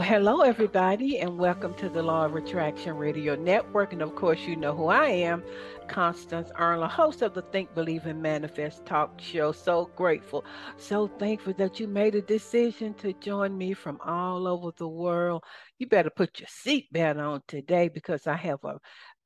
Well, 0.00 0.08
hello, 0.08 0.40
everybody, 0.40 1.18
and 1.18 1.36
welcome 1.36 1.74
to 1.74 1.90
the 1.90 2.02
Law 2.02 2.24
of 2.24 2.34
Attraction 2.34 2.96
Radio 2.96 3.34
Network. 3.34 3.92
And 3.92 4.00
of 4.00 4.14
course, 4.14 4.40
you 4.46 4.56
know 4.56 4.74
who 4.74 4.86
I 4.86 5.08
am, 5.08 5.42
Constance 5.88 6.50
Arnold, 6.56 6.90
host 6.90 7.20
of 7.20 7.34
the 7.34 7.42
Think, 7.42 7.74
Believe, 7.74 8.06
and 8.06 8.22
Manifest 8.22 8.86
talk 8.86 9.20
show. 9.20 9.52
So 9.52 9.90
grateful, 9.96 10.46
so 10.78 11.06
thankful 11.06 11.52
that 11.58 11.78
you 11.78 11.86
made 11.86 12.14
a 12.14 12.22
decision 12.22 12.94
to 12.94 13.12
join 13.12 13.58
me 13.58 13.74
from 13.74 14.00
all 14.00 14.48
over 14.48 14.70
the 14.78 14.88
world. 14.88 15.44
You 15.76 15.86
better 15.86 16.08
put 16.08 16.40
your 16.40 16.48
seatbelt 16.48 17.18
on 17.18 17.42
today 17.46 17.88
because 17.88 18.26
I 18.26 18.36
have 18.36 18.64
a 18.64 18.78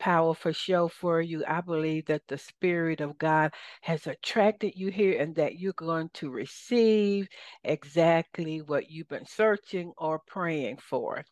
powerful 0.05 0.53
show 0.53 0.87
for 0.87 1.23
you. 1.23 1.43
I 1.49 1.63
believe 1.63 2.05
that 2.07 2.29
the 2.29 2.37
Spirit 2.37 3.01
of 3.01 3.17
God 3.19 3.55
has 3.81 4.07
attracted 4.07 4.75
you 4.77 4.91
here 4.91 5.19
and 5.19 5.35
that 5.37 5.59
you're 5.59 5.73
going 5.73 6.11
to 6.15 6.31
receive 6.31 7.27
exactly 7.65 8.61
what 8.61 8.91
you've 8.91 9.09
been 9.09 9.25
searching 9.27 9.95
or 9.97 10.19
praying 10.19 10.77
for. 10.77 11.25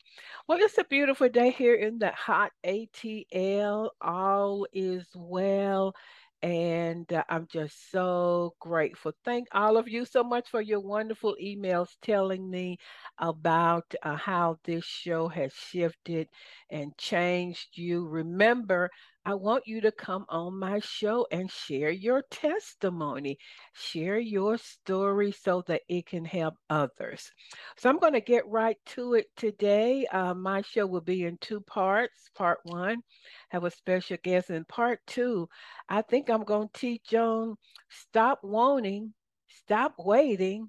Well, 0.49 0.59
it's 0.63 0.79
a 0.79 0.85
beautiful 0.85 1.29
day 1.29 1.51
here 1.51 1.75
in 1.75 1.99
the 1.99 2.13
hot 2.13 2.53
ATL. 2.65 3.91
All 4.01 4.67
is 4.73 5.07
well 5.15 5.95
and 6.43 7.11
uh, 7.13 7.25
I'm 7.29 7.47
just 7.47 7.91
so 7.91 8.55
grateful. 8.61 9.13
Thank 9.25 9.49
all 9.53 9.77
of 9.77 9.89
you 9.89 10.05
so 10.05 10.25
much 10.25 10.49
for 10.51 10.61
your 10.61 10.81
wonderful 10.81 11.37
emails 11.43 11.91
telling 12.03 12.51
me 12.51 12.79
about 13.19 13.95
uh, 14.03 14.17
how 14.17 14.59
this 14.65 14.85
show 14.85 15.29
has 15.29 15.53
shifted 15.53 16.29
and 16.71 16.97
changed 16.99 17.77
you. 17.79 18.07
Remember, 18.09 18.91
I 19.25 19.35
want 19.35 19.69
you 19.69 19.81
to 19.83 19.93
come 19.93 20.25
on 20.29 20.59
my 20.59 20.81
show 20.81 21.29
and 21.31 21.49
share 21.49 21.91
your 21.91 22.25
testimony, 22.29 23.39
share 23.73 24.19
your 24.19 24.59
story 24.59 25.31
so 25.31 25.63
that 25.69 25.83
it 25.89 26.07
can 26.07 26.25
help 26.25 26.55
others. 26.69 27.31
So 27.77 27.89
I'm 27.89 28.01
going 28.01 28.15
to 28.15 28.21
get 28.21 28.49
right 28.49 28.77
to 28.87 29.15
it 29.15 29.27
today. 29.37 30.07
Uh, 30.07 30.35
my 30.35 30.63
show 30.63 30.87
will 30.87 31.03
be 31.03 31.25
in 31.25 31.39
two 31.41 31.61
parts. 31.61 32.31
Part 32.35 32.59
one, 32.65 33.03
have 33.51 33.63
a 33.63 33.71
special 33.71 34.17
guest. 34.25 34.51
In 34.51 34.65
part 34.65 34.99
two, 35.07 35.49
I 35.89 36.03
think 36.03 36.29
I'm 36.29 36.43
going 36.43 36.69
to 36.73 36.81
teach 36.81 37.15
on 37.15 37.55
stop 37.91 38.41
wanting, 38.43 39.15
stop 39.49 39.95
waiting, 39.99 40.69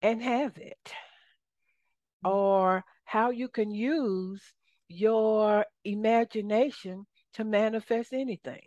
and 0.00 0.22
have 0.22 0.56
it. 0.56 0.92
Or 2.24 2.84
how 3.04 3.30
you 3.30 3.48
can 3.48 3.70
use 3.70 4.40
your 4.88 5.66
imagination 5.84 7.06
to 7.34 7.44
manifest 7.44 8.12
anything. 8.12 8.62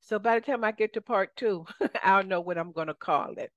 So 0.00 0.18
by 0.18 0.38
the 0.38 0.44
time 0.44 0.64
I 0.64 0.72
get 0.72 0.92
to 0.94 1.00
part 1.00 1.34
two, 1.34 1.64
I'll 2.02 2.24
know 2.24 2.40
what 2.40 2.58
I'm 2.58 2.72
going 2.72 2.88
to 2.88 2.94
call 2.94 3.34
it. 3.38 3.50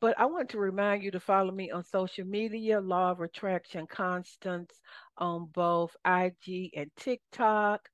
But 0.00 0.18
I 0.18 0.26
want 0.26 0.48
to 0.50 0.58
remind 0.58 1.02
you 1.02 1.10
to 1.12 1.20
follow 1.20 1.52
me 1.52 1.70
on 1.70 1.84
social 1.84 2.24
media, 2.24 2.80
Law 2.80 3.10
of 3.12 3.20
Attraction 3.20 3.86
Constance 3.86 4.80
on 5.18 5.50
both 5.52 5.94
IG 6.06 6.70
and 6.74 6.90
TikTok, 6.96 7.88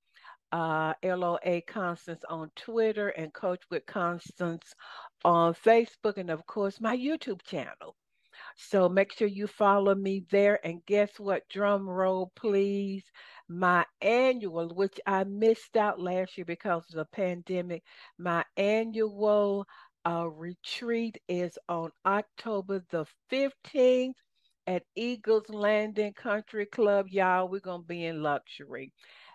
uh, 0.52 0.94
LOA 1.02 1.60
Constance 1.66 2.22
on 2.28 2.50
Twitter, 2.56 3.08
and 3.08 3.32
Coach 3.34 3.62
with 3.70 3.84
Constance 3.86 4.74
on 5.24 5.54
Facebook, 5.54 6.18
and 6.18 6.30
of 6.30 6.46
course, 6.46 6.80
my 6.80 6.96
YouTube 6.96 7.42
channel. 7.42 7.96
So 8.58 8.90
make 8.90 9.12
sure 9.12 9.28
you 9.28 9.46
follow 9.46 9.94
me 9.94 10.24
there. 10.30 10.60
And 10.66 10.84
guess 10.84 11.18
what? 11.18 11.48
Drum 11.48 11.88
roll, 11.88 12.30
please 12.36 13.04
my 13.48 13.84
annual, 14.02 14.68
which 14.74 15.00
I 15.06 15.24
missed 15.24 15.76
out 15.76 15.98
last 16.00 16.36
year 16.36 16.44
because 16.44 16.84
of 16.90 16.96
the 16.96 17.06
pandemic, 17.06 17.82
my 18.18 18.44
annual 18.56 19.66
uh, 20.06 20.28
retreat 20.28 21.18
is 21.28 21.58
on 21.68 21.90
October 22.04 22.84
the 22.90 23.06
15th 23.30 24.14
at 24.66 24.82
Eagles 24.94 25.48
Landing 25.48 26.12
Country 26.12 26.66
Club. 26.66 27.06
Y'all, 27.08 27.48
we're 27.48 27.60
going 27.60 27.82
to 27.82 27.86
be 27.88 28.04
in 28.04 28.22
luxury. 28.22 28.92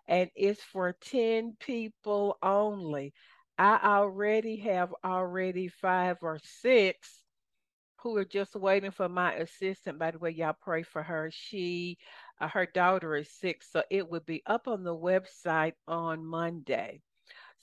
And 0.08 0.30
it's 0.36 0.62
for 0.64 0.96
10 1.02 1.58
people 1.60 2.38
only. 2.44 3.14
I 3.58 3.80
already 3.84 4.58
have 4.58 4.94
already 5.04 5.70
five 5.70 6.18
or 6.22 6.40
six 6.44 7.23
who 8.04 8.18
are 8.18 8.26
just 8.26 8.56
waiting 8.56 8.92
for 8.92 9.10
my 9.10 9.34
assistant. 9.36 10.00
By 10.00 10.12
the 10.12 10.20
way, 10.20 10.32
y'all 10.32 10.56
pray 10.62 10.84
for 10.84 11.02
her. 11.04 11.30
She, 11.32 11.98
uh, 12.42 12.50
her 12.50 12.68
daughter 12.68 13.16
is 13.16 13.32
sick, 13.32 13.64
so 13.64 13.84
it 13.90 14.10
will 14.10 14.22
be 14.22 14.44
up 14.46 14.68
on 14.68 14.84
the 14.84 14.96
website 14.96 15.74
on 15.88 16.26
Monday. 16.26 17.02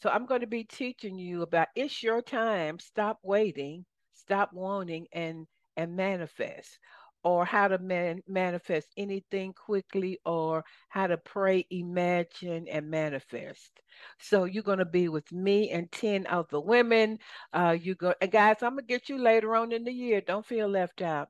So 0.03 0.11
I'm 0.11 0.27
going 0.27 0.41
to 0.41 0.47
be 0.47 0.65
teaching 0.65 1.19
you 1.19 1.43
about 1.43 1.69
it's 1.77 2.03
your 2.03 2.23
time. 2.23 2.79
Stop 2.79 3.19
waiting, 3.23 3.85
stop 4.15 4.53
wanting, 4.53 5.07
and 5.13 5.47
and 5.77 5.97
manifest 5.97 6.79
or 7.23 7.45
how 7.45 7.69
to 7.69 7.79
man- 7.79 8.23
manifest 8.27 8.89
anything 8.97 9.53
quickly 9.53 10.19
or 10.25 10.65
how 10.89 11.07
to 11.07 11.17
pray, 11.19 11.67
imagine, 11.71 12.67
and 12.69 12.91
manifest. 12.91 13.81
So 14.19 14.45
you're 14.45 14.63
going 14.63 14.79
to 14.79 14.85
be 14.85 15.09
with 15.09 15.31
me 15.33 15.71
and 15.71 15.91
10 15.93 16.27
other 16.27 16.61
women. 16.61 17.19
Uh, 17.53 17.77
you 17.81 17.95
go, 17.95 18.15
guys, 18.31 18.57
I'm 18.63 18.75
going 18.75 18.87
to 18.87 18.93
get 18.93 19.09
you 19.09 19.19
later 19.19 19.55
on 19.57 19.73
in 19.73 19.85
the 19.85 19.93
year. 19.93 20.21
Don't 20.21 20.47
feel 20.47 20.69
left 20.69 21.03
out. 21.03 21.29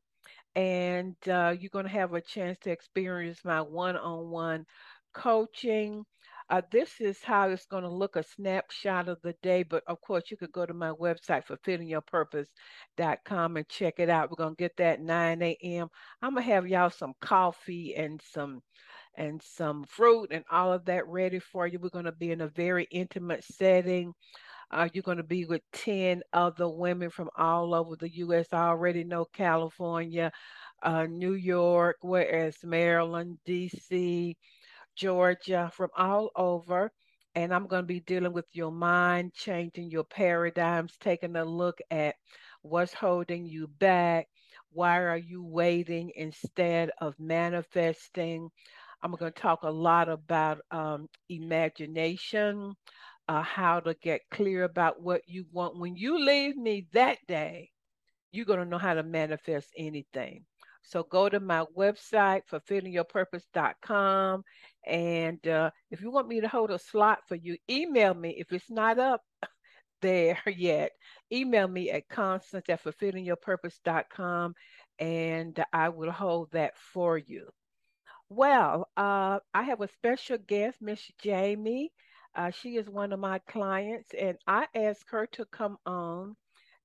And 0.55 1.17
uh, 1.29 1.55
you're 1.59 1.71
going 1.71 1.87
to 1.87 1.91
have 1.93 2.13
a 2.15 2.21
chance 2.21 2.59
to 2.61 2.71
experience 2.71 3.41
my 3.45 3.61
one 3.63 3.97
on 3.97 4.31
one 4.31 4.67
coaching 5.13 6.05
uh, 6.51 6.63
this 6.73 7.01
is 7.01 7.23
how 7.23 7.49
it's 7.49 7.67
going 7.67 7.85
to 7.85 7.89
look 7.89 8.17
a 8.17 8.25
snapshot 8.25 9.09
of 9.09 9.19
the 9.23 9.35
day. 9.41 9.63
But 9.63 9.85
of 9.87 10.01
course, 10.01 10.25
you 10.31 10.37
could 10.37 10.51
go 10.51 10.67
to 10.67 10.75
my 10.75 10.91
website, 10.91 11.45
fulfillingyourpurpose.com, 11.47 13.57
and 13.57 13.69
check 13.69 13.95
it 13.99 14.11
out. 14.11 14.31
We're 14.31 14.45
going 14.45 14.57
to 14.57 14.63
get 14.63 14.77
that 14.79 15.01
9 15.01 15.43
a.m. 15.43 15.89
I'm 16.21 16.35
going 16.35 16.45
to 16.45 16.53
have 16.53 16.67
y'all 16.67 16.91
some 16.91 17.15
coffee 17.21 17.95
and 17.95 18.21
some 18.33 18.63
and 19.17 19.41
some 19.43 19.85
fruit 19.85 20.31
and 20.33 20.45
all 20.51 20.73
of 20.73 20.87
that 20.87 21.07
ready 21.07 21.39
for 21.39 21.69
you. 21.69 21.79
We're 21.79 21.91
going 21.91 22.05
to 22.07 22.13
be 22.13 22.33
in 22.33 22.41
a 22.41 22.49
very 22.49 22.89
intimate 22.91 23.45
setting. 23.45 24.13
Uh, 24.73 24.89
you're 24.93 25.03
going 25.03 25.19
to 25.19 25.25
be 25.25 25.45
with 25.47 25.63
10 25.73 26.23
other 26.33 26.69
women 26.69 27.11
from 27.11 27.29
all 27.37 27.75
over 27.75 27.97
the 27.97 28.13
U.S. 28.17 28.47
I 28.53 28.69
already 28.69 29.05
know 29.05 29.25
California, 29.25 30.31
uh, 30.83 31.07
New 31.07 31.35
York, 31.35 31.97
whereas 32.03 32.57
Maryland, 32.63 33.39
D.C., 33.45 34.37
Georgia, 35.01 35.71
from 35.75 35.89
all 35.97 36.31
over. 36.37 36.93
And 37.35 37.55
I'm 37.55 37.67
going 37.67 37.83
to 37.85 37.87
be 37.87 38.01
dealing 38.01 38.33
with 38.35 38.47
your 38.53 38.71
mind, 38.73 39.33
changing 39.35 39.91
your 39.91 40.05
paradigms, 40.05 40.97
taking 41.01 41.37
a 41.37 41.45
look 41.45 41.79
at 41.91 42.17
what's 42.63 42.93
holding 42.93 43.47
you 43.47 43.69
back. 43.69 44.27
Why 44.73 44.99
are 45.01 45.17
you 45.17 45.43
waiting 45.43 46.13
instead 46.17 46.91
of 47.01 47.19
manifesting? 47.19 48.51
I'm 49.03 49.13
going 49.13 49.33
to 49.33 49.41
talk 49.41 49.63
a 49.63 49.71
lot 49.71 50.09
about 50.11 50.59
um, 50.71 51.09
imagination, 51.31 52.75
uh, 53.29 53.43
how 53.43 53.81
to 53.81 53.95
get 54.03 54.21
clear 54.31 54.65
about 54.65 55.01
what 55.03 55.23
you 55.27 55.47
want. 55.53 55.79
When 55.79 55.97
you 55.97 56.25
leave 56.25 56.57
me 56.57 56.87
that 56.93 57.19
day, 57.27 57.71
you're 58.33 58.47
going 58.47 58.61
to 58.61 58.67
know 58.67 58.79
how 58.79 58.95
to 58.95 59.03
manifest 59.03 59.69
anything. 59.79 60.45
So 60.83 61.03
go 61.05 61.29
to 61.29 61.41
my 61.41 61.65
website, 61.77 62.43
fulfillingyourpurpose.com. 62.51 64.43
And 64.87 65.47
uh, 65.47 65.71
if 65.91 66.01
you 66.01 66.11
want 66.11 66.29
me 66.29 66.41
to 66.41 66.49
hold 66.49 66.71
a 66.71 66.79
slot 66.79 67.21
for 67.29 67.35
you, 67.37 67.57
email 67.71 68.15
me. 68.15 68.37
If 68.39 68.53
it's 68.53 68.71
not 68.71 68.99
up 68.99 69.23
there 70.03 70.41
yet, 70.47 70.93
email 71.33 71.69
me 71.69 71.91
at 71.91 72.09
constance 72.09 72.65
at 72.69 72.83
fulfillingyourpurpose.com 72.83 74.55
and 74.99 75.65
I 75.73 75.89
will 75.91 76.13
hold 76.13 76.53
that 76.53 76.77
for 76.79 77.17
you. 77.19 77.49
Well, 78.31 78.89
uh, 78.97 79.41
I 79.55 79.63
have 79.65 79.81
a 79.81 79.89
special 79.89 80.39
guest, 80.39 80.79
Miss 80.81 81.03
Jamie. 81.23 81.93
Uh, 82.35 82.51
she 82.51 82.77
is 82.77 82.89
one 82.89 83.13
of 83.13 83.19
my 83.21 83.41
clients, 83.41 84.15
and 84.15 84.39
I 84.47 84.69
asked 84.75 85.11
her 85.11 85.27
to 85.33 85.45
come 85.47 85.77
on 85.85 86.37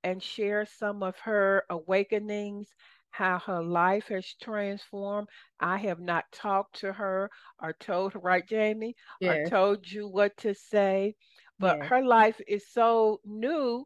and 0.03 0.21
share 0.21 0.65
some 0.65 1.03
of 1.03 1.17
her 1.19 1.63
awakenings 1.69 2.67
how 3.15 3.39
her 3.39 3.63
life 3.63 4.07
has 4.09 4.35
transformed. 4.41 5.27
I 5.59 5.77
have 5.77 5.99
not 5.99 6.25
talked 6.31 6.81
to 6.81 6.91
her 6.91 7.29
or 7.61 7.73
told 7.79 8.13
her, 8.13 8.19
right, 8.19 8.47
Jamie, 8.47 8.95
yes. 9.21 9.47
or 9.47 9.49
told 9.49 9.89
you 9.89 10.07
what 10.07 10.35
to 10.37 10.53
say, 10.53 11.15
but 11.57 11.77
yes. 11.77 11.89
her 11.89 12.03
life 12.03 12.41
is 12.47 12.65
so 12.71 13.19
new 13.25 13.85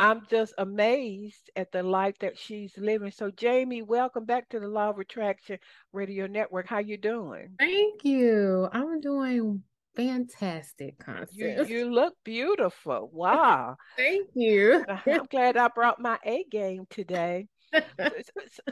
I'm 0.00 0.22
just 0.30 0.54
amazed 0.58 1.50
at 1.56 1.72
the 1.72 1.82
life 1.82 2.14
that 2.20 2.38
she's 2.38 2.72
living. 2.78 3.10
So, 3.10 3.32
Jamie, 3.32 3.82
welcome 3.82 4.24
back 4.24 4.48
to 4.50 4.60
the 4.60 4.68
Law 4.68 4.90
of 4.90 4.98
Attraction 5.00 5.58
Radio 5.92 6.28
Network. 6.28 6.68
How 6.68 6.78
you 6.78 6.96
doing? 6.96 7.48
Thank 7.58 8.04
you. 8.04 8.68
I'm 8.72 9.00
doing 9.00 9.64
fantastic, 9.96 11.00
Constance. 11.00 11.68
You, 11.68 11.78
you 11.78 11.90
look 11.92 12.14
beautiful. 12.24 13.10
Wow. 13.18 13.76
Thank 13.96 14.28
you. 14.34 14.84
Uh-huh. 14.88 15.10
I'm 15.10 15.26
glad 15.26 15.56
I 15.56 15.66
brought 15.66 16.00
my 16.00 16.16
A 16.24 16.44
game 16.48 16.84
today. 16.90 17.48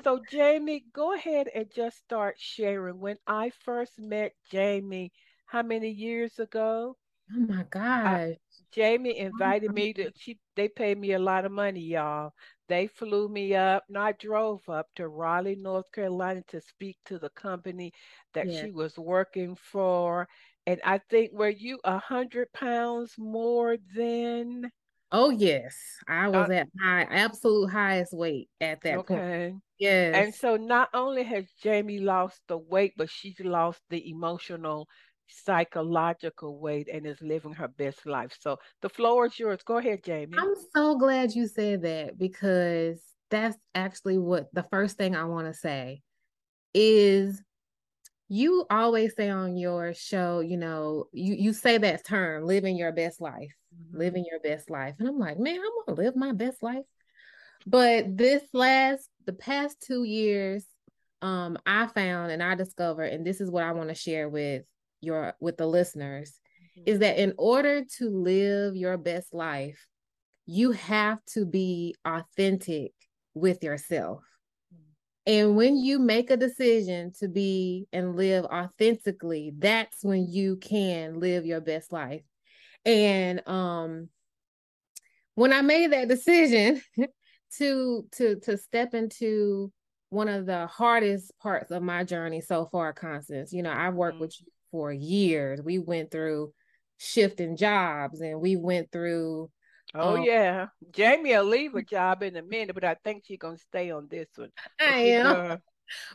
So, 0.03 0.21
Jamie, 0.31 0.85
go 0.93 1.13
ahead 1.15 1.49
and 1.55 1.71
just 1.71 1.99
start 1.99 2.37
sharing. 2.39 2.99
When 3.01 3.17
I 3.27 3.51
first 3.51 3.99
met 3.99 4.33
Jamie, 4.51 5.13
how 5.47 5.63
many 5.63 5.91
years 5.91 6.39
ago? 6.39 6.97
Oh 7.35 7.41
my 7.41 7.65
gosh. 7.71 8.21
Jamie 8.73 9.19
invited 9.19 9.73
me 9.73 9.93
to 9.95 10.11
she 10.17 10.39
they 10.57 10.69
paid 10.69 10.99
me 10.99 11.13
a 11.13 11.19
lot 11.19 11.45
of 11.45 11.53
money, 11.53 11.81
y'all. 11.81 12.33
They 12.69 12.87
flew 12.87 13.29
me 13.29 13.55
up. 13.55 13.85
and 13.89 13.97
I 13.99 14.13
drove 14.13 14.69
up 14.69 14.89
to 14.97 15.09
Raleigh, 15.09 15.57
North 15.57 15.91
Carolina 15.93 16.43
to 16.49 16.61
speak 16.61 16.97
to 17.07 17.19
the 17.19 17.31
company 17.31 17.93
that 18.35 18.49
yeah. 18.49 18.61
she 18.61 18.71
was 18.71 18.99
working 18.99 19.55
for. 19.57 20.29
And 20.67 20.81
I 20.85 20.99
think 20.99 21.33
were 21.33 21.49
you 21.49 21.79
a 21.85 21.99
hundred 21.99 22.53
pounds 22.53 23.15
more 23.19 23.77
than 23.95 24.71
Oh 25.13 25.31
yes. 25.31 25.77
I 26.09 26.29
was 26.29 26.51
uh, 26.51 26.55
at 26.55 26.69
my 26.75 27.03
absolute 27.11 27.69
highest 27.69 28.13
weight 28.13 28.49
at 28.61 28.81
that 28.83 28.99
okay. 29.01 29.15
point. 29.51 29.63
Yes. 29.79 30.15
And 30.15 30.35
so 30.35 30.57
not 30.57 30.89
only 30.95 31.23
has 31.23 31.45
Jamie 31.63 31.99
lost 32.01 32.41
the 32.49 32.59
weight, 32.59 32.95
but 32.97 33.11
she's 33.11 33.39
lost 33.41 33.81
the 33.91 34.09
emotional 34.11 34.89
psychological 35.29 36.59
weight 36.59 36.89
and 36.93 37.07
is 37.07 37.21
living 37.21 37.53
her 37.53 37.69
best 37.69 38.07
life. 38.07 38.37
So 38.41 38.59
the 38.83 38.89
floor 38.89 39.27
is 39.27 39.39
yours. 39.39 39.61
Go 39.65 39.79
ahead, 39.79 40.05
Jamie. 40.05 40.37
I'm 40.39 40.55
so 40.75 40.97
glad 40.97 41.35
you 41.35 41.47
said 41.47 41.83
that 41.83 42.19
because 42.19 43.01
that's 43.31 43.57
actually 43.75 44.19
what 44.19 44.47
the 44.53 44.65
first 44.71 44.97
thing 44.97 45.17
I 45.17 45.25
want 45.25 45.47
to 45.47 45.55
say 45.55 46.03
is 46.75 47.43
you 48.29 48.67
always 48.71 49.15
say 49.15 49.31
on 49.31 49.57
your 49.57 49.95
show, 49.95 50.41
you 50.41 50.57
know, 50.57 51.07
you 51.13 51.35
you 51.35 51.53
say 51.53 51.79
that 51.79 52.05
term, 52.05 52.45
living 52.45 52.77
your 52.77 52.93
best 52.93 53.21
life, 53.21 53.55
mm-hmm. 53.75 53.99
living 53.99 54.25
your 54.29 54.41
best 54.41 54.71
life. 54.71 54.95
And 54.99 55.09
I'm 55.09 55.19
like, 55.19 55.39
man, 55.39 55.59
I'm 55.59 55.95
gonna 55.95 56.01
live 56.01 56.17
my 56.17 56.33
best 56.33 56.63
life. 56.63 56.85
But 57.67 58.17
this 58.17 58.43
last 58.53 59.09
the 59.27 59.33
past 59.33 59.83
2 59.87 60.05
years 60.05 60.65
um 61.23 61.57
I 61.67 61.87
found 61.87 62.31
and 62.31 62.43
I 62.43 62.55
discovered 62.55 63.07
and 63.07 63.27
this 63.27 63.41
is 63.41 63.51
what 63.51 63.65
I 63.65 63.73
want 63.73 63.89
to 63.89 63.95
share 63.95 64.29
with 64.29 64.65
your 65.01 65.35
with 65.41 65.57
the 65.57 65.67
listeners 65.67 66.39
mm-hmm. 66.79 66.83
is 66.87 66.99
that 66.99 67.19
in 67.19 67.33
order 67.39 67.85
to 67.99 68.11
live 68.11 68.77
your 68.77 68.99
best 68.99 69.33
life 69.33 69.87
you 70.47 70.71
have 70.73 71.19
to 71.27 71.45
be 71.45 71.97
authentic 72.05 72.93
with 73.35 73.63
yourself. 73.63 74.25
And 75.27 75.57
when 75.57 75.77
you 75.77 75.99
make 75.99 76.31
a 76.31 76.37
decision 76.37 77.13
to 77.19 77.29
be 77.29 77.87
and 77.93 78.17
live 78.17 78.45
authentically 78.45 79.53
that's 79.59 80.03
when 80.03 80.27
you 80.29 80.57
can 80.57 81.19
live 81.19 81.45
your 81.45 81.61
best 81.61 81.93
life 81.93 82.23
and 82.85 83.47
um 83.49 84.09
when 85.35 85.53
i 85.53 85.61
made 85.61 85.93
that 85.93 86.09
decision 86.09 86.81
to 87.59 88.07
to 88.13 88.37
to 88.41 88.57
step 88.57 88.95
into 88.95 89.73
one 90.11 90.29
of 90.29 90.47
the 90.47 90.67
hardest 90.69 91.33
parts 91.41 91.71
of 91.71 91.83
my 91.83 92.05
journey 92.05 92.41
so 92.41 92.67
far 92.71 92.93
constance 92.93 93.53
you 93.53 93.63
know 93.63 93.73
i've 93.73 93.95
worked 93.95 94.15
mm-hmm. 94.15 94.23
with 94.23 94.41
you 94.41 94.47
for 94.71 94.93
years. 94.93 95.61
We 95.63 95.79
went 95.79 96.11
through 96.11 96.53
shifting 96.99 97.57
jobs 97.57 98.21
and 98.21 98.41
we 98.41 98.57
went 98.57 98.91
through 98.93 99.51
Oh 99.99 100.17
um, 100.17 100.23
yeah. 100.23 100.67
Jamie 100.91 101.31
will 101.31 101.45
leave 101.45 101.75
a 101.75 101.83
job 101.83 102.23
in 102.23 102.37
a 102.37 102.43
minute, 102.43 102.75
but 102.75 102.85
I 102.85 102.97
think 103.05 103.25
she's 103.27 103.39
gonna 103.39 103.59
stay 103.59 103.91
on 103.91 104.09
this 104.11 104.29
one. 104.37 104.51
I 104.81 104.99
am 104.99 105.59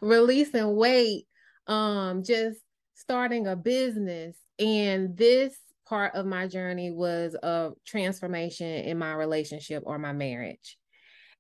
releasing 0.01 0.75
weight, 0.75 1.25
um, 1.68 2.24
just 2.24 2.60
starting 2.95 3.48
a 3.48 3.56
business. 3.56 4.38
And 4.60 5.18
this 5.18 5.57
part 5.88 6.16
of 6.16 6.25
my 6.25 6.48
journey 6.48 6.92
was 6.92 7.36
a 7.36 7.72
transformation 7.86 8.68
in 8.68 8.98
my 8.98 9.13
relationship 9.13 9.83
or 9.86 9.98
my 9.98 10.13
marriage. 10.13 10.78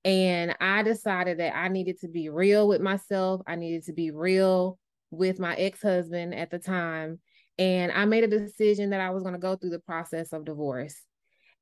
And 0.03 0.55
I 0.59 0.81
decided 0.81 1.39
that 1.39 1.55
I 1.55 1.67
needed 1.67 1.99
to 1.99 2.07
be 2.07 2.29
real 2.29 2.67
with 2.67 2.81
myself. 2.81 3.41
I 3.45 3.55
needed 3.55 3.83
to 3.83 3.93
be 3.93 4.09
real 4.11 4.79
with 5.11 5.39
my 5.39 5.55
ex-husband 5.55 6.33
at 6.33 6.49
the 6.49 6.57
time 6.57 7.19
and 7.61 7.91
I 7.91 8.05
made 8.05 8.23
a 8.23 8.27
decision 8.27 8.89
that 8.89 9.01
I 9.01 9.11
was 9.11 9.21
going 9.21 9.35
to 9.35 9.39
go 9.39 9.55
through 9.55 9.69
the 9.69 9.79
process 9.79 10.33
of 10.33 10.45
divorce. 10.45 10.95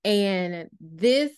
And 0.03 0.69
this 0.79 1.31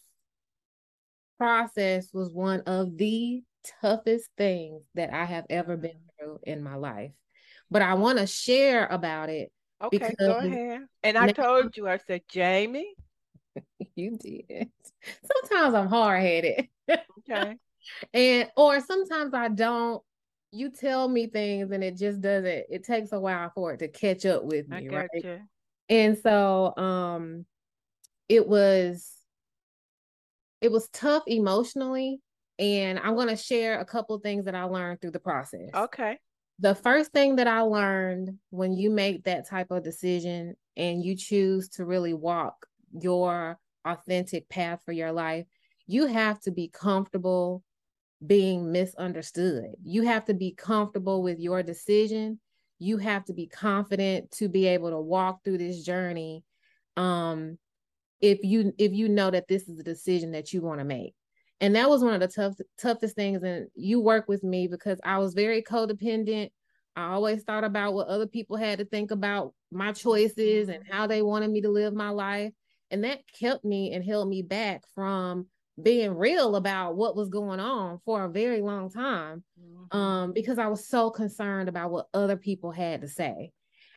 process 1.37 2.09
was 2.13 2.31
one 2.31 2.61
of 2.61 2.97
the 2.97 3.41
toughest 3.81 4.29
things 4.37 4.83
that 4.95 5.13
I 5.13 5.25
have 5.25 5.45
ever 5.49 5.77
been 5.77 5.99
through 6.19 6.39
in 6.43 6.63
my 6.63 6.75
life. 6.75 7.11
But 7.69 7.81
I 7.81 7.95
want 7.95 8.19
to 8.19 8.27
share 8.27 8.85
about 8.85 9.29
it. 9.29 9.51
Okay, 9.81 10.13
go 10.19 10.37
ahead. 10.37 10.81
And 11.03 11.17
I 11.17 11.31
told 11.31 11.75
you, 11.75 11.87
I 11.87 11.97
said, 11.97 12.21
Jamie. 12.29 12.93
you 13.95 14.17
did. 14.17 14.69
Sometimes 15.25 15.73
I'm 15.73 15.87
hard 15.87 16.21
headed. 16.21 16.67
Okay. 17.19 17.55
and 18.13 18.49
or 18.55 18.79
sometimes 18.79 19.33
I 19.33 19.47
don't 19.49 20.03
you 20.51 20.69
tell 20.69 21.07
me 21.07 21.27
things 21.27 21.71
and 21.71 21.83
it 21.83 21.97
just 21.97 22.21
doesn't 22.21 22.65
it 22.69 22.83
takes 22.83 23.11
a 23.11 23.19
while 23.19 23.51
for 23.55 23.73
it 23.73 23.79
to 23.79 23.87
catch 23.87 24.25
up 24.25 24.43
with 24.43 24.67
me 24.67 24.89
right 24.89 25.07
you. 25.13 25.39
and 25.89 26.17
so 26.17 26.75
um 26.77 27.45
it 28.31 28.47
was 28.47 29.11
it 30.61 30.71
was 30.71 30.87
tough 30.93 31.23
emotionally 31.27 32.21
and 32.59 32.97
i'm 32.99 33.15
going 33.15 33.27
to 33.27 33.35
share 33.35 33.79
a 33.79 33.85
couple 33.85 34.17
things 34.19 34.45
that 34.45 34.55
i 34.55 34.63
learned 34.63 35.01
through 35.01 35.11
the 35.11 35.19
process 35.19 35.69
okay 35.75 36.17
the 36.59 36.73
first 36.73 37.11
thing 37.11 37.35
that 37.35 37.47
i 37.47 37.59
learned 37.59 38.29
when 38.51 38.71
you 38.73 38.89
make 38.89 39.23
that 39.25 39.47
type 39.47 39.69
of 39.69 39.83
decision 39.83 40.55
and 40.77 41.03
you 41.03 41.15
choose 41.15 41.67
to 41.67 41.85
really 41.85 42.13
walk 42.13 42.65
your 43.01 43.59
authentic 43.85 44.47
path 44.47 44.81
for 44.85 44.93
your 44.93 45.11
life 45.11 45.45
you 45.87 46.05
have 46.05 46.39
to 46.39 46.51
be 46.51 46.69
comfortable 46.69 47.63
being 48.25 48.71
misunderstood. 48.71 49.71
You 49.83 50.03
have 50.03 50.25
to 50.25 50.33
be 50.33 50.53
comfortable 50.53 51.23
with 51.23 51.39
your 51.39 51.63
decision. 51.63 52.39
You 52.79 52.97
have 52.97 53.25
to 53.25 53.33
be 53.33 53.47
confident 53.47 54.31
to 54.33 54.47
be 54.47 54.67
able 54.67 54.91
to 54.91 54.99
walk 54.99 55.43
through 55.43 55.57
this 55.57 55.83
journey. 55.83 56.43
Um, 56.97 57.57
if 58.21 58.39
you 58.43 58.73
if 58.77 58.91
you 58.93 59.09
know 59.09 59.31
that 59.31 59.47
this 59.47 59.67
is 59.67 59.79
a 59.79 59.83
decision 59.83 60.31
that 60.31 60.53
you 60.53 60.61
want 60.61 60.79
to 60.79 60.85
make. 60.85 61.13
And 61.59 61.75
that 61.75 61.89
was 61.89 62.03
one 62.03 62.13
of 62.13 62.19
the 62.19 62.27
tough, 62.27 62.55
toughest 62.79 63.15
things. 63.15 63.43
And 63.43 63.67
you 63.75 63.99
work 63.99 64.27
with 64.27 64.43
me 64.43 64.67
because 64.67 64.99
I 65.03 65.19
was 65.19 65.35
very 65.35 65.61
codependent. 65.61 66.49
I 66.95 67.11
always 67.11 67.43
thought 67.43 67.63
about 67.63 67.93
what 67.93 68.07
other 68.07 68.25
people 68.25 68.57
had 68.57 68.79
to 68.79 68.85
think 68.85 69.11
about 69.11 69.53
my 69.71 69.91
choices 69.91 70.69
and 70.69 70.83
how 70.89 71.05
they 71.05 71.21
wanted 71.21 71.51
me 71.51 71.61
to 71.61 71.69
live 71.69 71.93
my 71.93 72.09
life. 72.09 72.51
And 72.89 73.03
that 73.03 73.21
kept 73.39 73.63
me 73.63 73.93
and 73.93 74.03
held 74.03 74.27
me 74.27 74.41
back 74.41 74.81
from 74.95 75.45
being 75.81 76.15
real 76.15 76.55
about 76.55 76.95
what 76.95 77.15
was 77.15 77.29
going 77.29 77.59
on 77.59 77.99
for 78.05 78.25
a 78.25 78.29
very 78.29 78.61
long 78.61 78.89
time 78.91 79.43
mm-hmm. 79.59 79.97
um, 79.97 80.33
because 80.33 80.59
I 80.59 80.67
was 80.67 80.87
so 80.87 81.09
concerned 81.09 81.69
about 81.69 81.91
what 81.91 82.07
other 82.13 82.37
people 82.37 82.71
had 82.71 83.01
to 83.01 83.07
say. 83.07 83.51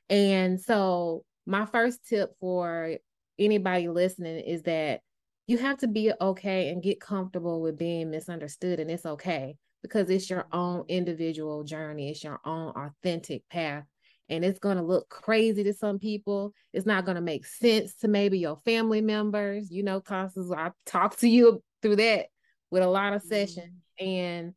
And 0.08 0.60
so, 0.60 1.24
my 1.46 1.66
first 1.66 2.06
tip 2.06 2.30
for 2.40 2.96
anybody 3.38 3.88
listening 3.88 4.38
is 4.38 4.62
that 4.62 5.00
you 5.46 5.58
have 5.58 5.78
to 5.78 5.88
be 5.88 6.12
okay 6.20 6.70
and 6.70 6.82
get 6.82 7.00
comfortable 7.00 7.60
with 7.60 7.78
being 7.78 8.10
misunderstood, 8.10 8.80
and 8.80 8.90
it's 8.90 9.06
okay 9.06 9.56
because 9.82 10.08
it's 10.08 10.30
your 10.30 10.46
own 10.52 10.84
individual 10.88 11.62
journey, 11.62 12.10
it's 12.10 12.24
your 12.24 12.40
own 12.44 12.72
authentic 12.74 13.46
path. 13.50 13.84
And 14.30 14.42
it's 14.42 14.58
going 14.58 14.78
to 14.78 14.82
look 14.82 15.10
crazy 15.10 15.62
to 15.64 15.74
some 15.74 15.98
people. 15.98 16.54
It's 16.72 16.86
not 16.86 17.04
going 17.04 17.16
to 17.16 17.20
make 17.20 17.44
sense 17.44 17.94
to 17.96 18.08
maybe 18.08 18.38
your 18.38 18.56
family 18.64 19.02
members. 19.02 19.70
You 19.70 19.82
know, 19.82 20.00
Constance, 20.00 20.50
I 20.50 20.70
talk 20.86 21.18
to 21.18 21.28
you 21.28 21.62
through 21.82 21.96
that 21.96 22.28
with 22.70 22.82
a 22.82 22.88
lot 22.88 23.12
of 23.12 23.22
sessions 23.22 23.72
mm-hmm. 24.00 24.04
and 24.04 24.54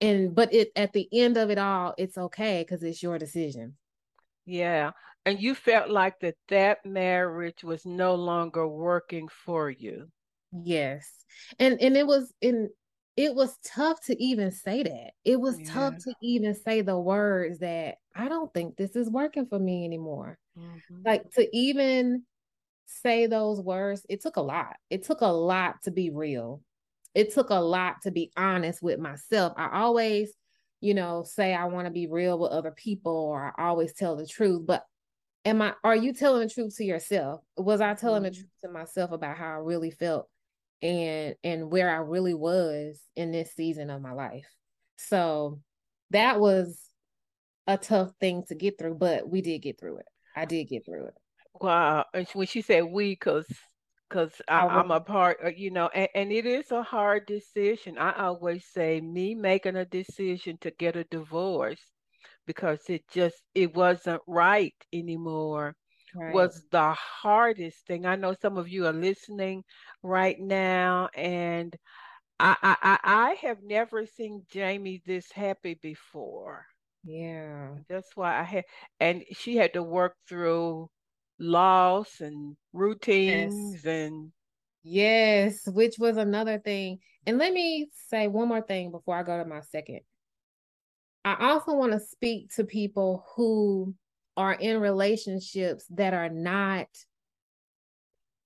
and 0.00 0.34
but 0.34 0.52
it 0.52 0.70
at 0.74 0.92
the 0.92 1.08
end 1.12 1.36
of 1.36 1.50
it 1.50 1.58
all 1.58 1.94
it's 1.96 2.18
okay 2.18 2.64
because 2.66 2.82
it's 2.82 3.02
your 3.02 3.18
decision 3.18 3.76
yeah 4.44 4.90
and 5.26 5.40
you 5.40 5.54
felt 5.54 5.90
like 5.90 6.18
that 6.20 6.36
that 6.48 6.84
marriage 6.84 7.64
was 7.64 7.84
no 7.84 8.14
longer 8.14 8.66
working 8.66 9.28
for 9.28 9.70
you 9.70 10.08
yes 10.52 11.08
and 11.58 11.80
and 11.80 11.96
it 11.96 12.06
was 12.06 12.32
in 12.40 12.68
it 13.16 13.34
was 13.34 13.56
tough 13.64 14.00
to 14.04 14.20
even 14.22 14.50
say 14.50 14.82
that 14.82 15.10
it 15.24 15.40
was 15.40 15.58
yeah. 15.60 15.72
tough 15.72 15.94
to 15.98 16.12
even 16.22 16.54
say 16.54 16.80
the 16.80 16.98
words 16.98 17.58
that 17.58 17.96
i 18.14 18.28
don't 18.28 18.52
think 18.54 18.76
this 18.76 18.94
is 18.94 19.10
working 19.10 19.46
for 19.46 19.58
me 19.58 19.84
anymore 19.84 20.38
mm-hmm. 20.58 20.96
like 21.04 21.28
to 21.32 21.48
even 21.56 22.24
say 22.86 23.26
those 23.26 23.60
words, 23.60 24.04
it 24.08 24.22
took 24.22 24.36
a 24.36 24.42
lot. 24.42 24.76
It 24.90 25.04
took 25.04 25.20
a 25.20 25.26
lot 25.26 25.82
to 25.84 25.90
be 25.90 26.10
real. 26.10 26.62
It 27.14 27.32
took 27.32 27.50
a 27.50 27.54
lot 27.54 28.02
to 28.02 28.10
be 28.10 28.32
honest 28.36 28.82
with 28.82 28.98
myself. 28.98 29.52
I 29.56 29.80
always, 29.80 30.32
you 30.80 30.94
know, 30.94 31.24
say 31.24 31.54
I 31.54 31.66
want 31.66 31.86
to 31.86 31.92
be 31.92 32.06
real 32.06 32.38
with 32.38 32.50
other 32.50 32.72
people 32.72 33.12
or 33.12 33.52
I 33.56 33.68
always 33.68 33.94
tell 33.94 34.16
the 34.16 34.26
truth, 34.26 34.62
but 34.66 34.84
am 35.44 35.62
I 35.62 35.74
are 35.82 35.96
you 35.96 36.12
telling 36.12 36.46
the 36.46 36.52
truth 36.52 36.76
to 36.76 36.84
yourself? 36.84 37.42
Was 37.56 37.80
I 37.80 37.94
telling 37.94 38.22
mm-hmm. 38.22 38.30
the 38.30 38.36
truth 38.36 38.50
to 38.64 38.70
myself 38.70 39.12
about 39.12 39.36
how 39.36 39.46
I 39.46 39.56
really 39.56 39.90
felt 39.90 40.28
and 40.82 41.34
and 41.44 41.70
where 41.70 41.90
I 41.90 41.96
really 41.96 42.34
was 42.34 43.00
in 43.16 43.32
this 43.32 43.52
season 43.54 43.90
of 43.90 44.02
my 44.02 44.12
life. 44.12 44.46
So 44.96 45.60
that 46.10 46.40
was 46.40 46.78
a 47.66 47.78
tough 47.78 48.12
thing 48.20 48.44
to 48.48 48.54
get 48.54 48.78
through, 48.78 48.96
but 48.96 49.28
we 49.28 49.40
did 49.40 49.60
get 49.60 49.78
through 49.78 49.98
it. 49.98 50.06
I 50.36 50.44
did 50.44 50.64
get 50.64 50.84
through 50.84 51.06
it. 51.06 51.14
Wow. 51.60 52.04
And 52.12 52.26
when 52.32 52.46
she 52.46 52.60
said 52.60 52.84
we, 52.84 53.12
because 53.12 53.46
because 54.08 54.40
I'm 54.46 54.90
a 54.90 55.00
part, 55.00 55.38
uh, 55.44 55.48
you 55.48 55.70
know, 55.70 55.88
and, 55.88 56.08
and 56.14 56.32
it 56.32 56.46
is 56.46 56.70
a 56.70 56.82
hard 56.82 57.26
decision. 57.26 57.98
I 57.98 58.12
always 58.12 58.64
say 58.66 59.00
me 59.00 59.34
making 59.34 59.76
a 59.76 59.84
decision 59.84 60.58
to 60.60 60.70
get 60.70 60.94
a 60.94 61.04
divorce 61.04 61.80
because 62.46 62.80
it 62.88 63.02
just 63.12 63.42
it 63.54 63.74
wasn't 63.74 64.22
right 64.26 64.74
anymore 64.92 65.74
right. 66.14 66.34
was 66.34 66.62
the 66.70 66.92
hardest 66.92 67.86
thing. 67.86 68.06
I 68.06 68.16
know 68.16 68.34
some 68.40 68.56
of 68.56 68.68
you 68.68 68.86
are 68.86 68.92
listening 68.92 69.64
right 70.02 70.38
now, 70.38 71.08
and 71.14 71.74
I 72.40 72.56
I 72.62 72.98
I 73.04 73.34
have 73.46 73.58
never 73.62 74.06
seen 74.06 74.44
Jamie 74.50 75.02
this 75.06 75.30
happy 75.32 75.74
before. 75.80 76.66
Yeah, 77.04 77.76
that's 77.88 78.16
why 78.16 78.40
I 78.40 78.42
had, 78.42 78.64
and 79.00 79.24
she 79.32 79.56
had 79.56 79.74
to 79.74 79.82
work 79.82 80.16
through 80.28 80.88
loss 81.38 82.20
and 82.20 82.56
routines 82.72 83.74
yes. 83.74 83.84
and 83.84 84.32
yes, 84.82 85.66
which 85.66 85.98
was 85.98 86.16
another 86.16 86.58
thing. 86.58 86.98
And 87.26 87.38
let 87.38 87.52
me 87.52 87.88
say 88.08 88.28
one 88.28 88.48
more 88.48 88.62
thing 88.62 88.90
before 88.90 89.16
I 89.16 89.22
go 89.22 89.38
to 89.38 89.44
my 89.44 89.60
second. 89.60 90.00
I 91.24 91.50
also 91.50 91.74
want 91.74 91.92
to 91.92 92.00
speak 92.00 92.54
to 92.56 92.64
people 92.64 93.24
who 93.34 93.94
are 94.36 94.54
in 94.54 94.80
relationships 94.80 95.84
that 95.90 96.12
are 96.14 96.28
not 96.28 96.88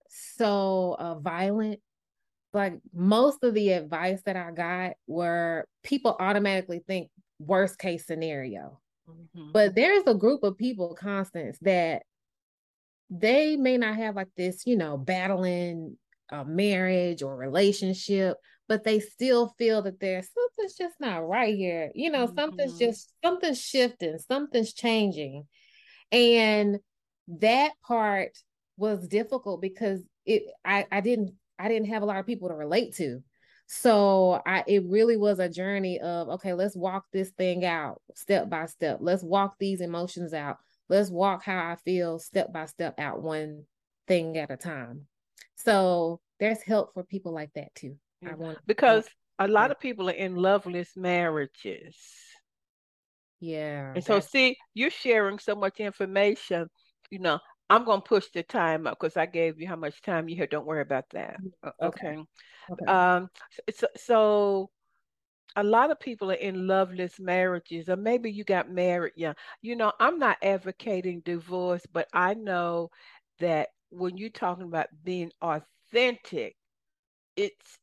so 0.08 0.96
uh, 0.98 1.18
violent 1.18 1.80
like 2.52 2.74
most 2.94 3.44
of 3.44 3.54
the 3.54 3.72
advice 3.72 4.20
that 4.24 4.36
i 4.36 4.50
got 4.50 4.92
were 5.06 5.66
people 5.82 6.16
automatically 6.18 6.80
think 6.86 7.10
worst 7.38 7.78
case 7.78 8.06
scenario 8.06 8.80
mm-hmm. 9.08 9.52
but 9.52 9.74
there's 9.74 10.04
a 10.06 10.14
group 10.14 10.42
of 10.42 10.56
people 10.56 10.94
constance 10.94 11.58
that 11.60 12.02
they 13.10 13.56
may 13.56 13.76
not 13.76 13.96
have 13.96 14.16
like 14.16 14.28
this 14.36 14.66
you 14.66 14.76
know 14.76 14.96
battling 14.96 15.96
a 16.30 16.44
marriage 16.44 17.22
or 17.22 17.36
relationship 17.36 18.36
but 18.66 18.84
they 18.84 19.00
still 19.00 19.54
feel 19.58 19.82
that 19.82 20.00
there's 20.00 20.28
something's 20.68 20.76
just 20.76 21.00
not 21.00 21.28
right 21.28 21.56
here 21.56 21.90
you 21.94 22.10
know 22.10 22.26
mm-hmm. 22.26 22.38
something's 22.38 22.78
just 22.78 23.12
something's 23.24 23.60
shifting 23.60 24.18
something's 24.18 24.72
changing 24.72 25.46
and 26.12 26.78
that 27.28 27.72
part 27.86 28.38
was 28.76 29.06
difficult 29.06 29.60
because 29.60 30.02
it 30.24 30.44
I, 30.64 30.86
I 30.90 31.00
didn't 31.00 31.32
I 31.58 31.68
didn't 31.68 31.88
have 31.88 32.02
a 32.02 32.06
lot 32.06 32.18
of 32.18 32.26
people 32.26 32.48
to 32.48 32.54
relate 32.54 32.94
to. 32.96 33.22
So 33.66 34.40
I 34.46 34.64
it 34.66 34.84
really 34.86 35.16
was 35.16 35.38
a 35.40 35.48
journey 35.48 36.00
of 36.00 36.28
okay, 36.30 36.54
let's 36.54 36.76
walk 36.76 37.04
this 37.12 37.30
thing 37.30 37.64
out 37.64 38.00
step 38.14 38.48
by 38.48 38.66
step. 38.66 38.98
Let's 39.00 39.22
walk 39.22 39.56
these 39.58 39.80
emotions 39.80 40.32
out. 40.32 40.58
Let's 40.88 41.10
walk 41.10 41.44
how 41.44 41.72
I 41.72 41.76
feel 41.76 42.18
step 42.18 42.52
by 42.52 42.66
step 42.66 42.98
out 42.98 43.22
one 43.22 43.64
thing 44.06 44.38
at 44.38 44.50
a 44.50 44.56
time. 44.56 45.06
So 45.56 46.20
there's 46.40 46.62
help 46.62 46.94
for 46.94 47.02
people 47.02 47.32
like 47.32 47.52
that 47.54 47.74
too. 47.74 47.96
I 48.26 48.34
want 48.34 48.58
because 48.66 49.06
a 49.38 49.48
lot 49.48 49.70
of 49.70 49.78
people 49.78 50.08
are 50.08 50.14
in 50.14 50.34
loveless 50.34 50.96
marriages. 50.96 51.96
Yeah. 53.40 53.92
And 53.94 54.04
so, 54.04 54.20
see, 54.20 54.56
you're 54.74 54.90
sharing 54.90 55.38
so 55.38 55.54
much 55.54 55.80
information. 55.80 56.68
You 57.10 57.20
know, 57.20 57.38
I'm 57.70 57.84
going 57.84 58.00
to 58.00 58.08
push 58.08 58.26
the 58.34 58.42
time 58.42 58.86
up 58.86 58.98
because 58.98 59.16
I 59.16 59.26
gave 59.26 59.60
you 59.60 59.68
how 59.68 59.76
much 59.76 60.02
time 60.02 60.28
you 60.28 60.36
had. 60.36 60.50
Don't 60.50 60.66
worry 60.66 60.82
about 60.82 61.04
that. 61.12 61.36
Mm, 61.40 61.72
okay. 61.82 62.08
okay. 62.08 62.24
okay. 62.72 62.84
Um. 62.86 63.28
So, 63.74 63.86
so, 63.96 64.70
a 65.56 65.62
lot 65.62 65.90
of 65.90 66.00
people 66.00 66.30
are 66.30 66.34
in 66.34 66.66
loveless 66.66 67.18
marriages, 67.20 67.88
or 67.88 67.96
maybe 67.96 68.30
you 68.30 68.44
got 68.44 68.70
married 68.70 69.12
young. 69.16 69.34
You 69.62 69.76
know, 69.76 69.92
I'm 70.00 70.18
not 70.18 70.38
advocating 70.42 71.20
divorce, 71.24 71.82
but 71.92 72.08
I 72.12 72.34
know 72.34 72.90
that 73.38 73.68
when 73.90 74.16
you're 74.16 74.30
talking 74.30 74.64
about 74.64 74.88
being 75.04 75.30
authentic, 75.40 76.56
it's 77.36 77.77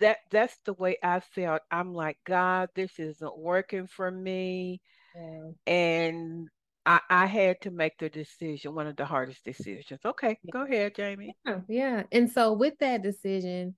that 0.00 0.18
that's 0.30 0.56
the 0.64 0.74
way 0.74 0.96
I 1.02 1.20
felt. 1.20 1.62
I'm 1.70 1.92
like, 1.94 2.18
God, 2.24 2.68
this 2.74 2.98
isn't 2.98 3.38
working 3.38 3.86
for 3.86 4.10
me. 4.10 4.80
Yeah. 5.14 5.50
And 5.66 6.48
I, 6.86 7.00
I 7.10 7.26
had 7.26 7.60
to 7.62 7.70
make 7.70 7.98
the 7.98 8.08
decision, 8.08 8.74
one 8.74 8.86
of 8.86 8.96
the 8.96 9.04
hardest 9.04 9.44
decisions. 9.44 10.00
Okay, 10.04 10.38
go 10.50 10.62
ahead, 10.62 10.94
Jamie. 10.94 11.34
Yeah, 11.44 11.60
yeah. 11.68 12.02
And 12.12 12.30
so 12.30 12.52
with 12.52 12.74
that 12.80 13.02
decision 13.02 13.74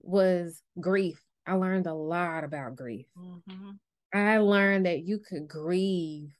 was 0.00 0.62
grief. 0.80 1.22
I 1.46 1.54
learned 1.54 1.86
a 1.86 1.94
lot 1.94 2.44
about 2.44 2.76
grief. 2.76 3.06
Mm-hmm. 3.18 3.70
I 4.12 4.38
learned 4.38 4.86
that 4.86 5.04
you 5.04 5.18
could 5.18 5.48
grieve 5.48 6.30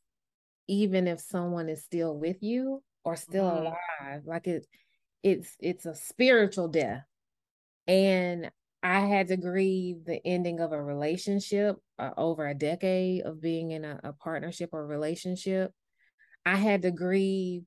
even 0.68 1.06
if 1.08 1.20
someone 1.20 1.68
is 1.68 1.82
still 1.82 2.16
with 2.16 2.42
you 2.42 2.82
or 3.04 3.16
still 3.16 3.44
mm-hmm. 3.44 3.66
alive. 3.66 4.22
Like 4.24 4.46
it 4.46 4.66
it's 5.22 5.56
it's 5.60 5.86
a 5.86 5.94
spiritual 5.94 6.68
death. 6.68 7.04
And 7.86 8.50
I 8.82 9.00
had 9.00 9.28
to 9.28 9.36
grieve 9.36 10.04
the 10.04 10.20
ending 10.24 10.60
of 10.60 10.72
a 10.72 10.82
relationship 10.82 11.76
uh, 11.98 12.10
over 12.16 12.46
a 12.46 12.54
decade 12.54 13.22
of 13.22 13.40
being 13.40 13.72
in 13.72 13.84
a, 13.84 13.98
a 14.04 14.12
partnership 14.12 14.70
or 14.72 14.86
relationship. 14.86 15.72
I 16.46 16.56
had 16.56 16.82
to 16.82 16.90
grieve 16.90 17.62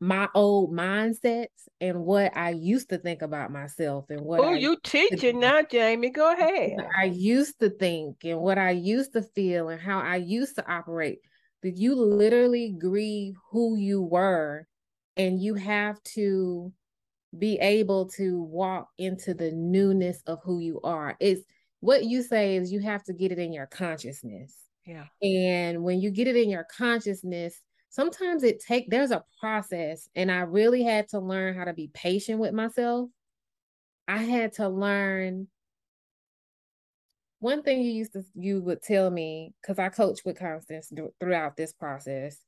my 0.00 0.28
old 0.34 0.72
mindsets 0.72 1.46
and 1.80 2.00
what 2.04 2.36
I 2.36 2.50
used 2.50 2.88
to 2.88 2.98
think 2.98 3.22
about 3.22 3.52
myself 3.52 4.06
and 4.10 4.20
what. 4.20 4.40
Oh, 4.40 4.52
you 4.52 4.76
teaching 4.82 5.38
now, 5.38 5.62
Jamie? 5.62 6.10
Go 6.10 6.32
ahead. 6.32 6.72
I 6.98 7.04
used 7.04 7.60
to 7.60 7.70
think 7.70 8.24
and 8.24 8.40
what 8.40 8.58
I 8.58 8.70
used 8.70 9.12
to 9.12 9.22
feel 9.22 9.68
and 9.68 9.80
how 9.80 10.00
I 10.00 10.16
used 10.16 10.56
to 10.56 10.68
operate. 10.68 11.20
That 11.62 11.76
you 11.76 11.94
literally 11.94 12.74
grieve 12.76 13.34
who 13.52 13.76
you 13.76 14.02
were, 14.02 14.66
and 15.16 15.40
you 15.40 15.54
have 15.54 16.02
to 16.14 16.72
be 17.38 17.58
able 17.58 18.08
to 18.10 18.42
walk 18.42 18.88
into 18.98 19.34
the 19.34 19.50
newness 19.52 20.22
of 20.26 20.40
who 20.44 20.58
you 20.58 20.80
are. 20.82 21.16
It's 21.20 21.42
what 21.80 22.04
you 22.04 22.22
say 22.22 22.56
is 22.56 22.72
you 22.72 22.80
have 22.80 23.02
to 23.04 23.12
get 23.12 23.32
it 23.32 23.38
in 23.38 23.52
your 23.52 23.66
consciousness. 23.66 24.56
Yeah. 24.84 25.06
And 25.22 25.82
when 25.82 26.00
you 26.00 26.10
get 26.10 26.28
it 26.28 26.36
in 26.36 26.50
your 26.50 26.66
consciousness, 26.76 27.60
sometimes 27.88 28.42
it 28.42 28.60
take 28.60 28.90
there's 28.90 29.10
a 29.10 29.24
process 29.40 30.08
and 30.14 30.30
I 30.30 30.40
really 30.40 30.82
had 30.82 31.08
to 31.08 31.20
learn 31.20 31.56
how 31.56 31.64
to 31.64 31.72
be 31.72 31.90
patient 31.92 32.38
with 32.38 32.52
myself. 32.52 33.10
I 34.08 34.18
had 34.18 34.54
to 34.54 34.68
learn 34.68 35.48
one 37.38 37.62
thing 37.62 37.82
you 37.82 37.90
used 37.90 38.12
to 38.12 38.22
you 38.34 38.62
would 38.62 38.82
tell 38.82 39.10
me 39.10 39.54
cuz 39.64 39.78
I 39.78 39.88
coach 39.88 40.24
with 40.24 40.38
Constance 40.38 40.92
throughout 41.18 41.56
this 41.56 41.72
process 41.72 42.38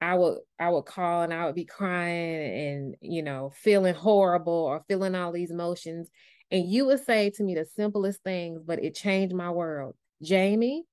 I 0.00 0.14
would 0.14 0.38
I 0.58 0.70
would 0.70 0.86
call 0.86 1.22
and 1.22 1.32
I 1.32 1.46
would 1.46 1.54
be 1.54 1.64
crying 1.64 2.66
and 2.68 2.96
you 3.00 3.22
know 3.22 3.52
feeling 3.54 3.94
horrible 3.94 4.52
or 4.52 4.84
feeling 4.88 5.14
all 5.14 5.32
these 5.32 5.50
emotions 5.50 6.08
and 6.50 6.66
you 6.68 6.86
would 6.86 7.04
say 7.04 7.30
to 7.30 7.42
me 7.42 7.54
the 7.54 7.66
simplest 7.76 8.22
things 8.22 8.62
but 8.64 8.82
it 8.82 8.94
changed 8.94 9.34
my 9.34 9.50
world. 9.50 9.94
Jamie, 10.22 10.84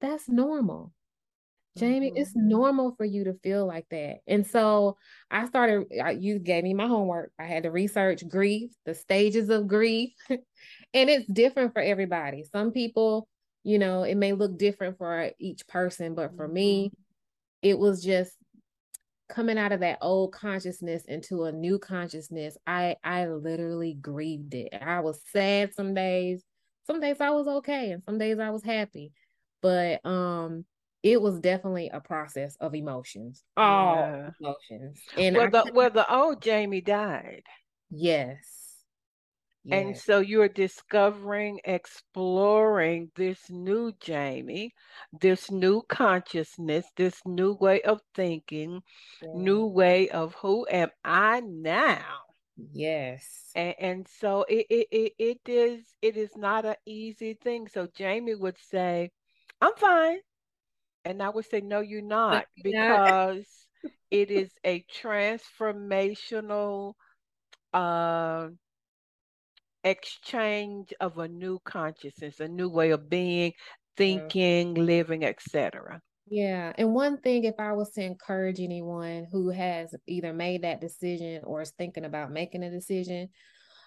that's 0.00 0.28
normal. 0.28 0.92
Jamie, 1.78 2.10
mm-hmm. 2.10 2.16
it's 2.16 2.34
normal 2.34 2.94
for 2.96 3.04
you 3.04 3.24
to 3.24 3.34
feel 3.42 3.66
like 3.66 3.86
that. 3.90 4.16
And 4.26 4.46
so 4.46 4.96
I 5.30 5.46
started, 5.46 5.86
you 6.18 6.38
gave 6.38 6.64
me 6.64 6.74
my 6.74 6.86
homework. 6.86 7.32
I 7.38 7.44
had 7.44 7.62
to 7.62 7.70
research 7.70 8.26
grief, 8.28 8.70
the 8.84 8.94
stages 8.94 9.50
of 9.50 9.68
grief, 9.68 10.10
and 10.28 10.40
it's 11.10 11.26
different 11.30 11.72
for 11.72 11.80
everybody. 11.80 12.44
Some 12.50 12.72
people, 12.72 13.28
you 13.62 13.78
know, 13.78 14.02
it 14.02 14.16
may 14.16 14.32
look 14.32 14.58
different 14.58 14.98
for 14.98 15.30
each 15.38 15.66
person, 15.68 16.14
but 16.14 16.36
for 16.36 16.46
mm-hmm. 16.46 16.54
me, 16.54 16.92
it 17.62 17.78
was 17.78 18.02
just 18.02 18.32
coming 19.28 19.58
out 19.58 19.72
of 19.72 19.80
that 19.80 19.98
old 20.00 20.32
consciousness 20.32 21.04
into 21.06 21.44
a 21.44 21.52
new 21.52 21.78
consciousness. 21.78 22.56
I 22.66 22.96
i 23.04 23.26
literally 23.26 23.94
grieved 23.94 24.54
it. 24.54 24.74
I 24.80 25.00
was 25.00 25.20
sad 25.32 25.74
some 25.74 25.94
days. 25.94 26.42
Some 26.86 27.00
days 27.00 27.20
i 27.20 27.30
was 27.30 27.46
okay 27.46 27.92
and 27.92 28.02
some 28.04 28.18
days 28.18 28.38
i 28.38 28.50
was 28.50 28.64
happy. 28.64 29.12
But 29.62 30.04
um 30.04 30.64
it 31.02 31.20
was 31.20 31.40
definitely 31.40 31.88
a 31.90 32.00
process 32.00 32.56
of 32.60 32.74
emotions 32.74 33.42
all 33.56 33.96
yeah. 33.96 34.30
emotions. 34.40 35.00
And 35.16 35.36
well, 35.36 35.50
the, 35.50 35.72
well 35.72 35.90
the 35.90 36.12
old 36.12 36.42
jamie 36.42 36.80
died. 36.80 37.44
Yes 37.90 38.59
and 39.70 39.96
so 39.96 40.20
you're 40.20 40.48
discovering, 40.48 41.60
exploring 41.64 43.10
this 43.14 43.38
new 43.50 43.92
Jamie, 44.00 44.72
this 45.20 45.50
new 45.50 45.82
consciousness, 45.82 46.86
this 46.96 47.20
new 47.26 47.52
way 47.54 47.82
of 47.82 48.00
thinking, 48.14 48.80
yeah. 49.22 49.28
new 49.34 49.66
way 49.66 50.08
of 50.08 50.34
who 50.34 50.66
am 50.70 50.88
I 51.04 51.40
now? 51.40 52.20
Yes. 52.72 53.50
And, 53.54 53.74
and 53.78 54.08
so 54.08 54.44
it, 54.48 54.66
it, 54.70 54.86
it, 54.90 55.12
it 55.18 55.40
is 55.46 55.84
it 56.00 56.16
is 56.16 56.30
not 56.36 56.64
an 56.64 56.76
easy 56.86 57.34
thing. 57.34 57.68
So 57.68 57.86
Jamie 57.94 58.34
would 58.34 58.56
say, 58.70 59.10
I'm 59.60 59.74
fine. 59.76 60.18
And 61.04 61.22
I 61.22 61.28
would 61.28 61.46
say, 61.46 61.60
No, 61.60 61.80
you're 61.80 62.02
not, 62.02 62.46
because 62.62 63.46
it 64.10 64.30
is 64.30 64.50
a 64.64 64.84
transformational 65.02 66.94
uh 67.72 68.48
exchange 69.84 70.92
of 71.00 71.18
a 71.18 71.28
new 71.28 71.58
consciousness, 71.64 72.40
a 72.40 72.48
new 72.48 72.68
way 72.68 72.90
of 72.90 73.08
being, 73.08 73.52
thinking, 73.96 74.76
yeah. 74.76 74.82
living, 74.82 75.24
etc. 75.24 76.00
Yeah. 76.30 76.72
And 76.78 76.94
one 76.94 77.18
thing, 77.18 77.44
if 77.44 77.56
I 77.58 77.72
was 77.72 77.90
to 77.92 78.02
encourage 78.02 78.60
anyone 78.60 79.26
who 79.32 79.50
has 79.50 79.94
either 80.06 80.32
made 80.32 80.62
that 80.62 80.80
decision 80.80 81.42
or 81.44 81.62
is 81.62 81.72
thinking 81.72 82.04
about 82.04 82.30
making 82.30 82.62
a 82.62 82.70
decision, 82.70 83.30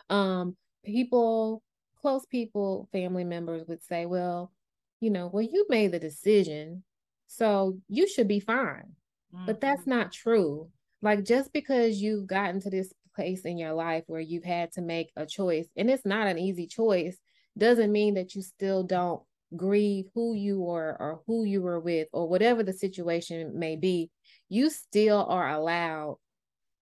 um, 0.10 0.58
people, 0.84 1.64
close 2.02 2.26
people, 2.26 2.90
family 2.92 3.24
members 3.24 3.64
would 3.68 3.82
say, 3.82 4.06
well, 4.06 4.52
you 5.00 5.10
know, 5.10 5.30
well, 5.32 5.44
you 5.44 5.66
made 5.70 5.92
the 5.92 6.00
decision, 6.00 6.84
so 7.28 7.78
you 7.88 8.08
should 8.08 8.28
be 8.28 8.40
fine. 8.40 8.94
Mm-hmm. 9.34 9.46
But 9.46 9.62
that's 9.62 9.82
mm-hmm. 9.82 9.92
not 9.92 10.12
true. 10.12 10.70
Like, 11.02 11.24
just 11.24 11.52
because 11.54 12.02
you've 12.02 12.28
gotten 12.28 12.62
to 12.62 12.70
this 12.70 12.94
place 13.16 13.46
in 13.46 13.58
your 13.58 13.74
life 13.74 14.04
where 14.08 14.22
you've 14.22 14.44
had 14.44 14.72
to 14.74 14.82
make 14.82 15.12
a 15.16 15.26
choice, 15.26 15.68
and 15.76 15.90
it's 15.90 16.06
not 16.06 16.28
an 16.28 16.38
easy 16.38 16.68
choice, 16.68 17.18
doesn't 17.58 17.92
mean 17.92 18.16
that 18.16 18.36
you 18.36 18.42
still 18.42 18.84
don't 18.84 19.22
grieve 19.56 20.06
who 20.16 20.34
you 20.34 20.60
were 20.60 20.98
or 21.00 21.22
who 21.28 21.44
you 21.44 21.62
were 21.62 21.80
with 21.80 22.08
or 22.12 22.28
whatever 22.28 22.64
the 22.64 22.74
situation 22.74 23.58
may 23.58 23.76
be. 23.76 24.10
You 24.50 24.70
still 24.70 25.26
are 25.28 25.50
allowed 25.50 26.18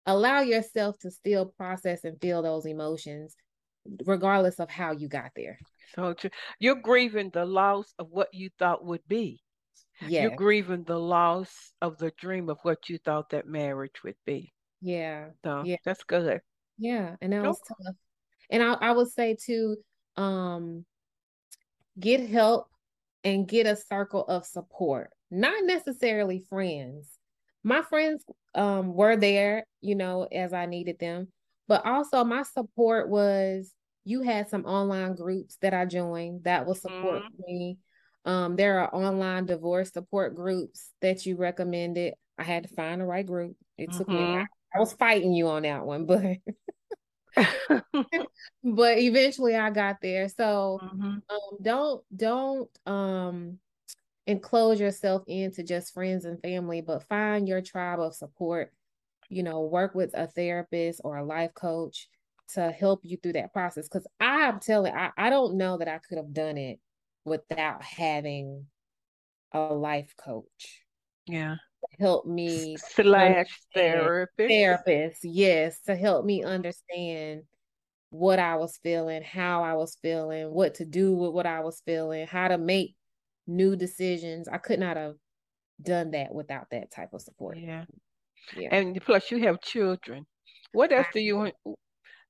allow 0.05 0.41
yourself 0.41 0.97
to 0.99 1.11
still 1.11 1.45
process 1.45 2.03
and 2.03 2.19
feel 2.19 2.41
those 2.41 2.65
emotions 2.65 3.35
regardless 4.05 4.59
of 4.59 4.69
how 4.69 4.91
you 4.91 5.07
got 5.07 5.31
there. 5.35 5.59
So 5.95 6.13
true. 6.13 6.29
you're 6.59 6.75
grieving 6.75 7.31
the 7.31 7.45
loss 7.45 7.93
of 7.99 8.07
what 8.09 8.29
you 8.33 8.49
thought 8.57 8.85
would 8.85 9.07
be. 9.07 9.41
Yeah 10.07 10.23
you're 10.23 10.35
grieving 10.35 10.83
the 10.83 10.99
loss 10.99 11.73
of 11.81 11.97
the 11.97 12.11
dream 12.17 12.49
of 12.49 12.57
what 12.63 12.89
you 12.89 12.97
thought 12.97 13.29
that 13.31 13.45
marriage 13.45 14.03
would 14.03 14.15
be 14.25 14.53
yeah 14.81 15.27
so 15.43 15.63
yeah 15.65 15.77
that's 15.85 16.03
good 16.03 16.41
yeah 16.77 17.15
and 17.21 17.33
that 17.33 17.43
was 17.43 17.59
tough 17.67 17.95
and 18.49 18.61
I, 18.61 18.73
I 18.73 18.91
would 18.91 19.09
say 19.09 19.37
to 19.45 19.77
um 20.17 20.85
get 21.99 22.29
help 22.29 22.67
and 23.23 23.47
get 23.47 23.67
a 23.67 23.75
circle 23.75 24.25
of 24.25 24.45
support, 24.45 25.11
not 25.29 25.63
necessarily 25.63 26.43
friends. 26.49 27.07
My 27.63 27.81
friends 27.81 28.23
um, 28.55 28.93
were 28.93 29.15
there, 29.15 29.65
you 29.81 29.95
know, 29.95 30.27
as 30.31 30.53
I 30.53 30.65
needed 30.65 30.97
them, 30.99 31.27
but 31.67 31.85
also 31.85 32.23
my 32.23 32.43
support 32.43 33.09
was 33.09 33.71
you 34.03 34.21
had 34.23 34.49
some 34.49 34.65
online 34.65 35.15
groups 35.15 35.57
that 35.61 35.73
I 35.73 35.85
joined 35.85 36.45
that 36.45 36.65
will 36.65 36.75
support 36.75 37.21
mm-hmm. 37.23 37.43
me. 37.45 37.77
Um, 38.25 38.55
there 38.55 38.79
are 38.79 38.93
online 38.93 39.45
divorce 39.45 39.91
support 39.91 40.35
groups 40.35 40.89
that 41.01 41.25
you 41.25 41.37
recommended. 41.37 42.15
I 42.37 42.43
had 42.43 42.63
to 42.63 42.75
find 42.75 43.01
the 43.01 43.05
right 43.05 43.25
group. 43.25 43.55
It 43.77 43.89
mm-hmm. 43.89 43.97
took 43.97 44.07
me. 44.07 44.45
I. 44.73 44.79
Was 44.79 44.93
fighting 44.93 45.33
you 45.33 45.47
on 45.47 45.63
that 45.63 45.85
one, 45.85 46.05
but 46.05 46.37
but 48.63 48.97
eventually 48.97 49.55
I 49.55 49.69
got 49.69 49.97
there. 50.01 50.27
So 50.29 50.79
mm-hmm. 50.83 51.03
um, 51.03 51.57
don't 51.61 52.03
don't 52.15 52.69
um 52.85 53.59
enclose 54.27 54.79
yourself 54.79 55.23
into 55.27 55.63
just 55.63 55.93
friends 55.93 56.25
and 56.25 56.41
family, 56.41 56.81
but 56.81 57.07
find 57.07 57.47
your 57.47 57.61
tribe 57.61 57.99
of 57.99 58.15
support. 58.15 58.71
You 59.29 59.43
know, 59.43 59.61
work 59.61 59.95
with 59.95 60.11
a 60.13 60.27
therapist 60.27 61.01
or 61.03 61.17
a 61.17 61.25
life 61.25 61.53
coach 61.53 62.09
to 62.53 62.69
help 62.69 62.99
you 63.03 63.17
through 63.17 63.33
that 63.33 63.53
process. 63.53 63.87
Because 63.87 64.05
I'm 64.19 64.59
telling, 64.59 64.93
I, 64.93 65.11
I 65.17 65.29
don't 65.29 65.55
know 65.55 65.77
that 65.77 65.87
I 65.87 65.99
could 65.99 66.17
have 66.17 66.33
done 66.33 66.57
it 66.57 66.79
without 67.23 67.81
having 67.81 68.65
a 69.53 69.59
life 69.73 70.13
coach. 70.17 70.83
Yeah 71.27 71.55
help 71.99 72.25
me 72.25 72.75
slash 72.77 73.47
therapist. 73.73 74.49
therapist 74.49 75.23
yes 75.23 75.79
to 75.81 75.95
help 75.95 76.25
me 76.25 76.43
understand 76.43 77.43
what 78.09 78.39
i 78.39 78.55
was 78.55 78.77
feeling 78.83 79.21
how 79.23 79.63
i 79.63 79.73
was 79.73 79.97
feeling 80.01 80.51
what 80.51 80.75
to 80.75 80.85
do 80.85 81.15
with 81.15 81.31
what 81.31 81.45
i 81.45 81.61
was 81.61 81.81
feeling 81.85 82.27
how 82.27 82.47
to 82.47 82.57
make 82.57 82.95
new 83.47 83.75
decisions. 83.75 84.47
I 84.47 84.57
could 84.57 84.79
not 84.79 84.97
have 84.97 85.15
done 85.81 86.11
that 86.11 86.33
without 86.33 86.69
that 86.71 86.91
type 86.91 87.13
of 87.13 87.21
support. 87.21 87.57
Yeah. 87.57 87.85
Yeah. 88.55 88.69
And 88.71 88.99
plus 89.03 89.31
you 89.31 89.39
have 89.43 89.61
children. 89.61 90.25
What 90.73 90.91
else 90.91 91.07
do 91.13 91.19
you 91.19 91.37
want 91.37 91.55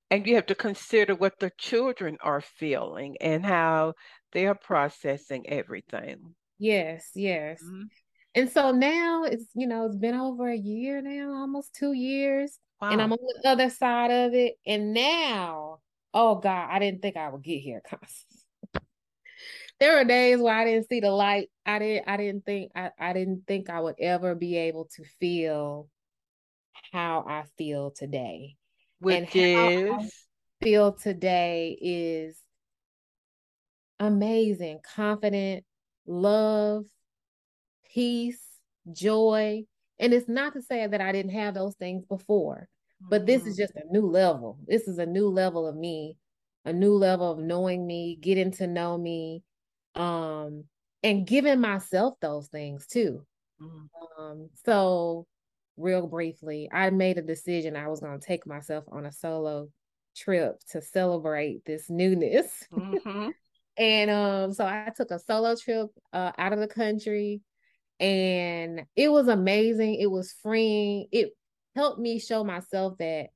and 0.10 0.28
you 0.28 0.36
have 0.36 0.48
to 0.48 0.56
consider 0.56 1.16
what 1.16 1.40
the 1.40 1.52
children 1.58 2.18
are 2.22 2.42
feeling 2.42 3.16
and 3.22 3.46
how 3.46 3.94
they're 4.34 4.56
processing 4.56 5.46
everything. 5.48 6.36
Yes 6.60 7.12
yes. 7.16 7.62
Mm-hmm. 7.64 7.84
And 8.34 8.50
so 8.50 8.72
now 8.72 9.24
it's, 9.24 9.46
you 9.54 9.68
know, 9.68 9.86
it's 9.86 9.98
been 9.98 10.16
over 10.16 10.50
a 10.50 10.58
year 10.58 11.02
now, 11.02 11.34
almost 11.34 11.76
two 11.76 11.94
years. 11.94 12.58
Wow. 12.82 12.92
And 12.92 13.02
I'm 13.02 13.12
on 13.12 13.20
the 13.20 13.50
other 13.50 13.70
side 13.70 14.12
of 14.12 14.34
it. 14.34 14.56
And 14.66 14.94
now, 14.94 15.80
oh 16.14 16.36
God, 16.36 16.70
I 16.72 16.80
didn't 16.80 17.02
think 17.02 17.18
I 17.18 17.30
would 17.30 17.44
get 17.44 17.60
here, 17.60 17.82
there 19.80 19.98
were 19.98 20.06
days 20.06 20.40
where 20.40 20.54
I 20.54 20.64
didn't 20.64 20.88
see 20.88 21.00
the 21.00 21.12
light. 21.12 21.50
I 21.66 21.80
didn't 21.80 22.08
I 22.08 22.18
didn't 22.18 22.46
think 22.46 22.72
I, 22.76 22.92
I 23.00 23.14
didn't 23.14 23.44
think 23.48 23.70
I 23.70 23.80
would 23.80 23.96
ever 24.00 24.36
be 24.36 24.56
able 24.58 24.88
to 24.96 25.04
feel 25.20 25.90
how 26.92 27.26
I 27.28 27.44
feel 27.58 27.92
today. 27.92 28.56
Which 29.00 29.16
and 29.18 29.28
is 29.34 30.26
feel 30.62 30.94
today 30.94 31.78
is 31.82 32.40
amazing, 34.00 34.80
confident, 34.96 35.66
love, 36.06 36.86
peace, 37.94 38.42
joy. 38.92 39.64
And 40.00 40.14
it's 40.14 40.28
not 40.28 40.54
to 40.54 40.62
say 40.62 40.86
that 40.86 41.02
I 41.02 41.12
didn't 41.12 41.34
have 41.34 41.54
those 41.54 41.76
things 41.76 42.06
before, 42.06 42.68
but 43.10 43.26
this 43.26 43.46
is 43.46 43.56
mm-hmm. 43.56 43.62
just 43.62 43.76
a 43.76 43.92
new 43.92 44.08
level. 44.08 44.58
This 44.68 44.88
is 44.88 44.98
a 44.98 45.06
new 45.06 45.30
level 45.30 45.68
of 45.68 45.76
me, 45.76 46.18
a 46.66 46.74
new 46.74 46.94
level 46.94 47.32
of 47.32 47.40
knowing 47.40 47.86
me, 47.86 48.18
getting 48.20 48.52
to 48.54 48.68
know 48.68 48.98
me, 48.98 49.44
um, 49.96 50.66
and 51.04 51.26
giving 51.26 51.60
myself 51.60 52.16
those 52.22 52.48
things 52.48 52.88
too. 52.88 53.26
Mm-hmm. 53.62 54.22
Um, 54.22 54.50
so 54.66 55.28
real 55.78 56.08
briefly, 56.08 56.70
I 56.72 56.90
made 56.90 57.18
a 57.18 57.24
decision 57.24 57.76
I 57.76 57.88
was 57.88 58.00
going 58.00 58.20
to 58.20 58.26
take 58.26 58.48
myself 58.48 58.86
on 58.92 59.06
a 59.06 59.12
solo 59.12 59.70
trip 60.16 60.60
to 60.72 60.82
celebrate 60.82 61.64
this 61.66 61.90
newness. 61.90 62.66
Mm-hmm. 62.74 63.30
and 63.78 64.12
um, 64.12 64.54
so 64.54 64.66
I 64.66 64.92
took 64.96 65.12
a 65.12 65.20
solo 65.20 65.56
trip 65.56 65.90
uh, 66.14 66.32
out 66.38 66.54
of 66.54 66.60
the 66.60 66.68
country 66.68 67.42
and 68.02 68.86
it 68.96 69.12
was 69.12 69.28
amazing. 69.28 69.96
It 69.96 70.10
was 70.10 70.34
freeing. 70.42 71.08
It 71.12 71.30
helped 71.76 72.00
me 72.00 72.20
show 72.20 72.44
myself 72.44 72.98
that, 72.98 73.28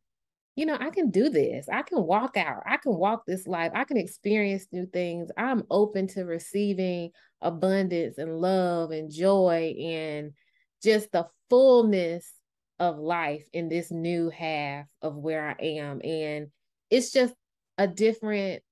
you 0.56 0.65
know, 0.65 0.75
I 0.80 0.89
can 0.89 1.12
do 1.12 1.30
this. 1.30 1.69
I 1.71 1.84
can 1.84 2.04
walk 2.04 2.36
out. 2.36 2.63
I 2.65 2.78
can 2.78 2.95
walk 2.95 3.23
this 3.25 3.45
life. 3.45 3.71
I 3.75 3.84
can 3.84 3.97
experience 3.97 4.67
new 4.71 4.88
things. 4.88 5.30
I'm 5.38 5.63
open 5.69 6.08
to 6.10 6.23
receiving 6.23 7.12
abundance 7.41 8.17
and 8.17 8.41
love 8.41 8.89
and 8.89 9.12
joy 9.12 9.75
and 9.80 10.32
just 10.84 11.12
the 11.12 11.28
fullness 11.49 12.32
of 12.80 12.97
life 12.97 13.45
in 13.54 13.69
this 13.69 13.91
new 13.91 14.30
half 14.32 14.88
of 15.01 15.15
where 15.15 15.47
I 15.47 15.63
am. 15.63 16.01
And 16.04 16.47
it's 16.89 17.12
just 17.12 17.36
a 17.78 17.88
different 17.88 18.63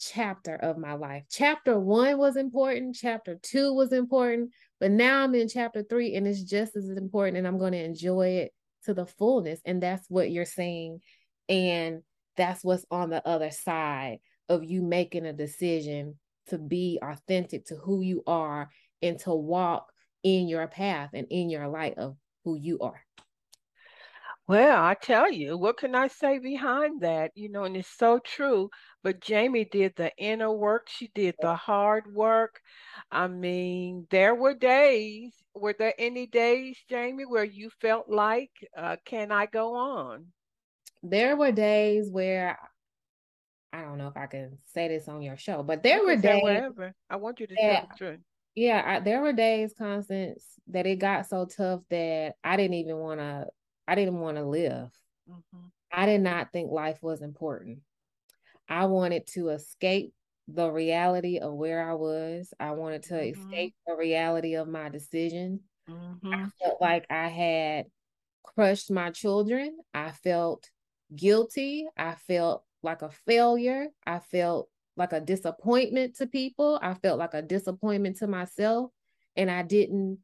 chapter 0.00 0.54
of 0.54 0.78
my 0.78 0.94
life. 0.94 1.24
Chapter 1.30 1.78
one 1.78 2.16
was 2.16 2.36
important, 2.36 2.96
chapter 2.96 3.38
two 3.42 3.74
was 3.74 3.92
important, 3.92 4.50
but 4.80 4.90
now 4.90 5.22
I'm 5.22 5.34
in 5.34 5.48
chapter 5.48 5.82
three 5.82 6.14
and 6.14 6.26
it's 6.26 6.42
just 6.42 6.74
as 6.74 6.88
important 6.88 7.36
and 7.36 7.46
I'm 7.46 7.58
going 7.58 7.72
to 7.72 7.84
enjoy 7.84 8.28
it 8.28 8.52
to 8.84 8.94
the 8.94 9.06
fullness. 9.06 9.60
And 9.64 9.82
that's 9.82 10.08
what 10.08 10.30
you're 10.30 10.46
saying. 10.46 11.00
And 11.48 12.02
that's 12.36 12.64
what's 12.64 12.86
on 12.90 13.10
the 13.10 13.26
other 13.28 13.50
side 13.50 14.18
of 14.48 14.64
you 14.64 14.82
making 14.82 15.26
a 15.26 15.32
decision 15.32 16.18
to 16.48 16.58
be 16.58 16.98
authentic 17.02 17.66
to 17.66 17.76
who 17.76 18.00
you 18.00 18.22
are 18.26 18.70
and 19.02 19.18
to 19.20 19.34
walk 19.34 19.92
in 20.22 20.48
your 20.48 20.66
path 20.66 21.10
and 21.12 21.26
in 21.30 21.50
your 21.50 21.68
light 21.68 21.98
of 21.98 22.16
who 22.44 22.56
you 22.56 22.78
are. 22.80 23.00
Well, 24.50 24.82
I 24.82 24.94
tell 25.00 25.30
you, 25.30 25.56
what 25.56 25.76
can 25.76 25.94
I 25.94 26.08
say 26.08 26.40
behind 26.40 27.02
that? 27.02 27.30
You 27.36 27.48
know, 27.50 27.62
and 27.62 27.76
it's 27.76 27.96
so 27.96 28.18
true. 28.18 28.68
But 29.04 29.20
Jamie 29.20 29.64
did 29.64 29.94
the 29.94 30.10
inner 30.18 30.50
work, 30.50 30.88
she 30.88 31.08
did 31.14 31.36
the 31.40 31.54
hard 31.54 32.12
work. 32.12 32.60
I 33.12 33.28
mean, 33.28 34.08
there 34.10 34.34
were 34.34 34.54
days, 34.54 35.32
were 35.54 35.76
there 35.78 35.94
any 36.00 36.26
days, 36.26 36.76
Jamie, 36.88 37.26
where 37.26 37.44
you 37.44 37.70
felt 37.80 38.08
like, 38.08 38.50
uh, 38.76 38.96
can 39.04 39.30
I 39.30 39.46
go 39.46 39.76
on? 39.76 40.26
There 41.04 41.36
were 41.36 41.52
days 41.52 42.10
where 42.10 42.58
I 43.72 43.82
don't 43.82 43.98
know 43.98 44.08
if 44.08 44.16
I 44.16 44.26
can 44.26 44.58
say 44.64 44.88
this 44.88 45.06
on 45.06 45.22
your 45.22 45.36
show, 45.36 45.62
but 45.62 45.84
there 45.84 46.04
were 46.04 46.16
days. 46.16 46.42
Wherever. 46.42 46.92
I 47.08 47.14
want 47.14 47.38
you 47.38 47.46
to 47.46 47.54
tell 47.54 47.86
the 47.88 47.96
truth. 47.96 48.20
Yeah, 48.56 48.82
I, 48.84 48.98
there 48.98 49.22
were 49.22 49.32
days, 49.32 49.72
Constance, 49.78 50.44
that 50.66 50.88
it 50.88 50.96
got 50.96 51.28
so 51.28 51.46
tough 51.46 51.82
that 51.90 52.34
I 52.42 52.56
didn't 52.56 52.74
even 52.74 52.96
want 52.96 53.20
to 53.20 53.46
I 53.90 53.96
didn't 53.96 54.20
want 54.20 54.36
to 54.36 54.44
live. 54.44 54.88
Mm-hmm. 55.28 55.66
I 55.92 56.06
did 56.06 56.20
not 56.20 56.52
think 56.52 56.70
life 56.70 57.02
was 57.02 57.22
important. 57.22 57.80
I 58.68 58.86
wanted 58.86 59.26
to 59.32 59.48
escape 59.48 60.14
the 60.46 60.70
reality 60.70 61.38
of 61.38 61.54
where 61.54 61.90
I 61.90 61.94
was. 61.94 62.54
I 62.60 62.70
wanted 62.70 63.02
to 63.04 63.14
mm-hmm. 63.14 63.40
escape 63.40 63.74
the 63.88 63.96
reality 63.96 64.54
of 64.54 64.68
my 64.68 64.90
decision. 64.90 65.62
Mm-hmm. 65.88 66.32
I 66.32 66.46
felt 66.62 66.80
like 66.80 67.06
I 67.10 67.26
had 67.26 67.86
crushed 68.44 68.92
my 68.92 69.10
children. 69.10 69.76
I 69.92 70.12
felt 70.12 70.70
guilty. 71.16 71.88
I 71.96 72.14
felt 72.14 72.62
like 72.84 73.02
a 73.02 73.10
failure. 73.26 73.88
I 74.06 74.20
felt 74.20 74.68
like 74.96 75.12
a 75.12 75.20
disappointment 75.20 76.14
to 76.18 76.28
people. 76.28 76.78
I 76.80 76.94
felt 76.94 77.18
like 77.18 77.34
a 77.34 77.42
disappointment 77.42 78.18
to 78.18 78.28
myself. 78.28 78.92
And 79.34 79.50
I 79.50 79.62
didn't 79.62 80.18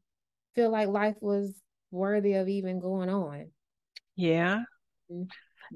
feel 0.55 0.69
like 0.69 0.87
life 0.87 1.17
was 1.19 1.53
worthy 1.91 2.35
of 2.35 2.47
even 2.47 2.79
going 2.79 3.09
on. 3.09 3.47
Yeah. 4.17 4.63
Mm-hmm. 5.11 5.23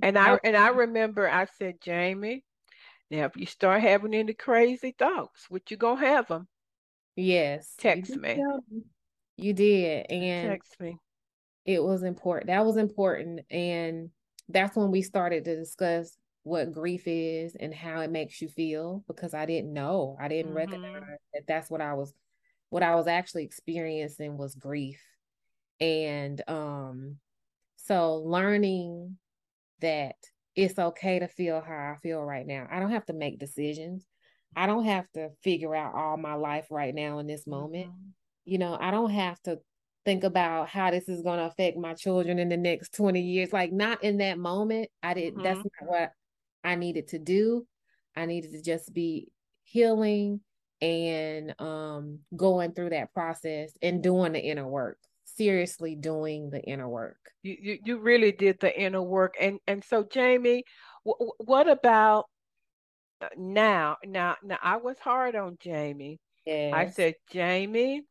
And 0.01 0.17
I 0.17 0.39
and 0.43 0.57
I 0.57 0.69
remember 0.69 1.29
I 1.29 1.47
said, 1.57 1.75
Jamie, 1.81 2.43
now 3.09 3.25
if 3.25 3.37
you 3.37 3.45
start 3.45 3.81
having 3.81 4.13
any 4.13 4.33
crazy 4.33 4.93
thoughts, 4.97 5.45
what 5.49 5.71
you 5.71 5.77
gonna 5.77 5.99
have 6.01 6.27
them? 6.27 6.47
Yes. 7.15 7.73
Text 7.77 8.11
you 8.11 8.21
me. 8.21 8.41
You 9.37 9.53
did. 9.53 10.07
And 10.09 10.49
text 10.49 10.79
me. 10.79 10.97
It 11.65 11.83
was 11.83 12.03
important. 12.03 12.47
That 12.47 12.65
was 12.65 12.77
important. 12.77 13.41
And 13.51 14.09
that's 14.49 14.75
when 14.75 14.91
we 14.91 15.01
started 15.01 15.45
to 15.45 15.55
discuss 15.55 16.17
what 16.43 16.71
grief 16.71 17.03
is 17.05 17.55
and 17.55 17.73
how 17.73 18.01
it 18.01 18.09
makes 18.09 18.41
you 18.41 18.47
feel 18.47 19.03
because 19.07 19.33
I 19.33 19.45
didn't 19.45 19.73
know. 19.73 20.17
I 20.19 20.27
didn't 20.27 20.53
mm-hmm. 20.53 20.57
recognize 20.57 21.19
that 21.33 21.43
that's 21.47 21.69
what 21.69 21.81
I 21.81 21.93
was 21.93 22.13
what 22.69 22.83
I 22.83 22.95
was 22.95 23.07
actually 23.07 23.43
experiencing 23.43 24.37
was 24.37 24.55
grief. 24.55 25.01
And 25.79 26.41
um 26.47 27.17
so 27.85 28.15
learning 28.15 29.17
that 29.81 30.15
it's 30.55 30.77
okay 30.77 31.19
to 31.19 31.27
feel 31.27 31.61
how 31.61 31.93
I 31.93 31.95
feel 32.01 32.21
right 32.21 32.45
now. 32.45 32.67
I 32.69 32.79
don't 32.79 32.91
have 32.91 33.05
to 33.05 33.13
make 33.13 33.39
decisions. 33.39 34.05
I 34.55 34.67
don't 34.67 34.85
have 34.85 35.09
to 35.13 35.29
figure 35.43 35.73
out 35.75 35.95
all 35.95 36.17
my 36.17 36.33
life 36.33 36.67
right 36.69 36.93
now 36.93 37.19
in 37.19 37.27
this 37.27 37.47
moment. 37.47 37.87
Mm-hmm. 37.87 38.09
You 38.45 38.57
know, 38.57 38.77
I 38.79 38.91
don't 38.91 39.11
have 39.11 39.41
to 39.43 39.59
think 40.03 40.23
about 40.23 40.67
how 40.67 40.91
this 40.91 41.07
is 41.07 41.21
going 41.21 41.39
to 41.39 41.45
affect 41.45 41.77
my 41.77 41.93
children 41.93 42.39
in 42.39 42.49
the 42.49 42.57
next 42.57 42.93
20 42.95 43.21
years. 43.21 43.53
Like, 43.53 43.71
not 43.71 44.03
in 44.03 44.17
that 44.17 44.37
moment. 44.37 44.89
I 45.01 45.13
did, 45.13 45.33
mm-hmm. 45.33 45.43
that's 45.43 45.57
not 45.57 45.89
what 45.89 46.11
I 46.63 46.75
needed 46.75 47.09
to 47.09 47.19
do. 47.19 47.65
I 48.15 48.25
needed 48.25 48.51
to 48.51 48.61
just 48.61 48.93
be 48.93 49.29
healing 49.63 50.41
and 50.81 51.53
um 51.59 52.19
going 52.35 52.73
through 52.73 52.89
that 52.89 53.13
process 53.13 53.71
and 53.81 54.01
doing 54.01 54.33
the 54.33 54.39
inner 54.39 54.67
work 54.67 54.97
seriously 55.35 55.95
doing 55.95 56.49
the 56.49 56.61
inner 56.61 56.87
work. 56.89 57.17
You 57.43 57.57
you, 57.61 57.79
you 57.83 57.97
really 57.99 58.31
did 58.31 58.59
the 58.59 58.77
inner 58.79 59.01
work. 59.01 59.35
And 59.39 59.59
and 59.67 59.83
so 59.83 60.03
jamie 60.03 60.63
w- 61.05 61.31
what 61.37 61.67
about 61.67 62.25
uh, 63.21 63.27
now 63.37 63.97
now 64.05 64.35
now 64.43 64.57
i 64.61 64.77
was 64.77 64.97
hard 64.99 65.35
on 65.35 65.57
jamie. 65.61 66.19
Yes. 66.45 66.73
i 66.73 66.85
said 66.89 67.15
jamie 67.31 68.03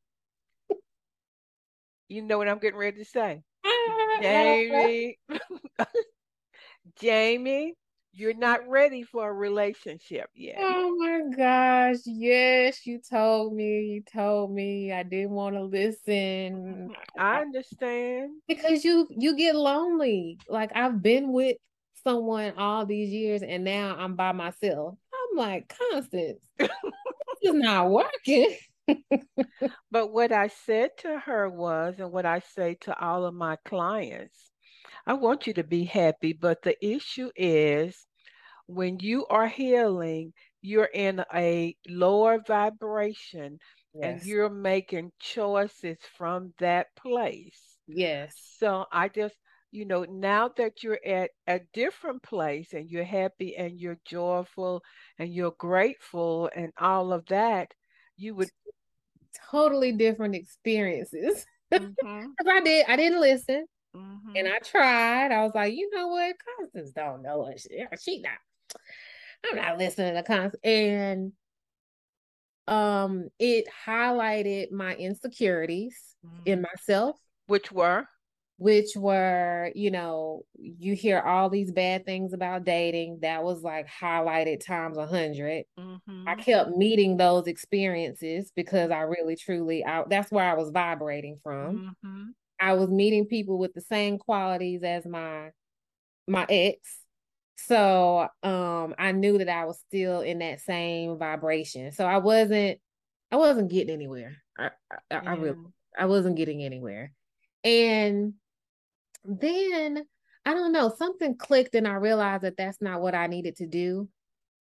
you 2.08 2.22
know 2.22 2.38
what 2.38 2.48
i'm 2.48 2.58
getting 2.58 2.78
ready 2.78 2.98
to 2.98 3.04
say. 3.04 3.42
Jamie 4.22 5.18
jamie 7.00 7.74
you're 8.12 8.34
not 8.34 8.68
ready 8.68 9.02
for 9.02 9.30
a 9.30 9.32
relationship 9.32 10.28
yet. 10.34 10.56
Oh 10.58 10.96
my 10.98 11.36
gosh. 11.36 11.98
Yes, 12.06 12.86
you 12.86 13.00
told 13.00 13.54
me. 13.54 13.82
You 13.82 14.02
told 14.02 14.52
me. 14.52 14.92
I 14.92 15.02
didn't 15.02 15.30
want 15.30 15.56
to 15.56 15.62
listen. 15.62 16.90
I 17.18 17.40
understand. 17.40 18.32
Because 18.48 18.84
you 18.84 19.06
you 19.10 19.36
get 19.36 19.54
lonely. 19.54 20.38
Like 20.48 20.70
I've 20.74 21.02
been 21.02 21.32
with 21.32 21.56
someone 22.02 22.54
all 22.56 22.86
these 22.86 23.10
years 23.10 23.42
and 23.42 23.64
now 23.64 23.96
I'm 23.98 24.16
by 24.16 24.32
myself. 24.32 24.96
I'm 25.12 25.38
like, 25.38 25.72
Constance, 25.90 26.40
this 26.58 26.70
is 27.42 27.54
not 27.54 27.90
working. 27.90 28.56
but 29.90 30.12
what 30.12 30.32
I 30.32 30.48
said 30.48 30.90
to 30.98 31.18
her 31.18 31.48
was, 31.48 31.96
and 31.98 32.10
what 32.10 32.26
I 32.26 32.40
say 32.40 32.76
to 32.82 32.98
all 32.98 33.24
of 33.24 33.34
my 33.34 33.56
clients, 33.64 34.49
I 35.06 35.14
want 35.14 35.46
you 35.46 35.54
to 35.54 35.64
be 35.64 35.84
happy, 35.84 36.32
but 36.32 36.62
the 36.62 36.76
issue 36.84 37.30
is 37.36 38.06
when 38.66 38.98
you 39.00 39.26
are 39.26 39.48
healing, 39.48 40.32
you're 40.62 40.90
in 40.92 41.24
a 41.34 41.74
lower 41.88 42.40
vibration 42.46 43.58
yes. 43.94 44.04
and 44.04 44.22
you're 44.24 44.50
making 44.50 45.10
choices 45.18 45.98
from 46.16 46.52
that 46.58 46.88
place. 46.96 47.60
Yes. 47.88 48.34
So 48.58 48.86
I 48.92 49.08
just, 49.08 49.34
you 49.72 49.84
know, 49.84 50.04
now 50.04 50.50
that 50.56 50.82
you're 50.82 51.00
at 51.04 51.30
a 51.46 51.60
different 51.72 52.22
place 52.22 52.72
and 52.72 52.88
you're 52.88 53.04
happy 53.04 53.56
and 53.56 53.78
you're 53.78 53.98
joyful 54.04 54.82
and 55.18 55.32
you're 55.32 55.54
grateful 55.58 56.50
and 56.54 56.72
all 56.78 57.12
of 57.12 57.26
that, 57.26 57.72
you 58.16 58.34
would 58.34 58.50
totally 59.50 59.92
different 59.92 60.34
experiences. 60.34 61.44
Mm-hmm. 61.72 62.48
I 62.48 62.60
did, 62.62 62.86
I 62.88 62.96
didn't 62.96 63.20
listen. 63.20 63.64
Mm-hmm. 63.96 64.36
And 64.36 64.48
I 64.48 64.58
tried. 64.58 65.32
I 65.32 65.42
was 65.42 65.52
like, 65.54 65.74
you 65.74 65.90
know 65.94 66.08
what? 66.08 66.36
Constance 66.58 66.92
don't 66.92 67.22
know 67.22 67.38
what 67.38 67.60
she, 67.60 67.84
she 68.00 68.20
not. 68.20 68.38
I'm 69.48 69.56
not 69.56 69.78
listening 69.78 70.14
to 70.14 70.22
Constance. 70.22 70.60
And 70.62 71.32
um, 72.66 73.28
it 73.38 73.66
highlighted 73.86 74.70
my 74.70 74.94
insecurities 74.94 75.96
mm-hmm. 76.24 76.42
in 76.46 76.62
myself, 76.62 77.16
which 77.46 77.72
were, 77.72 78.06
which 78.58 78.90
were, 78.94 79.72
you 79.74 79.90
know, 79.90 80.42
you 80.54 80.94
hear 80.94 81.18
all 81.18 81.48
these 81.48 81.72
bad 81.72 82.04
things 82.04 82.32
about 82.32 82.64
dating. 82.64 83.20
That 83.22 83.42
was 83.42 83.62
like 83.62 83.88
highlighted 83.88 84.64
times 84.64 84.98
a 84.98 85.00
100 85.00 85.64
mm-hmm. 85.78 86.28
I 86.28 86.34
kept 86.36 86.76
meeting 86.76 87.16
those 87.16 87.46
experiences 87.46 88.52
because 88.54 88.90
I 88.90 89.00
really, 89.00 89.34
truly, 89.34 89.84
I, 89.84 90.04
that's 90.08 90.30
where 90.30 90.44
I 90.48 90.54
was 90.54 90.70
vibrating 90.70 91.40
from. 91.42 91.96
I 92.60 92.74
was 92.74 92.90
meeting 92.90 93.26
people 93.26 93.58
with 93.58 93.72
the 93.74 93.80
same 93.80 94.18
qualities 94.18 94.82
as 94.82 95.06
my 95.06 95.50
my 96.28 96.46
ex. 96.48 96.78
So 97.56 98.28
um 98.42 98.94
I 98.98 99.12
knew 99.12 99.38
that 99.38 99.48
I 99.48 99.64
was 99.64 99.80
still 99.88 100.20
in 100.20 100.38
that 100.40 100.60
same 100.60 101.18
vibration. 101.18 101.92
So 101.92 102.06
I 102.06 102.18
wasn't 102.18 102.78
I 103.32 103.36
wasn't 103.36 103.70
getting 103.70 103.94
anywhere. 103.94 104.36
I 104.58 104.70
I, 104.90 104.96
yeah. 105.10 105.22
I 105.26 105.32
really 105.34 105.58
I 105.98 106.06
wasn't 106.06 106.36
getting 106.36 106.62
anywhere. 106.62 107.12
And 107.64 108.34
then 109.24 110.04
I 110.44 110.54
don't 110.54 110.72
know, 110.72 110.92
something 110.96 111.36
clicked 111.36 111.74
and 111.74 111.86
I 111.86 111.94
realized 111.94 112.42
that 112.44 112.56
that's 112.56 112.80
not 112.80 113.00
what 113.00 113.14
I 113.14 113.26
needed 113.26 113.56
to 113.56 113.66
do. 113.66 114.08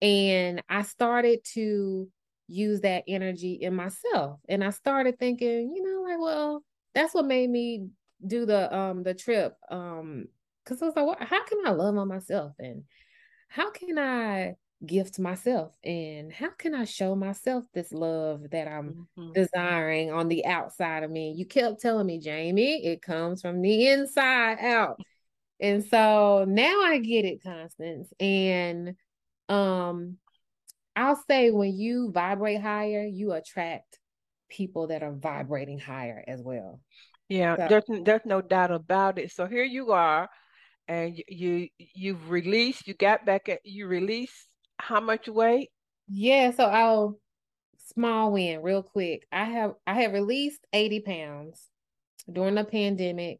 And 0.01 0.61
I 0.69 0.81
started 0.83 1.39
to 1.53 2.09
use 2.47 2.81
that 2.81 3.03
energy 3.07 3.53
in 3.53 3.75
myself. 3.75 4.39
And 4.49 4.63
I 4.63 4.71
started 4.71 5.19
thinking, 5.19 5.73
you 5.75 5.83
know, 5.83 6.01
like, 6.01 6.19
well, 6.19 6.63
that's 6.93 7.13
what 7.13 7.25
made 7.25 7.49
me 7.49 7.87
do 8.25 8.45
the 8.45 8.75
um 8.75 9.03
the 9.03 9.13
trip 9.13 9.55
um 9.71 10.25
because 10.69 10.81
I 10.81 10.85
was 10.85 11.17
like, 11.19 11.27
how 11.27 11.43
can 11.45 11.59
I 11.65 11.71
love 11.71 11.97
on 11.97 12.07
myself 12.07 12.53
and 12.59 12.83
how 13.47 13.71
can 13.71 13.97
I 13.97 14.55
gift 14.85 15.19
myself 15.19 15.73
and 15.83 16.31
how 16.31 16.49
can 16.49 16.75
I 16.75 16.85
show 16.85 17.15
myself 17.15 17.65
this 17.73 17.91
love 17.91 18.51
that 18.51 18.67
I'm 18.67 19.07
mm-hmm. 19.17 19.31
desiring 19.33 20.11
on 20.11 20.27
the 20.27 20.45
outside 20.45 21.03
of 21.03 21.11
me? 21.11 21.33
You 21.35 21.45
kept 21.45 21.81
telling 21.81 22.05
me, 22.05 22.19
Jamie, 22.19 22.85
it 22.85 23.01
comes 23.01 23.41
from 23.41 23.61
the 23.61 23.87
inside 23.87 24.59
out. 24.59 24.99
And 25.59 25.83
so 25.83 26.45
now 26.47 26.81
I 26.83 26.99
get 26.99 27.25
it, 27.25 27.43
Constance. 27.43 28.13
And 28.19 28.95
um 29.47 30.17
I'll 30.95 31.21
say 31.29 31.49
when 31.51 31.75
you 31.75 32.11
vibrate 32.11 32.61
higher, 32.61 33.03
you 33.03 33.31
attract 33.31 33.98
people 34.49 34.87
that 34.87 35.03
are 35.03 35.13
vibrating 35.13 35.79
higher 35.79 36.23
as 36.27 36.41
well. 36.41 36.79
Yeah, 37.27 37.55
so, 37.55 37.67
there's 37.69 38.03
there's 38.03 38.25
no 38.25 38.41
doubt 38.41 38.71
about 38.71 39.19
it. 39.19 39.31
So 39.31 39.45
here 39.45 39.63
you 39.63 39.91
are, 39.91 40.29
and 40.87 41.21
you 41.27 41.67
you've 41.77 42.29
released. 42.29 42.87
You 42.87 42.95
got 42.95 43.25
back 43.25 43.49
at 43.49 43.59
you 43.63 43.87
released 43.87 44.47
how 44.79 44.99
much 44.99 45.27
weight? 45.27 45.69
Yeah, 46.07 46.51
so 46.51 46.65
I'll 46.65 47.19
small 47.93 48.31
win 48.31 48.61
real 48.61 48.81
quick. 48.81 49.27
I 49.31 49.45
have 49.45 49.73
I 49.85 50.01
have 50.01 50.13
released 50.13 50.65
eighty 50.73 51.01
pounds 51.01 51.67
during 52.31 52.55
the 52.55 52.63
pandemic. 52.63 53.39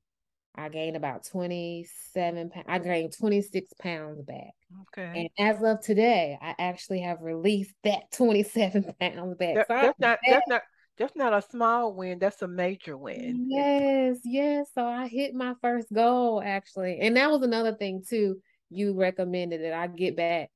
I 0.55 0.69
gained 0.69 0.97
about 0.97 1.25
twenty 1.25 1.87
seven. 2.13 2.49
pounds. 2.49 2.67
I 2.69 2.79
gained 2.79 3.13
twenty 3.17 3.41
six 3.41 3.73
pounds 3.81 4.21
back. 4.21 4.51
Okay. 4.81 5.29
And 5.37 5.47
as 5.47 5.63
of 5.63 5.81
today, 5.81 6.37
I 6.39 6.53
actually 6.59 7.01
have 7.01 7.21
released 7.21 7.73
that 7.83 8.11
twenty 8.11 8.43
seven 8.43 8.83
pounds 8.99 9.35
back. 9.37 9.55
That, 9.55 9.67
so 9.67 9.73
that's 9.73 9.99
not 9.99 10.19
that's 10.27 10.47
not 10.47 10.61
that's 10.99 11.15
not 11.15 11.33
a 11.33 11.41
small 11.41 11.93
win. 11.93 12.19
That's 12.19 12.41
a 12.41 12.47
major 12.47 12.97
win. 12.97 13.47
Yes, 13.49 14.19
yes. 14.25 14.67
So 14.75 14.85
I 14.85 15.07
hit 15.07 15.33
my 15.33 15.53
first 15.61 15.91
goal 15.91 16.43
actually. 16.45 16.99
And 16.99 17.15
that 17.15 17.31
was 17.31 17.41
another 17.41 17.73
thing 17.73 18.03
too. 18.07 18.41
You 18.69 18.93
recommended 18.93 19.63
that 19.63 19.73
I 19.73 19.87
get 19.87 20.17
back 20.17 20.49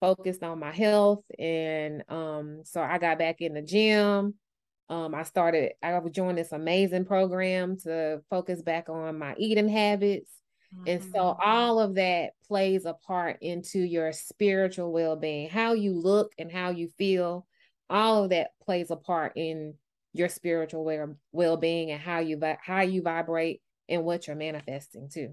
focused 0.00 0.42
on 0.42 0.60
my 0.60 0.72
health. 0.72 1.24
And 1.38 2.04
um, 2.08 2.60
so 2.64 2.82
I 2.82 2.98
got 2.98 3.18
back 3.18 3.40
in 3.40 3.54
the 3.54 3.62
gym. 3.62 4.34
Um, 4.90 5.14
I 5.14 5.22
started, 5.22 5.72
I 5.82 5.98
joined 6.10 6.38
this 6.38 6.52
amazing 6.52 7.06
program 7.06 7.78
to 7.80 8.22
focus 8.30 8.62
back 8.62 8.88
on 8.88 9.18
my 9.18 9.34
eating 9.38 9.68
habits. 9.68 10.30
Mm-hmm. 10.74 10.84
And 10.86 11.02
so 11.02 11.18
mm-hmm. 11.18 11.40
all 11.42 11.80
of 11.80 11.94
that 11.94 12.32
plays 12.46 12.84
a 12.84 12.92
part 12.92 13.38
into 13.40 13.80
your 13.80 14.12
spiritual 14.12 14.92
well-being, 14.92 15.48
how 15.48 15.72
you 15.72 15.98
look 15.98 16.32
and 16.38 16.52
how 16.52 16.70
you 16.70 16.88
feel 16.98 17.46
all 17.90 18.24
of 18.24 18.30
that 18.30 18.50
plays 18.64 18.90
a 18.90 18.96
part 18.96 19.32
in 19.36 19.74
your 20.12 20.28
spiritual 20.28 20.84
well 21.32 21.56
being 21.56 21.90
and 21.90 22.00
how 22.00 22.18
you 22.18 22.40
how 22.62 22.80
you 22.80 23.02
vibrate 23.02 23.60
and 23.88 24.04
what 24.04 24.26
you're 24.26 24.36
manifesting 24.36 25.08
too. 25.08 25.32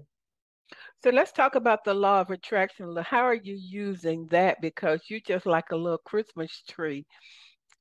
So 1.02 1.10
let's 1.10 1.32
talk 1.32 1.54
about 1.54 1.84
the 1.84 1.94
law 1.94 2.20
of 2.20 2.30
attraction. 2.30 2.96
How 2.96 3.20
are 3.20 3.34
you 3.34 3.54
using 3.54 4.26
that? 4.30 4.60
Because 4.60 5.02
you're 5.08 5.20
just 5.20 5.46
like 5.46 5.70
a 5.70 5.76
little 5.76 5.98
Christmas 5.98 6.62
tree. 6.68 7.06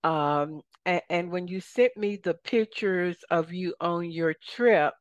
Um, 0.03 0.61
and, 0.85 1.01
and 1.09 1.31
when 1.31 1.47
you 1.47 1.61
sent 1.61 1.97
me 1.97 2.17
the 2.17 2.35
pictures 2.35 3.17
of 3.31 3.51
you 3.51 3.73
on 3.81 4.11
your 4.11 4.35
trip, 4.49 4.93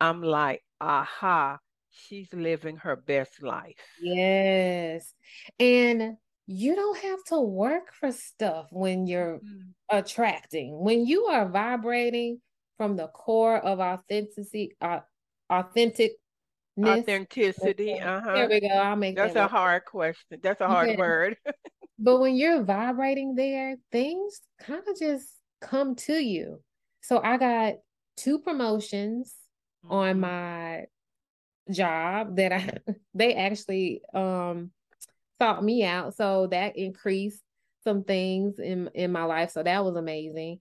I'm 0.00 0.22
like, 0.22 0.62
aha, 0.80 1.58
she's 1.90 2.32
living 2.32 2.76
her 2.76 2.94
best 2.94 3.42
life. 3.42 3.74
Yes. 4.00 5.12
And 5.58 6.16
you 6.50 6.74
don't 6.74 6.96
have 6.96 7.22
to 7.24 7.38
work 7.38 7.92
for 7.92 8.10
stuff 8.10 8.68
when 8.70 9.06
you're 9.06 9.36
mm-hmm. 9.36 9.68
attracting. 9.90 10.80
When 10.82 11.04
you 11.04 11.26
are 11.26 11.46
vibrating 11.46 12.40
from 12.78 12.96
the 12.96 13.08
core 13.08 13.58
of 13.58 13.80
authenticity, 13.80 14.74
uh, 14.80 15.00
authentic 15.50 16.12
authenticity. 16.82 18.00
Uh-huh. 18.00 18.32
There 18.32 18.48
we 18.48 18.60
go. 18.60 18.68
I'll 18.68 18.96
make 18.96 19.16
that's 19.16 19.34
that 19.34 19.44
a 19.44 19.48
hard 19.48 19.84
question. 19.84 20.38
That's 20.42 20.62
a 20.62 20.66
hard 20.66 20.88
yeah. 20.88 20.96
word. 20.96 21.36
but 21.98 22.18
when 22.18 22.34
you're 22.34 22.62
vibrating 22.62 23.34
there, 23.34 23.76
things 23.92 24.40
kind 24.58 24.82
of 24.88 24.98
just 24.98 25.28
come 25.60 25.96
to 25.96 26.14
you. 26.14 26.62
So 27.02 27.20
I 27.22 27.36
got 27.36 27.74
two 28.16 28.38
promotions 28.38 29.34
mm-hmm. 29.84 29.94
on 29.94 30.20
my 30.20 30.86
job 31.70 32.36
that 32.36 32.52
I 32.52 32.78
they 33.14 33.34
actually 33.34 34.00
um 34.14 34.70
sought 35.40 35.64
me 35.64 35.84
out. 35.84 36.14
So 36.16 36.48
that 36.48 36.76
increased 36.76 37.42
some 37.84 38.04
things 38.04 38.58
in 38.58 38.90
in 38.94 39.12
my 39.12 39.24
life. 39.24 39.50
So 39.50 39.62
that 39.62 39.84
was 39.84 39.96
amazing. 39.96 40.60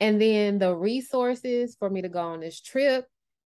And 0.00 0.20
then 0.20 0.58
the 0.58 0.74
resources 0.74 1.76
for 1.78 1.90
me 1.90 2.02
to 2.02 2.08
go 2.08 2.20
on 2.20 2.40
this 2.40 2.60
trip, 2.60 3.06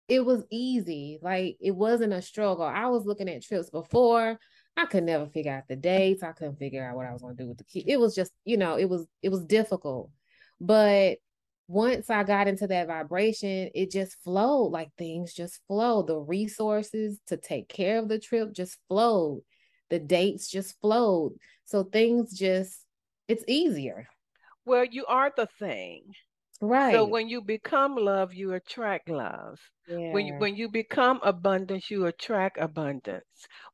it 0.08 0.24
was 0.24 0.44
easy. 0.50 1.18
Like 1.22 1.56
it 1.60 1.70
wasn't 1.72 2.12
a 2.12 2.22
struggle. 2.22 2.64
I 2.64 2.86
was 2.86 3.06
looking 3.06 3.28
at 3.28 3.42
trips 3.42 3.70
before. 3.70 4.38
I 4.76 4.86
could 4.86 5.04
never 5.04 5.26
figure 5.26 5.52
out 5.52 5.68
the 5.68 5.76
dates. 5.76 6.22
I 6.22 6.32
couldn't 6.32 6.58
figure 6.58 6.84
out 6.84 6.96
what 6.96 7.06
I 7.06 7.12
was 7.12 7.22
going 7.22 7.36
to 7.36 7.42
do 7.42 7.48
with 7.48 7.58
the 7.58 7.64
key. 7.64 7.84
It 7.86 8.00
was 8.00 8.14
just, 8.14 8.32
you 8.44 8.56
know, 8.56 8.76
it 8.76 8.88
was 8.88 9.06
it 9.22 9.28
was 9.28 9.44
difficult. 9.44 10.10
But 10.60 11.18
once 11.68 12.10
I 12.10 12.24
got 12.24 12.48
into 12.48 12.66
that 12.66 12.88
vibration, 12.88 13.70
it 13.74 13.92
just 13.92 14.16
flowed 14.24 14.72
like 14.72 14.90
things 14.98 15.32
just 15.32 15.60
flowed. 15.68 16.08
The 16.08 16.18
resources 16.18 17.20
to 17.28 17.36
take 17.36 17.68
care 17.68 17.98
of 17.98 18.08
the 18.08 18.18
trip 18.18 18.52
just 18.52 18.78
flowed. 18.88 19.42
The 19.90 19.98
dates 19.98 20.48
just 20.48 20.80
flowed. 20.80 21.34
So 21.64 21.84
things 21.84 22.36
just, 22.36 22.84
it's 23.28 23.44
easier. 23.46 24.08
Well, 24.64 24.84
you 24.84 25.04
are 25.06 25.32
the 25.36 25.48
thing. 25.58 26.14
Right. 26.62 26.92
So 26.92 27.06
when 27.06 27.28
you 27.28 27.40
become 27.40 27.96
love, 27.96 28.34
you 28.34 28.52
attract 28.52 29.08
love. 29.08 29.58
Yeah. 29.88 30.12
When 30.12 30.26
you 30.26 30.34
when 30.34 30.56
you 30.56 30.68
become 30.68 31.18
abundance, 31.22 31.90
you 31.90 32.04
attract 32.04 32.58
abundance. 32.60 33.24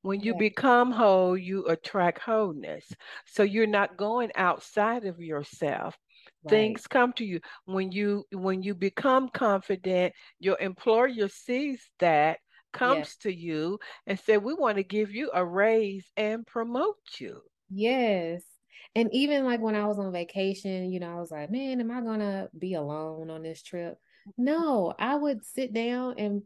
When 0.03 0.21
you 0.21 0.33
yeah. 0.35 0.39
become 0.39 0.93
whole, 0.93 1.37
you 1.37 1.67
attract 1.67 2.21
wholeness. 2.21 2.91
So 3.27 3.43
you're 3.43 3.67
not 3.67 3.97
going 3.97 4.31
outside 4.37 5.05
of 5.05 5.19
yourself. 5.19 5.97
Right. 6.45 6.51
Things 6.51 6.87
come 6.87 7.13
to 7.15 7.25
you 7.25 7.41
when 7.65 7.91
you 7.91 8.25
when 8.31 8.63
you 8.63 8.75
become 8.75 9.31
confident. 9.31 10.15
Your 10.39 10.57
employer 10.61 11.29
sees 11.29 11.85
that 11.99 12.39
comes 12.77 13.17
to 13.17 13.33
you 13.33 13.79
and 14.07 14.19
say, 14.19 14.39
"We 14.39 14.55
want 14.55 14.77
to 14.77 14.83
give 14.83 15.11
you 15.11 15.31
a 15.33 15.45
raise 15.45 16.07
and 16.17 16.47
promote 16.47 16.97
you." 17.19 17.41
Yes. 17.71 18.43
And 18.95 19.13
even 19.13 19.45
like 19.45 19.61
when 19.61 19.75
I 19.75 19.87
was 19.87 19.99
on 19.99 20.11
vacation, 20.13 20.91
you 20.91 21.01
know, 21.01 21.13
I 21.13 21.21
was 21.21 21.31
like, 21.31 21.51
man, 21.51 21.81
am 21.81 21.91
I 21.91 22.01
going 22.01 22.21
to 22.21 22.49
be 22.59 22.75
alone 22.75 23.29
on 23.29 23.43
this 23.43 23.63
trip? 23.63 23.99
No, 24.39 24.95
I 24.99 25.15
would 25.15 25.45
sit 25.45 25.75
down 25.75 26.15
and 26.19 26.43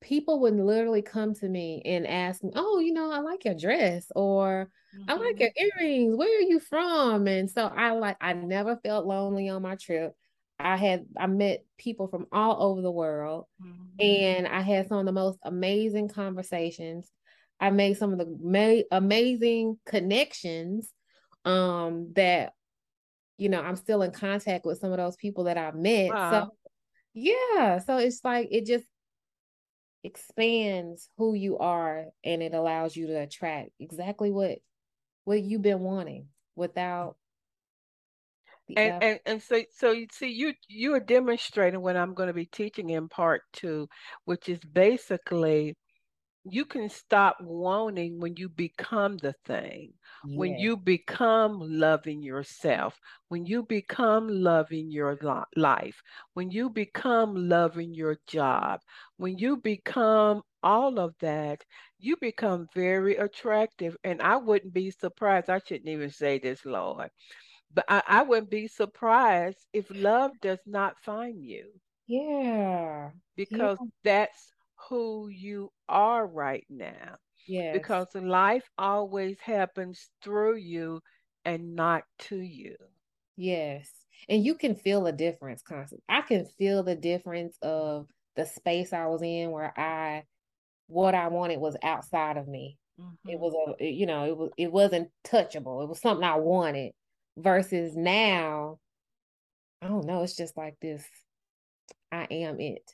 people 0.00 0.40
would 0.40 0.54
literally 0.54 1.00
come 1.00 1.34
to 1.34 1.48
me 1.48 1.80
and 1.84 2.06
ask 2.06 2.44
me, 2.44 2.50
oh, 2.54 2.78
you 2.78 2.92
know, 2.92 3.10
I 3.10 3.20
like 3.20 3.46
your 3.46 3.54
dress 3.54 4.06
or 4.14 4.70
mm-hmm. 4.94 5.10
I 5.10 5.14
like 5.14 5.36
mm-hmm. 5.36 5.44
your 5.56 5.70
earrings. 5.80 6.16
Where 6.16 6.38
are 6.38 6.42
you 6.42 6.60
from? 6.60 7.26
And 7.26 7.50
so 7.50 7.66
I 7.66 7.92
like, 7.92 8.18
I 8.20 8.34
never 8.34 8.76
felt 8.76 9.06
lonely 9.06 9.48
on 9.48 9.62
my 9.62 9.76
trip. 9.76 10.14
I 10.58 10.76
had 10.76 11.06
I 11.16 11.26
met 11.26 11.64
people 11.78 12.08
from 12.08 12.26
all 12.32 12.62
over 12.62 12.80
the 12.80 12.90
world 12.90 13.46
mm-hmm. 13.62 14.00
and 14.00 14.46
I 14.46 14.60
had 14.60 14.88
some 14.88 14.98
of 14.98 15.06
the 15.06 15.12
most 15.12 15.38
amazing 15.42 16.08
conversations. 16.08 17.10
I 17.60 17.70
made 17.70 17.96
some 17.96 18.12
of 18.12 18.18
the 18.18 18.36
ma- 18.40 18.96
amazing 18.96 19.78
connections 19.86 20.92
um 21.44 22.12
that 22.14 22.52
you 23.36 23.48
know 23.48 23.60
i'm 23.60 23.76
still 23.76 24.02
in 24.02 24.10
contact 24.10 24.64
with 24.64 24.78
some 24.78 24.92
of 24.92 24.98
those 24.98 25.16
people 25.16 25.44
that 25.44 25.58
i 25.58 25.70
met 25.72 26.10
wow. 26.10 26.30
so 26.30 26.50
yeah 27.14 27.78
so 27.78 27.98
it's 27.98 28.20
like 28.24 28.48
it 28.50 28.64
just 28.64 28.86
expands 30.02 31.08
who 31.16 31.34
you 31.34 31.58
are 31.58 32.06
and 32.24 32.42
it 32.42 32.54
allows 32.54 32.94
you 32.94 33.06
to 33.06 33.20
attract 33.20 33.70
exactly 33.80 34.30
what 34.30 34.58
what 35.24 35.42
you've 35.42 35.62
been 35.62 35.80
wanting 35.80 36.26
without 36.56 37.16
and, 38.76 39.02
and 39.02 39.20
and 39.26 39.42
so 39.42 39.62
so 39.76 39.90
you 39.90 40.06
see 40.10 40.28
you 40.28 40.52
you 40.68 40.94
are 40.94 41.00
demonstrating 41.00 41.80
what 41.80 41.96
i'm 41.96 42.14
going 42.14 42.28
to 42.28 42.32
be 42.32 42.46
teaching 42.46 42.90
in 42.90 43.08
part 43.08 43.42
two 43.52 43.86
which 44.24 44.48
is 44.48 44.58
basically 44.60 45.74
you 46.46 46.66
can 46.66 46.90
stop 46.90 47.36
wanting 47.40 48.20
when 48.20 48.36
you 48.36 48.48
become 48.50 49.16
the 49.18 49.34
thing 49.46 49.92
yeah. 50.26 50.38
when 50.38 50.58
you 50.58 50.76
become 50.76 51.58
loving 51.60 52.22
yourself 52.22 52.98
when 53.28 53.46
you 53.46 53.62
become 53.62 54.28
loving 54.28 54.90
your 54.90 55.18
life 55.56 56.02
when 56.34 56.50
you 56.50 56.68
become 56.68 57.34
loving 57.34 57.94
your 57.94 58.16
job 58.26 58.80
when 59.16 59.38
you 59.38 59.56
become 59.56 60.42
all 60.62 60.98
of 60.98 61.14
that 61.20 61.62
you 61.98 62.16
become 62.20 62.66
very 62.74 63.16
attractive 63.16 63.96
and 64.04 64.20
i 64.22 64.36
wouldn't 64.36 64.72
be 64.72 64.90
surprised 64.90 65.48
i 65.48 65.60
shouldn't 65.66 65.88
even 65.88 66.10
say 66.10 66.38
this 66.38 66.64
lord 66.64 67.10
but 67.74 67.84
i, 67.88 68.02
I 68.06 68.22
wouldn't 68.22 68.50
be 68.50 68.68
surprised 68.68 69.66
if 69.72 69.86
love 69.90 70.32
does 70.40 70.60
not 70.66 70.96
find 71.04 71.44
you 71.44 71.66
yeah 72.06 73.10
because 73.36 73.78
yeah. 73.80 73.88
that's 74.04 74.54
who 74.88 75.28
you 75.28 75.70
are 75.88 76.26
right 76.26 76.64
now. 76.68 77.16
Yeah. 77.46 77.72
Because 77.72 78.08
life 78.14 78.68
always 78.78 79.36
happens 79.40 80.08
through 80.22 80.56
you 80.56 81.00
and 81.44 81.74
not 81.74 82.04
to 82.20 82.36
you. 82.36 82.76
Yes. 83.36 83.90
And 84.28 84.44
you 84.44 84.54
can 84.54 84.74
feel 84.74 85.06
a 85.06 85.12
difference 85.12 85.62
Constance. 85.62 86.02
I 86.08 86.22
can 86.22 86.46
feel 86.58 86.82
the 86.82 86.94
difference 86.94 87.56
of 87.62 88.06
the 88.36 88.46
space 88.46 88.92
I 88.92 89.06
was 89.06 89.22
in 89.22 89.50
where 89.50 89.78
I 89.78 90.24
what 90.86 91.14
I 91.14 91.28
wanted 91.28 91.60
was 91.60 91.76
outside 91.82 92.36
of 92.36 92.48
me. 92.48 92.78
Mm-hmm. 93.00 93.30
It 93.30 93.38
was 93.38 93.76
a 93.80 93.84
you 93.84 94.06
know, 94.06 94.24
it 94.24 94.36
was 94.36 94.50
it 94.56 94.72
wasn't 94.72 95.10
touchable. 95.24 95.82
It 95.82 95.88
was 95.88 96.00
something 96.00 96.24
I 96.24 96.36
wanted 96.36 96.92
versus 97.36 97.96
now 97.96 98.78
I 99.82 99.88
don't 99.88 100.06
know, 100.06 100.22
it's 100.22 100.36
just 100.36 100.56
like 100.56 100.76
this 100.80 101.04
I 102.14 102.26
am 102.30 102.58
it. 102.60 102.90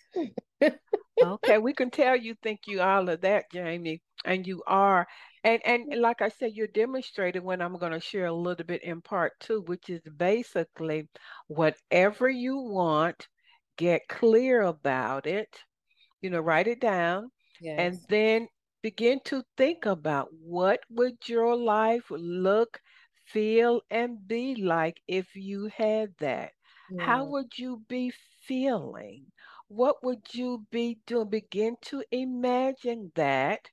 okay, 1.23 1.59
we 1.59 1.75
can 1.75 1.91
tell 1.91 2.17
you 2.17 2.35
think 2.43 2.61
you 2.67 2.81
all 2.81 3.09
of 3.09 3.21
that, 3.21 3.51
Jamie, 3.53 4.03
and 4.25 4.47
you 4.47 4.63
are. 4.67 5.07
And 5.45 5.61
and 5.65 5.91
mm-hmm. 5.91 6.01
like 6.01 6.23
I 6.23 6.29
said, 6.29 6.53
you're 6.55 6.67
demonstrating 6.67 7.45
when 7.45 7.61
I'm 7.61 7.79
going 7.79 7.93
to 7.93 8.01
share 8.01 8.27
a 8.27 8.33
little 8.33 8.67
bit 8.67 8.83
in 8.83 9.03
part 9.03 9.33
two, 9.41 9.63
which 9.67 9.89
is 9.91 10.01
basically 10.17 11.09
whatever 11.49 12.29
you 12.29 12.59
want, 12.59 13.29
get 13.77 14.03
clear 14.09 14.63
about 14.63 15.27
it, 15.27 15.49
you 16.23 16.31
know, 16.31 16.41
write 16.41 16.67
it 16.67 16.81
down, 16.81 17.31
yes. 17.61 17.77
and 17.79 17.99
then 18.09 18.49
begin 18.83 19.21
to 19.27 19.43
think 19.57 19.85
about 19.85 20.29
what 20.43 20.81
would 20.89 21.17
your 21.27 21.55
life 21.57 22.05
look, 22.11 22.81
feel, 23.33 23.83
and 23.91 24.27
be 24.27 24.55
like 24.57 25.01
if 25.09 25.35
you 25.37 25.67
had 25.77 26.15
that. 26.19 26.53
Yeah. 26.91 27.05
How 27.05 27.25
would 27.27 27.59
you 27.59 27.83
be 27.89 28.13
feeling? 28.43 29.27
what 29.71 30.03
would 30.03 30.35
you 30.35 30.67
be 30.71 30.99
doing? 31.07 31.29
Begin 31.29 31.77
to 31.83 32.03
imagine 32.11 33.13
that 33.15 33.71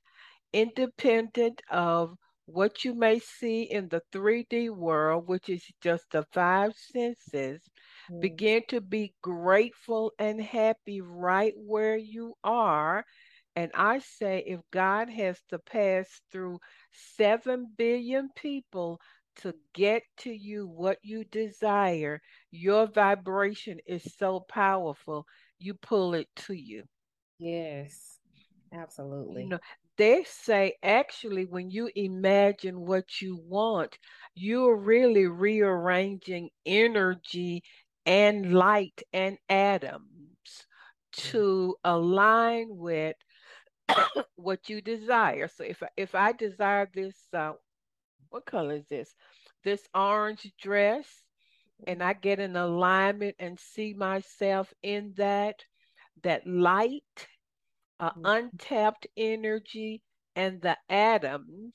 independent 0.52 1.60
of 1.70 2.16
what 2.46 2.84
you 2.84 2.94
may 2.94 3.18
see 3.18 3.62
in 3.62 3.88
the 3.88 4.00
3D 4.12 4.70
world, 4.70 5.26
which 5.28 5.48
is 5.48 5.64
just 5.82 6.10
the 6.12 6.24
five 6.32 6.72
senses. 6.74 7.60
Mm. 8.10 8.20
Begin 8.20 8.62
to 8.68 8.80
be 8.80 9.14
grateful 9.22 10.12
and 10.18 10.40
happy 10.40 11.00
right 11.00 11.52
where 11.56 11.96
you 11.96 12.34
are. 12.44 13.04
And 13.56 13.70
I 13.74 13.98
say, 13.98 14.44
if 14.46 14.60
God 14.70 15.10
has 15.10 15.40
to 15.50 15.58
pass 15.58 16.20
through 16.30 16.60
7 16.92 17.66
billion 17.76 18.28
people 18.36 19.00
to 19.38 19.54
get 19.74 20.02
to 20.18 20.30
you 20.32 20.66
what 20.66 20.98
you 21.02 21.24
desire, 21.24 22.20
your 22.50 22.86
vibration 22.86 23.80
is 23.86 24.14
so 24.16 24.40
powerful 24.40 25.26
you 25.58 25.74
pull 25.74 26.14
it 26.14 26.28
to 26.36 26.54
you. 26.54 26.84
Yes, 27.38 28.20
absolutely. 28.72 29.42
You 29.42 29.46
know, 29.48 29.58
they 29.96 30.24
say 30.24 30.76
actually 30.82 31.44
when 31.44 31.70
you 31.70 31.90
imagine 31.94 32.80
what 32.86 33.20
you 33.20 33.36
want, 33.36 33.98
you're 34.34 34.76
really 34.76 35.26
rearranging 35.26 36.50
energy 36.66 37.62
and 38.06 38.52
light 38.54 39.02
and 39.12 39.38
atoms 39.48 40.66
to 41.12 41.76
align 41.84 42.68
with 42.76 43.16
what 44.36 44.68
you 44.68 44.80
desire. 44.80 45.48
So 45.48 45.64
if 45.64 45.82
if 45.96 46.14
I 46.14 46.32
desire 46.32 46.88
this, 46.92 47.28
uh, 47.34 47.52
what 48.30 48.46
color 48.46 48.74
is 48.74 48.86
this? 48.88 49.14
This 49.64 49.82
orange 49.94 50.50
dress, 50.60 51.06
and 51.86 52.02
I 52.02 52.12
get 52.12 52.40
in 52.40 52.56
alignment 52.56 53.36
and 53.38 53.58
see 53.58 53.94
myself 53.94 54.72
in 54.82 55.14
that, 55.16 55.64
that 56.22 56.46
light, 56.46 57.28
uh, 58.00 58.10
mm-hmm. 58.10 58.24
untapped 58.24 59.06
energy, 59.16 60.02
and 60.36 60.60
the 60.62 60.76
atoms 60.88 61.74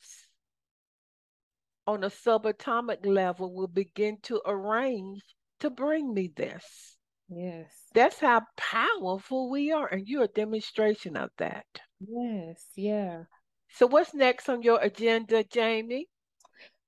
on 1.85 2.03
a 2.03 2.09
subatomic 2.09 3.05
level 3.05 3.53
will 3.53 3.67
begin 3.67 4.17
to 4.23 4.41
arrange 4.45 5.21
to 5.59 5.69
bring 5.69 6.13
me 6.13 6.31
this. 6.35 6.97
Yes. 7.29 7.71
That's 7.93 8.19
how 8.19 8.41
powerful 8.57 9.49
we 9.49 9.71
are. 9.71 9.87
And 9.87 10.07
you're 10.07 10.23
a 10.23 10.27
demonstration 10.27 11.17
of 11.17 11.29
that. 11.37 11.65
Yes. 11.99 12.63
Yeah. 12.75 13.23
So 13.69 13.87
what's 13.87 14.13
next 14.13 14.49
on 14.49 14.61
your 14.61 14.79
agenda, 14.79 15.43
Jamie? 15.43 16.07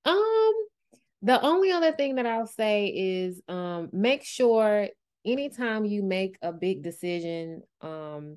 Um, 0.06 0.52
the 1.22 1.40
only 1.42 1.72
other 1.72 1.92
thing 1.92 2.16
that 2.16 2.26
I'll 2.26 2.46
say 2.46 2.86
is 2.86 3.40
um 3.48 3.88
make 3.92 4.24
sure 4.24 4.88
anytime 5.24 5.84
you 5.84 6.02
make 6.02 6.38
a 6.40 6.52
big 6.52 6.82
decision, 6.82 7.62
um, 7.80 8.36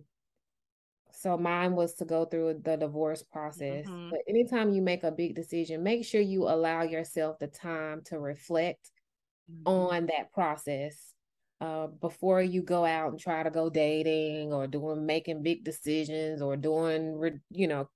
so 1.12 1.38
mine 1.38 1.76
was 1.76 1.96
to 1.96 2.06
go 2.06 2.26
through 2.26 2.62
the 2.64 2.78
divorce 2.78 3.24
process. 3.24 3.86
Mm-hmm. 3.86 4.10
But 4.10 4.20
anytime 4.28 4.72
you 4.72 4.82
make 4.82 5.04
a 5.04 5.12
big 5.12 5.36
decision, 5.36 5.84
make 5.84 6.06
sure 6.06 6.22
you 6.22 6.44
allow 6.44 6.84
yourself 6.84 7.38
the 7.40 7.48
time 7.48 8.02
to 8.06 8.20
reflect 8.20 8.90
mm-hmm. 9.52 9.68
on 9.68 10.06
that 10.08 10.32
process 10.34 11.14
uh, 11.62 11.88
before 11.88 12.42
you 12.42 12.62
go 12.62 12.86
out 12.86 13.12
and 13.12 13.20
try 13.20 13.44
to 13.44 13.52
go 13.52 13.70
dating 13.70 14.54
or 14.54 14.66
doing 14.66 15.06
making 15.06 15.44
big 15.44 15.64
decisions 15.64 16.42
or 16.42 16.56
doing 16.56 17.40
you 17.52 17.68
know 17.68 17.90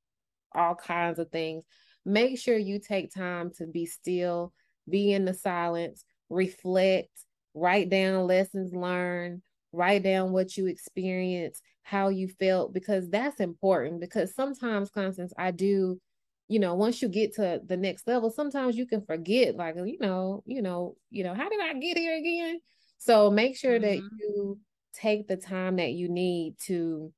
all 0.54 0.76
kinds 0.76 1.18
of 1.18 1.30
things. 1.32 1.64
Make 2.06 2.38
sure 2.38 2.58
you 2.58 2.80
take 2.80 3.14
time 3.14 3.52
to 3.58 3.66
be 3.66 3.86
still, 3.86 4.54
be 4.90 5.14
in 5.14 5.26
the 5.26 5.34
silence, 5.34 6.04
reflect, 6.30 7.10
write 7.54 7.90
down 7.90 8.28
lessons 8.28 8.74
learned, 8.74 9.42
write 9.74 10.04
down 10.04 10.32
what 10.32 10.56
you 10.56 10.68
experienced 10.68 11.62
how 11.84 12.08
you 12.08 12.30
felt 12.40 12.74
because 12.74 13.10
that's 13.10 13.42
important 13.42 14.00
because 14.00 14.34
sometimes 14.34 14.90
constance 14.90 15.34
i 15.38 15.52
do 15.52 16.00
you 16.48 16.60
know 16.60 16.76
once 16.76 17.02
you 17.02 17.10
get 17.10 17.36
to 17.36 17.60
the 17.66 17.76
next 17.76 18.08
level 18.08 18.30
sometimes 18.30 18.78
you 18.78 18.86
can 18.86 19.02
forget 19.02 19.56
like 19.56 19.76
you 19.76 19.98
know 20.00 20.42
you 20.46 20.62
know 20.62 20.96
you 21.10 21.24
know 21.24 21.34
how 21.34 21.50
did 21.50 21.60
i 21.62 21.74
get 21.74 21.98
here 21.98 22.18
again 22.18 22.60
so 22.98 23.30
make 23.30 23.58
sure 23.58 23.80
mm-hmm. 23.80 23.84
that 23.84 24.10
you 24.20 24.58
take 24.94 25.28
the 25.28 25.36
time 25.36 25.76
that 25.76 25.92
you 25.92 26.08
need 26.08 26.56
to 26.66 27.12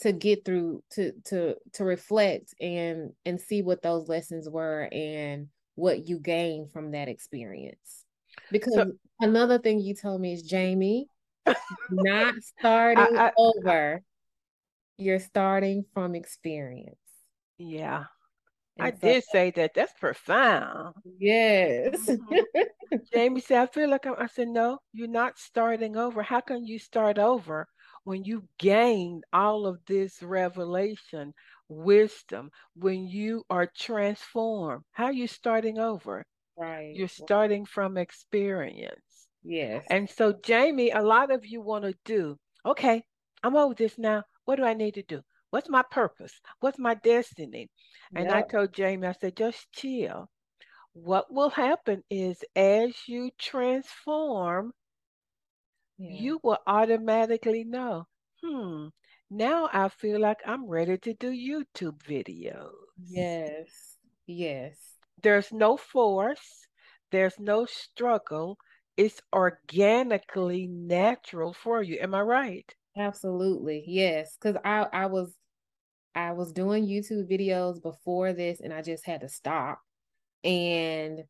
to 0.00 0.12
get 0.12 0.44
through 0.44 0.82
to 0.90 1.12
to 1.24 1.56
to 1.72 1.84
reflect 1.84 2.54
and 2.60 3.12
and 3.24 3.40
see 3.40 3.62
what 3.62 3.82
those 3.82 4.08
lessons 4.08 4.48
were 4.48 4.88
and 4.92 5.48
what 5.74 6.08
you 6.08 6.18
gained 6.18 6.70
from 6.70 6.90
that 6.92 7.08
experience 7.08 8.04
because 8.50 8.74
so, 8.74 8.92
another 9.20 9.58
thing 9.58 9.80
you 9.80 9.94
told 9.94 10.20
me 10.20 10.32
is 10.32 10.42
jamie 10.42 11.08
not 11.90 12.34
starting 12.42 13.16
I, 13.16 13.26
I, 13.26 13.32
over. 13.36 14.02
You're 14.98 15.20
starting 15.20 15.84
from 15.94 16.14
experience. 16.14 16.96
Yeah. 17.58 18.04
And 18.78 18.88
I 18.88 18.90
so, 18.92 18.96
did 19.00 19.24
say 19.24 19.50
that. 19.52 19.72
That's 19.74 19.92
profound. 19.98 20.94
Yes. 21.18 22.08
Mm-hmm. 22.08 22.96
Jamie 23.12 23.40
said, 23.40 23.62
I 23.62 23.66
feel 23.66 23.90
like 23.90 24.06
I'm, 24.06 24.14
I 24.18 24.26
said, 24.26 24.48
no, 24.48 24.78
you're 24.92 25.08
not 25.08 25.38
starting 25.38 25.96
over. 25.96 26.22
How 26.22 26.40
can 26.40 26.64
you 26.64 26.78
start 26.78 27.18
over 27.18 27.66
when 28.06 28.22
you 28.22 28.44
gain 28.60 29.20
all 29.32 29.66
of 29.66 29.80
this 29.84 30.22
revelation, 30.22 31.34
wisdom, 31.68 32.50
when 32.76 33.04
you 33.04 33.42
are 33.50 33.68
transformed? 33.76 34.84
How 34.92 35.06
are 35.06 35.12
you 35.12 35.26
starting 35.26 35.80
over? 35.80 36.24
Right. 36.56 36.94
You're 36.94 37.08
starting 37.08 37.64
from 37.66 37.96
experience. 37.96 39.26
Yes. 39.42 39.84
And 39.90 40.08
so, 40.08 40.32
Jamie, 40.44 40.92
a 40.92 41.02
lot 41.02 41.32
of 41.32 41.44
you 41.44 41.60
want 41.60 41.82
to 41.82 41.96
do, 42.04 42.36
okay, 42.64 43.02
I'm 43.42 43.56
over 43.56 43.74
this 43.74 43.98
now. 43.98 44.22
What 44.44 44.54
do 44.54 44.64
I 44.64 44.74
need 44.74 44.94
to 44.94 45.02
do? 45.02 45.22
What's 45.50 45.68
my 45.68 45.82
purpose? 45.90 46.40
What's 46.60 46.78
my 46.78 46.94
destiny? 46.94 47.70
And 48.14 48.26
yep. 48.26 48.34
I 48.36 48.42
told 48.42 48.72
Jamie, 48.72 49.08
I 49.08 49.14
said, 49.20 49.36
just 49.36 49.66
chill. 49.72 50.30
What 50.92 51.26
will 51.32 51.50
happen 51.50 52.04
is 52.08 52.38
as 52.54 52.94
you 53.08 53.30
transform, 53.36 54.70
yeah. 55.98 56.10
you 56.10 56.40
will 56.42 56.58
automatically 56.66 57.64
know, 57.64 58.06
hmm, 58.42 58.88
now 59.30 59.68
I 59.72 59.88
feel 59.88 60.20
like 60.20 60.38
I'm 60.46 60.66
ready 60.66 60.98
to 60.98 61.14
do 61.14 61.30
YouTube 61.30 61.98
videos. 62.02 62.70
Yes. 63.04 63.96
Yes. 64.26 64.76
There's 65.22 65.52
no 65.52 65.76
force, 65.76 66.66
there's 67.10 67.38
no 67.38 67.66
struggle, 67.66 68.58
it's 68.96 69.20
organically 69.34 70.66
natural 70.66 71.52
for 71.52 71.82
you. 71.82 71.98
Am 72.00 72.14
I 72.14 72.20
right? 72.22 72.74
Absolutely. 72.96 73.84
Yes. 73.86 74.36
Cause 74.40 74.56
I, 74.64 74.86
I 74.92 75.06
was 75.06 75.34
I 76.14 76.32
was 76.32 76.52
doing 76.52 76.86
YouTube 76.86 77.30
videos 77.30 77.82
before 77.82 78.32
this 78.32 78.60
and 78.60 78.72
I 78.72 78.80
just 78.80 79.04
had 79.04 79.20
to 79.20 79.28
stop. 79.28 79.80
And 80.42 81.24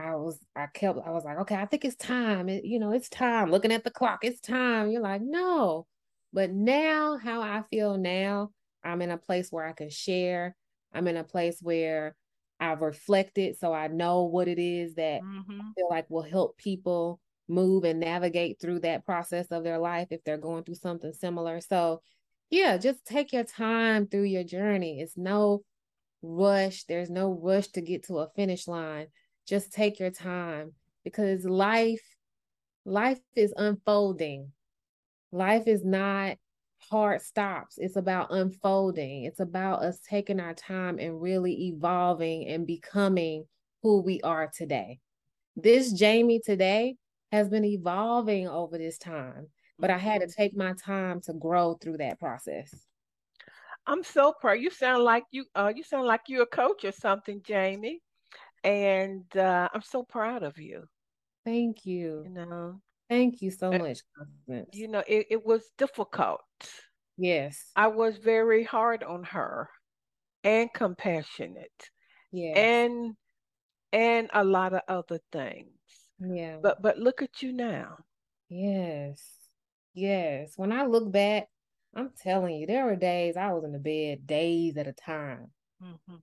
I 0.00 0.16
was 0.16 0.38
I 0.56 0.66
kept 0.66 0.98
I 1.04 1.10
was 1.10 1.24
like, 1.24 1.38
okay, 1.40 1.56
I 1.56 1.66
think 1.66 1.84
it's 1.84 1.96
time. 1.96 2.48
It, 2.48 2.64
you 2.64 2.78
know, 2.78 2.92
it's 2.92 3.08
time. 3.08 3.50
Looking 3.50 3.72
at 3.72 3.84
the 3.84 3.90
clock, 3.90 4.20
it's 4.22 4.40
time. 4.40 4.90
You're 4.90 5.02
like, 5.02 5.20
no. 5.22 5.86
But 6.32 6.50
now 6.50 7.18
how 7.18 7.42
I 7.42 7.62
feel 7.70 7.98
now, 7.98 8.50
I'm 8.82 9.02
in 9.02 9.10
a 9.10 9.18
place 9.18 9.50
where 9.50 9.66
I 9.66 9.72
can 9.72 9.90
share. 9.90 10.56
I'm 10.92 11.06
in 11.06 11.16
a 11.16 11.24
place 11.24 11.58
where 11.60 12.16
I've 12.58 12.80
reflected 12.80 13.58
so 13.58 13.72
I 13.72 13.88
know 13.88 14.24
what 14.24 14.48
it 14.48 14.58
is 14.58 14.94
that 14.94 15.22
mm-hmm. 15.22 15.60
I 15.60 15.64
feel 15.76 15.88
like 15.88 16.08
will 16.08 16.22
help 16.22 16.56
people 16.56 17.20
move 17.48 17.84
and 17.84 18.00
navigate 18.00 18.60
through 18.60 18.80
that 18.80 19.04
process 19.04 19.46
of 19.50 19.64
their 19.64 19.78
life 19.78 20.08
if 20.10 20.22
they're 20.24 20.38
going 20.38 20.64
through 20.64 20.76
something 20.76 21.12
similar. 21.12 21.60
So, 21.60 22.00
yeah, 22.48 22.76
just 22.76 23.04
take 23.04 23.32
your 23.32 23.44
time 23.44 24.06
through 24.06 24.24
your 24.24 24.44
journey. 24.44 25.00
It's 25.00 25.16
no 25.16 25.62
rush. 26.22 26.84
There's 26.84 27.10
no 27.10 27.32
rush 27.32 27.68
to 27.68 27.80
get 27.80 28.04
to 28.04 28.18
a 28.18 28.30
finish 28.36 28.68
line. 28.68 29.06
Just 29.46 29.72
take 29.72 29.98
your 29.98 30.10
time 30.10 30.72
because 31.04 31.44
life 31.44 32.02
life 32.84 33.20
is 33.36 33.52
unfolding. 33.56 34.52
Life 35.32 35.66
is 35.66 35.84
not 35.84 36.36
hard 36.90 37.22
stops. 37.22 37.78
It's 37.78 37.96
about 37.96 38.28
unfolding. 38.30 39.24
It's 39.24 39.40
about 39.40 39.82
us 39.82 40.00
taking 40.08 40.40
our 40.40 40.54
time 40.54 40.98
and 40.98 41.20
really 41.20 41.68
evolving 41.68 42.48
and 42.48 42.66
becoming 42.66 43.44
who 43.82 44.00
we 44.02 44.20
are 44.22 44.50
today. 44.54 44.98
This 45.56 45.92
Jamie 45.92 46.40
today 46.40 46.96
has 47.32 47.48
been 47.48 47.64
evolving 47.64 48.48
over 48.48 48.78
this 48.78 48.98
time, 48.98 49.48
but 49.78 49.90
I 49.90 49.98
had 49.98 50.20
to 50.20 50.26
mm-hmm. 50.26 50.42
take 50.42 50.56
my 50.56 50.74
time 50.84 51.20
to 51.22 51.32
grow 51.32 51.74
through 51.74 51.98
that 51.98 52.18
process. 52.18 52.74
I'm 53.86 54.04
so 54.04 54.32
proud. 54.40 54.60
You 54.60 54.70
sound 54.70 55.04
like 55.04 55.24
you 55.30 55.44
uh 55.54 55.72
you 55.74 55.82
sound 55.82 56.06
like 56.06 56.22
you're 56.28 56.42
a 56.42 56.46
coach 56.46 56.84
or 56.84 56.92
something, 56.92 57.40
Jamie. 57.42 58.00
And 58.62 59.24
uh 59.36 59.68
I'm 59.72 59.82
so 59.82 60.02
proud 60.02 60.42
of 60.42 60.58
you. 60.58 60.84
Thank 61.44 61.86
you. 61.86 62.24
You 62.24 62.30
know, 62.30 62.80
Thank 63.10 63.42
you 63.42 63.50
so 63.50 63.72
much, 63.72 63.98
Constance. 64.16 64.68
You 64.72 64.86
know, 64.86 65.02
it, 65.06 65.26
it 65.30 65.44
was 65.44 65.68
difficult. 65.76 66.40
Yes. 67.16 67.72
I 67.74 67.88
was 67.88 68.16
very 68.18 68.62
hard 68.62 69.02
on 69.02 69.24
her 69.24 69.68
and 70.44 70.72
compassionate. 70.72 71.90
Yeah. 72.30 72.56
And 72.56 73.16
and 73.92 74.30
a 74.32 74.44
lot 74.44 74.74
of 74.74 74.82
other 74.86 75.18
things. 75.32 75.72
Yeah. 76.20 76.58
But 76.62 76.80
but 76.80 76.98
look 76.98 77.20
at 77.20 77.42
you 77.42 77.52
now. 77.52 77.96
Yes. 78.48 79.24
Yes. 79.92 80.52
When 80.56 80.70
I 80.70 80.86
look 80.86 81.10
back, 81.10 81.48
I'm 81.94 82.10
telling 82.22 82.54
you, 82.56 82.66
there 82.66 82.84
were 82.84 82.96
days 82.96 83.36
I 83.36 83.52
was 83.52 83.64
in 83.64 83.72
the 83.72 83.78
bed 83.80 84.24
days 84.26 84.76
at 84.76 84.86
a 84.86 84.92
time. 84.92 85.50
Mm-hmm 85.82 86.16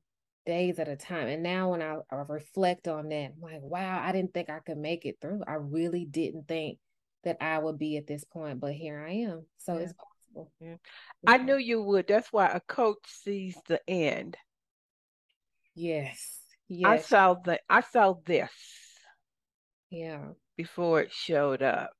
days 0.48 0.80
at 0.80 0.88
a 0.88 0.96
time. 0.96 1.28
And 1.28 1.44
now 1.44 1.72
when 1.72 1.84
I, 1.84 1.98
I, 2.10 2.24
reflect 2.28 2.88
on 2.88 3.10
that, 3.10 3.34
I'm 3.36 3.42
like, 3.42 3.62
wow, 3.62 4.02
I 4.04 4.12
didn't 4.12 4.34
think 4.34 4.50
I 4.50 4.60
could 4.60 4.78
make 4.78 5.06
it 5.06 5.18
through. 5.22 5.42
I 5.48 5.56
really 5.56 6.06
didn't 6.06 6.48
think 6.48 6.80
that 7.24 7.38
I 7.42 7.60
would 7.60 7.78
be 7.78 7.98
at 7.98 8.08
this 8.08 8.24
point, 8.24 8.60
but 8.60 8.74
here 8.74 9.06
I 9.06 9.12
am. 9.12 9.46
So 9.58 9.74
yeah. 9.74 9.82
it's 9.82 9.94
possible. 9.94 10.52
Yeah. 10.60 10.76
I 11.28 11.38
knew 11.38 11.58
you 11.58 11.84
would. 11.84 12.08
That's 12.08 12.32
why 12.32 12.48
a 12.48 12.62
coach 12.62 13.04
sees 13.06 13.58
the 13.68 13.82
end. 13.88 14.38
Yes. 15.76 16.40
Yes. 16.70 16.90
I 16.90 16.98
saw 16.98 17.34
the 17.36 17.60
I 17.70 17.82
saw 17.82 18.16
this. 18.26 18.52
Yeah. 19.90 20.30
Before 20.56 21.02
it 21.02 21.12
showed 21.12 21.62
up. 21.62 21.92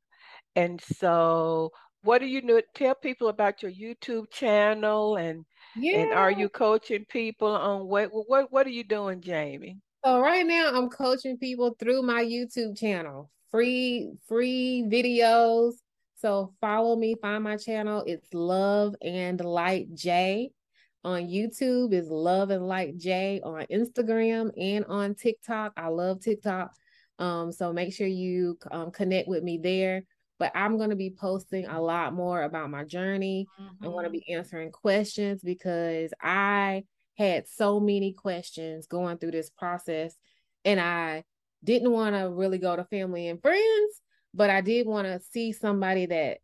And 0.56 0.82
so 0.82 1.72
what 2.02 2.20
do 2.20 2.26
you 2.26 2.42
know? 2.42 2.62
Tell 2.74 2.96
people 2.96 3.28
about 3.28 3.62
your 3.62 3.72
YouTube 3.72 4.32
channel 4.32 5.18
and 5.18 5.46
yeah. 5.80 6.00
and 6.00 6.14
are 6.14 6.32
you 6.32 6.50
coaching 6.50 7.06
people 7.06 7.48
on 7.48 7.88
what 7.88 8.10
what 8.12 8.52
what 8.52 8.68
are 8.68 8.72
you 8.72 8.84
doing, 8.84 9.22
Jamie? 9.22 9.78
So 10.06 10.20
right 10.20 10.46
now 10.46 10.72
I'm 10.74 10.90
coaching 10.90 11.38
people 11.38 11.76
through 11.80 12.02
my 12.02 12.24
YouTube 12.24 12.78
channel. 12.78 13.30
Free 13.52 14.12
free 14.28 14.84
videos. 14.88 15.74
So 16.16 16.54
follow 16.60 16.96
me, 16.96 17.16
find 17.22 17.44
my 17.44 17.58
channel. 17.58 18.04
It's 18.08 18.34
Love 18.34 18.96
and 19.02 19.40
Light 19.40 19.94
J. 19.94 20.52
on 21.04 21.24
YouTube 21.24 21.94
is 21.94 22.10
Love 22.10 22.50
and 22.50 22.68
Light 22.68 22.98
J 22.98 23.40
on 23.44 23.66
Instagram 23.72 24.52
and 24.58 24.84
on 24.86 25.14
TikTok. 25.16 25.74
I 25.78 25.88
love 25.88 26.22
TikTok. 26.22 26.72
Um, 27.20 27.52
so 27.52 27.72
make 27.74 27.94
sure 27.94 28.08
you 28.08 28.58
um, 28.72 28.92
connect 28.92 29.28
with 29.28 29.44
me 29.44 29.58
there. 29.58 30.04
But 30.40 30.52
I'm 30.56 30.78
going 30.78 30.92
to 30.92 30.96
be 30.96 31.10
posting 31.10 31.66
a 31.66 31.82
lot 31.82 32.14
more 32.14 32.44
about 32.44 32.70
my 32.70 32.84
journey. 32.84 33.48
Mm-hmm. 33.60 33.86
I'm 33.86 33.92
going 33.92 34.06
to 34.06 34.12
be 34.12 34.32
answering 34.34 34.72
questions 34.72 35.42
because 35.42 36.14
I 36.22 36.84
had 37.18 37.48
so 37.48 37.80
many 37.80 38.14
questions 38.14 38.88
going 38.88 39.18
through 39.18 39.32
this 39.32 39.50
process 39.50 40.16
and 40.64 40.80
I 40.80 41.24
didn't 41.64 41.92
want 41.92 42.16
to 42.16 42.30
really 42.30 42.60
go 42.60 42.76
to 42.76 42.84
family 42.86 43.28
and 43.28 43.42
friends, 43.42 44.02
but 44.34 44.50
I 44.50 44.62
did 44.62 44.86
want 44.86 45.08
to 45.08 45.20
see 45.32 45.52
somebody 45.52 46.06
that 46.06 46.38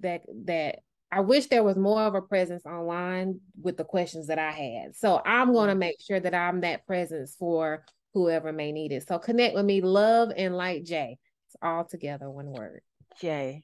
that 0.00 0.22
that 0.44 0.78
I 1.12 1.20
wish 1.20 1.46
there 1.46 1.64
was 1.64 1.76
more 1.76 2.02
of 2.02 2.14
a 2.14 2.22
presence 2.22 2.64
online 2.64 3.40
with 3.60 3.76
the 3.76 3.84
questions 3.84 4.28
that 4.28 4.38
I 4.38 4.52
had. 4.52 4.94
So 4.94 5.20
I'm 5.24 5.52
going 5.52 5.66
to 5.66 5.72
mm-hmm. 5.72 5.80
make 5.80 6.00
sure 6.00 6.20
that 6.20 6.34
I'm 6.34 6.60
that 6.60 6.86
presence 6.86 7.34
for 7.36 7.84
whoever 8.14 8.52
may 8.52 8.70
need 8.70 8.92
it. 8.92 9.08
So 9.08 9.18
connect 9.18 9.54
with 9.54 9.64
me, 9.64 9.80
love 9.80 10.30
and 10.36 10.56
light 10.56 10.84
J. 10.84 11.18
It's 11.48 11.56
all 11.60 11.84
together 11.84 12.30
one 12.30 12.46
word. 12.46 12.82
J. 13.18 13.62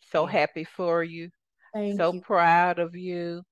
So 0.00 0.26
happy 0.26 0.64
for 0.64 1.04
you. 1.04 1.30
Thank 1.74 1.98
so 1.98 2.12
you. 2.12 2.20
proud 2.20 2.78
of 2.78 2.96
you. 2.96 3.42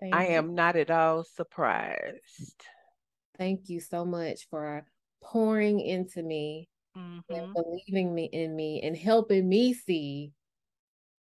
Thank 0.00 0.14
I 0.14 0.28
you. 0.28 0.34
am 0.34 0.54
not 0.54 0.76
at 0.76 0.90
all 0.90 1.24
surprised. 1.24 2.62
Thank 3.36 3.68
you 3.68 3.80
so 3.80 4.04
much 4.04 4.48
for 4.50 4.84
pouring 5.22 5.80
into 5.80 6.22
me 6.22 6.68
mm-hmm. 6.96 7.34
and 7.34 7.54
believing 7.54 8.14
me 8.14 8.24
in 8.32 8.54
me 8.54 8.80
and 8.82 8.96
helping 8.96 9.48
me 9.48 9.72
see 9.72 10.32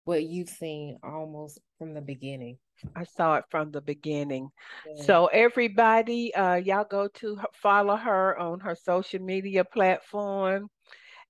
what 0.06 0.24
you've 0.24 0.50
seen 0.50 0.98
almost 1.04 1.60
from 1.78 1.94
the 1.94 2.02
beginning. 2.02 2.58
I 2.96 3.04
saw 3.06 3.36
it 3.36 3.46
from 3.50 3.72
the 3.72 3.82
beginning. 3.82 4.50
Yeah. 4.96 5.04
So 5.04 5.26
everybody, 5.28 6.34
uh, 6.36 6.56
y'all 6.56 6.86
go 6.90 7.08
to 7.16 7.36
her, 7.36 7.48
follow 7.54 7.96
her 7.96 8.38
on 8.38 8.60
her 8.60 8.76
social 8.76 9.22
media 9.22 9.64
platform, 9.64 10.70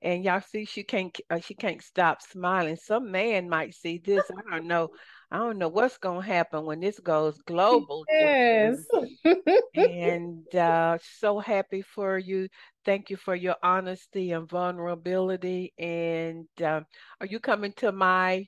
and 0.06 0.24
y'all 0.24 0.40
see 0.40 0.66
she 0.66 0.84
can't 0.84 1.20
uh, 1.32 1.40
she 1.40 1.56
can't 1.56 1.82
stop 1.82 2.22
smiling. 2.22 2.76
Some 2.76 3.12
man 3.12 3.50
might 3.50 3.74
see 3.74 3.98
this. 3.98 4.24
I 4.30 4.56
don't 4.56 4.68
know. 4.68 4.90
I 5.32 5.38
don't 5.38 5.58
know 5.58 5.68
what's 5.68 5.98
gonna 5.98 6.22
happen 6.22 6.64
when 6.64 6.80
this 6.80 7.00
goes 7.00 7.38
global. 7.40 8.06
Yes. 8.22 8.78
and 9.76 10.56
uh, 10.56 11.00
so 11.02 11.40
happy 11.40 11.82
for 11.82 12.20
you. 12.20 12.48
Thank 12.86 13.10
you 13.10 13.18
for 13.18 13.36
your 13.36 13.56
honesty 13.64 14.32
and 14.32 14.48
vulnerability. 14.48 15.74
And 15.80 16.48
uh, 16.64 16.82
are 17.20 17.28
you 17.28 17.40
coming 17.40 17.74
to 17.78 17.92
my 17.92 18.46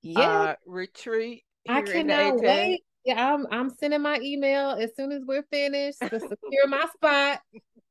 yeah 0.00 0.22
uh, 0.22 0.54
retreat? 0.66 1.44
I 1.68 1.82
cannot 1.82 2.40
wait. 2.40 2.82
Yeah, 3.04 3.34
I'm 3.34 3.46
I'm 3.50 3.68
sending 3.68 4.00
my 4.00 4.18
email 4.22 4.70
as 4.70 4.96
soon 4.96 5.12
as 5.12 5.22
we're 5.26 5.44
finished 5.50 6.00
to 6.00 6.18
secure 6.18 6.66
my 6.66 6.86
spot. 6.94 7.40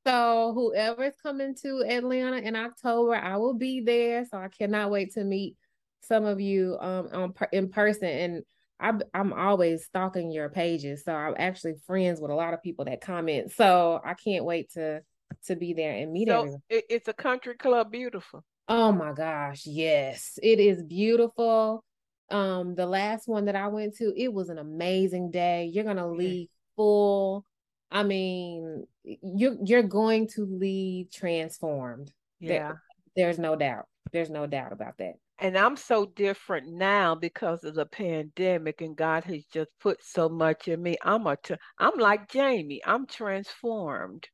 So 0.05 0.53
whoever's 0.53 1.15
coming 1.21 1.55
to 1.61 1.83
Atlanta 1.87 2.37
in 2.37 2.55
October, 2.55 3.15
I 3.15 3.37
will 3.37 3.53
be 3.53 3.81
there. 3.81 4.25
So 4.25 4.37
I 4.37 4.47
cannot 4.47 4.89
wait 4.89 5.13
to 5.13 5.23
meet 5.23 5.55
some 6.03 6.25
of 6.25 6.41
you 6.41 6.77
um 6.79 7.09
on 7.13 7.33
in 7.51 7.69
person 7.69 8.07
and 8.07 8.43
I, 8.81 8.93
I'm 9.13 9.31
always 9.31 9.85
stalking 9.85 10.31
your 10.31 10.49
pages, 10.49 11.03
so 11.03 11.13
I'm 11.13 11.35
actually 11.37 11.75
friends 11.85 12.19
with 12.19 12.31
a 12.31 12.35
lot 12.35 12.55
of 12.55 12.63
people 12.63 12.85
that 12.85 12.99
comment. 12.99 13.51
So 13.51 14.01
I 14.03 14.15
can't 14.15 14.43
wait 14.43 14.71
to 14.71 15.01
to 15.45 15.55
be 15.55 15.73
there 15.73 15.93
and 15.93 16.11
meet 16.11 16.27
so 16.27 16.39
everyone. 16.39 16.61
It's 16.69 17.07
a 17.07 17.13
country 17.13 17.55
club, 17.55 17.91
beautiful. 17.91 18.43
Oh 18.67 18.91
my 18.91 19.13
gosh, 19.13 19.63
yes, 19.65 20.39
it 20.41 20.59
is 20.59 20.81
beautiful. 20.83 21.83
Um, 22.31 22.75
the 22.75 22.85
last 22.85 23.27
one 23.27 23.45
that 23.45 23.55
I 23.55 23.67
went 23.67 23.97
to, 23.97 24.13
it 24.17 24.33
was 24.33 24.49
an 24.49 24.57
amazing 24.57 25.31
day. 25.31 25.69
You're 25.71 25.83
gonna 25.83 26.09
leave 26.09 26.47
full. 26.75 27.45
I 27.91 28.03
mean, 28.03 28.85
you're 29.03 29.57
you're 29.63 29.83
going 29.83 30.27
to 30.29 30.45
leave 30.45 31.11
transformed. 31.11 32.11
Yeah, 32.39 32.49
there, 32.57 32.81
there's 33.15 33.39
no 33.39 33.55
doubt. 33.55 33.87
There's 34.11 34.29
no 34.29 34.47
doubt 34.47 34.71
about 34.71 34.97
that 34.97 35.15
and 35.41 35.57
I'm 35.57 35.75
so 35.75 36.05
different 36.05 36.67
now 36.71 37.15
because 37.15 37.63
of 37.63 37.73
the 37.73 37.87
pandemic, 37.87 38.81
and 38.81 38.95
God 38.95 39.23
has 39.23 39.43
just 39.45 39.71
put 39.79 40.03
so 40.03 40.29
much 40.29 40.67
in 40.67 40.81
me. 40.81 40.97
I'm 41.01 41.25
a, 41.25 41.35
t- 41.35 41.55
I'm 41.79 41.97
like 41.97 42.29
Jamie. 42.29 42.79
I'm 42.85 43.07
transformed 43.07 44.27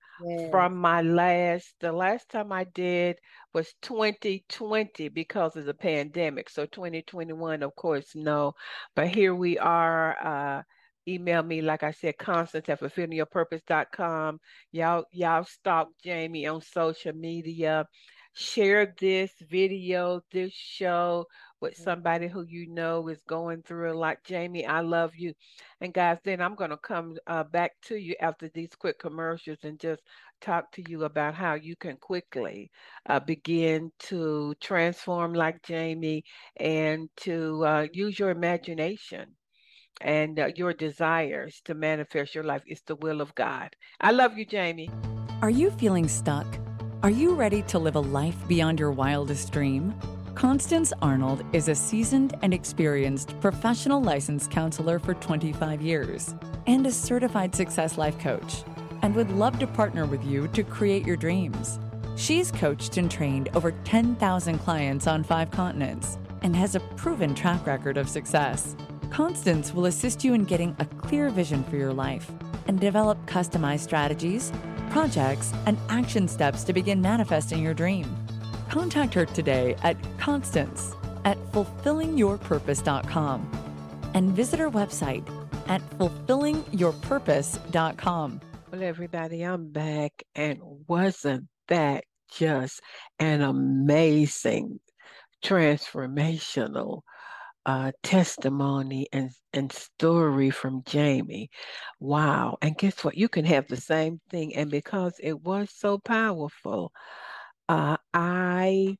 from 0.51 0.75
my 0.75 1.01
last. 1.01 1.75
The 1.79 1.93
last 1.93 2.29
time 2.29 2.51
I 2.51 2.65
did 2.65 3.19
was 3.53 3.73
2020 3.81 5.07
because 5.07 5.55
of 5.55 5.63
the 5.63 5.73
pandemic. 5.73 6.49
So 6.49 6.65
2021, 6.65 7.63
of 7.63 7.73
course, 7.77 8.11
no. 8.13 8.53
But 8.93 9.07
here 9.07 9.33
we 9.33 9.57
are. 9.57 10.17
Uh, 10.21 10.63
email 11.07 11.43
me 11.43 11.61
like 11.61 11.83
i 11.83 11.91
said 11.91 12.17
constance 12.17 12.67
at 12.69 12.79
fulfillingyourpurpose.com 12.79 14.39
y'all 14.71 15.05
y'all 15.11 15.43
stalk 15.43 15.89
jamie 16.03 16.47
on 16.47 16.61
social 16.61 17.13
media 17.13 17.85
share 18.37 18.93
this 18.99 19.31
video, 19.49 20.21
this 20.31 20.53
show 20.53 21.25
with 21.59 21.73
mm-hmm. 21.73 21.83
somebody 21.83 22.27
who 22.27 22.43
you 22.43 22.67
know 22.69 23.07
is 23.07 23.21
going 23.27 23.63
through 23.63 23.97
like 23.97 24.23
Jamie, 24.23 24.65
I 24.65 24.81
love 24.81 25.15
you. 25.15 25.33
And 25.81 25.91
guys, 25.91 26.19
then 26.23 26.39
I'm 26.39 26.53
going 26.53 26.69
to 26.69 26.77
come 26.77 27.17
uh, 27.25 27.43
back 27.43 27.71
to 27.85 27.95
you 27.95 28.15
after 28.21 28.47
these 28.53 28.75
quick 28.77 28.99
commercials 28.99 29.57
and 29.63 29.79
just 29.79 30.03
talk 30.39 30.71
to 30.73 30.83
you 30.87 31.05
about 31.05 31.33
how 31.33 31.55
you 31.55 31.75
can 31.75 31.97
quickly 31.97 32.69
uh, 33.07 33.19
begin 33.19 33.91
to 34.01 34.53
transform 34.61 35.33
like 35.33 35.63
Jamie 35.63 36.23
and 36.57 37.09
to 37.17 37.65
uh, 37.65 37.87
use 37.91 38.19
your 38.19 38.29
imagination 38.29 39.35
and 40.01 40.39
uh, 40.39 40.49
your 40.55 40.73
desires 40.73 41.61
to 41.65 41.73
manifest 41.73 42.35
your 42.35 42.43
life. 42.43 42.63
It's 42.65 42.81
the 42.81 42.95
will 42.95 43.21
of 43.21 43.33
God. 43.35 43.75
I 43.99 44.11
love 44.11 44.37
you, 44.37 44.45
Jamie. 44.45 44.89
Are 45.41 45.49
you 45.49 45.71
feeling 45.71 46.07
stuck? 46.07 46.47
Are 47.03 47.09
you 47.09 47.35
ready 47.35 47.61
to 47.63 47.79
live 47.79 47.95
a 47.95 47.99
life 47.99 48.35
beyond 48.47 48.79
your 48.79 48.91
wildest 48.91 49.51
dream? 49.51 49.93
Constance 50.33 50.93
Arnold 51.01 51.43
is 51.53 51.67
a 51.67 51.75
seasoned 51.75 52.35
and 52.41 52.53
experienced 52.53 53.39
professional 53.39 54.01
licensed 54.01 54.51
counselor 54.51 54.99
for 54.99 55.15
25 55.15 55.81
years 55.81 56.35
and 56.67 56.85
a 56.85 56.91
certified 56.91 57.55
success 57.55 57.97
life 57.97 58.19
coach, 58.19 58.63
and 59.01 59.15
would 59.15 59.31
love 59.31 59.57
to 59.59 59.67
partner 59.67 60.05
with 60.05 60.23
you 60.23 60.47
to 60.49 60.63
create 60.63 61.07
your 61.07 61.17
dreams. 61.17 61.79
She's 62.15 62.51
coached 62.51 62.97
and 62.97 63.09
trained 63.09 63.49
over 63.55 63.71
10,000 63.83 64.59
clients 64.59 65.07
on 65.07 65.23
five 65.23 65.49
continents 65.51 66.17
and 66.41 66.55
has 66.55 66.75
a 66.75 66.81
proven 66.97 67.33
track 67.33 67.65
record 67.65 67.97
of 67.97 68.09
success. 68.09 68.75
Constance 69.09 69.73
will 69.73 69.85
assist 69.85 70.23
you 70.23 70.33
in 70.33 70.43
getting 70.43 70.75
a 70.79 70.85
clear 70.85 71.29
vision 71.29 71.63
for 71.65 71.77
your 71.77 71.93
life 71.93 72.29
and 72.67 72.79
develop 72.79 73.17
customized 73.25 73.79
strategies 73.79 74.51
projects, 74.89 75.53
and 75.65 75.77
action 75.89 76.27
steps 76.27 76.65
to 76.65 76.73
begin 76.73 77.01
manifesting 77.01 77.63
your 77.63 77.73
dream. 77.73 78.05
Contact 78.69 79.13
her 79.13 79.25
today 79.25 79.77
at 79.83 79.95
Constance 80.17 80.93
at 81.25 81.37
fulfillingyourpurpose.com 81.51 83.51
and 84.13 84.31
visit 84.31 84.59
her 84.59 84.71
website 84.71 85.27
at 85.67 85.81
fulfillingyourpurpose.com. 85.99 88.41
Well, 88.71 88.83
everybody, 88.83 89.43
I'm 89.43 89.71
back, 89.71 90.23
and 90.35 90.59
wasn't 90.87 91.47
that 91.67 92.05
just 92.31 92.81
an 93.19 93.41
amazing 93.41 94.79
transformational 95.43 97.01
uh, 97.67 97.91
testimony 98.01 99.07
and, 99.11 99.29
and 99.53 99.71
story 99.73 100.49
from 100.49 100.83
Jamie. 100.85 101.49
Wow. 101.99 102.57
And 102.61 102.77
guess 102.77 103.03
what? 103.03 103.17
You 103.17 103.27
can 103.27 103.43
have 103.45 103.67
the 103.67 103.75
same 103.75 104.21
thing. 104.31 104.55
And 104.55 104.71
because 104.71 105.15
it 105.21 105.41
was 105.43 105.69
so 105.75 105.99
powerful, 105.99 106.93
uh, 107.67 107.97
I 108.13 108.95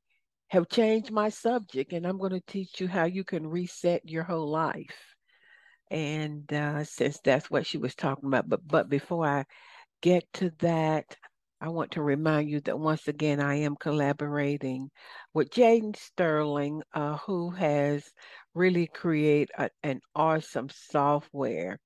have 0.49 0.67
changed 0.67 1.11
my 1.11 1.29
subject 1.29 1.93
and 1.93 2.05
I'm 2.05 2.17
going 2.17 2.33
to 2.33 2.41
teach 2.41 2.81
you 2.81 2.89
how 2.89 3.05
you 3.05 3.23
can 3.23 3.47
reset 3.47 4.01
your 4.07 4.23
whole 4.23 4.49
life. 4.49 5.15
And 5.89 6.51
uh, 6.51 6.83
since 6.83 7.19
that's 7.23 7.49
what 7.49 7.65
she 7.65 7.77
was 7.77 7.95
talking 7.95 8.27
about, 8.27 8.49
but 8.49 8.67
but 8.67 8.89
before 8.89 9.25
I 9.25 9.45
get 10.01 10.25
to 10.33 10.51
that, 10.59 11.15
I 11.59 11.69
want 11.69 11.91
to 11.91 12.03
remind 12.03 12.49
you 12.49 12.59
that 12.61 12.77
once 12.77 13.07
again, 13.07 13.39
I 13.39 13.55
am 13.55 13.75
collaborating 13.77 14.91
with 15.33 15.49
Jaden 15.49 15.95
Sterling, 15.95 16.83
uh, 16.93 17.17
who 17.17 17.49
has 17.51 18.11
really 18.57 18.87
create 18.87 19.49
a, 19.57 19.69
an 19.83 20.01
awesome 20.15 20.69
software 20.69 21.79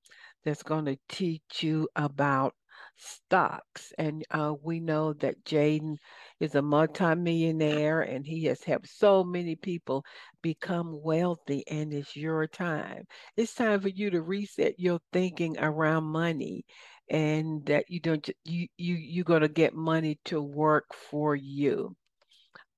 that's 0.44 0.64
going 0.64 0.86
to 0.86 0.98
teach 1.10 1.62
you 1.64 1.88
about 1.96 2.54
stocks. 2.98 3.92
And 3.98 4.24
uh, 4.32 4.54
we 4.62 4.80
know 4.80 5.14
that 5.14 5.44
Jaden 5.46 5.98
is 6.40 6.56
a 6.56 6.62
multimillionaire 6.62 8.02
and 8.02 8.26
he 8.26 8.46
has 8.46 8.64
helped 8.64 8.90
so 8.90 9.24
many 9.24 9.56
people 9.56 10.04
become 10.42 11.02
wealthy, 11.04 11.64
and 11.68 11.94
it's 11.94 12.16
your 12.16 12.48
time. 12.48 13.06
It's 13.38 13.54
time 13.54 13.82
for 13.82 13.90
you 13.90 14.10
to 14.12 14.22
reset 14.22 14.80
your 14.80 15.00
thinking 15.14 15.58
around 15.60 16.06
money 16.06 16.66
and 17.10 17.66
that 17.66 17.86
you 17.90 18.00
don't 18.00 18.30
you 18.46 18.68
you 18.78 18.96
you're 18.96 19.26
going 19.26 19.42
to 19.42 19.50
get 19.50 19.74
money 19.76 20.20
to 20.26 20.42
work 20.42 20.86
for 20.94 21.36
you 21.36 21.96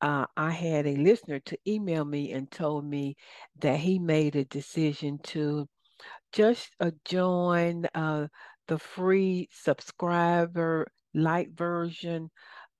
uh, 0.03 0.25
I 0.35 0.51
had 0.51 0.85
a 0.85 0.97
listener 0.97 1.39
to 1.39 1.57
email 1.65 2.03
me 2.03 2.33
and 2.33 2.51
told 2.51 2.85
me 2.85 3.15
that 3.61 3.79
he 3.79 3.99
made 3.99 4.35
a 4.35 4.43
decision 4.43 5.19
to 5.23 5.69
just 6.33 6.75
uh, 6.81 6.91
join 7.05 7.85
uh, 7.95 8.27
the 8.67 8.77
free 8.77 9.47
subscriber 9.51 10.91
light 11.13 11.51
version 11.55 12.29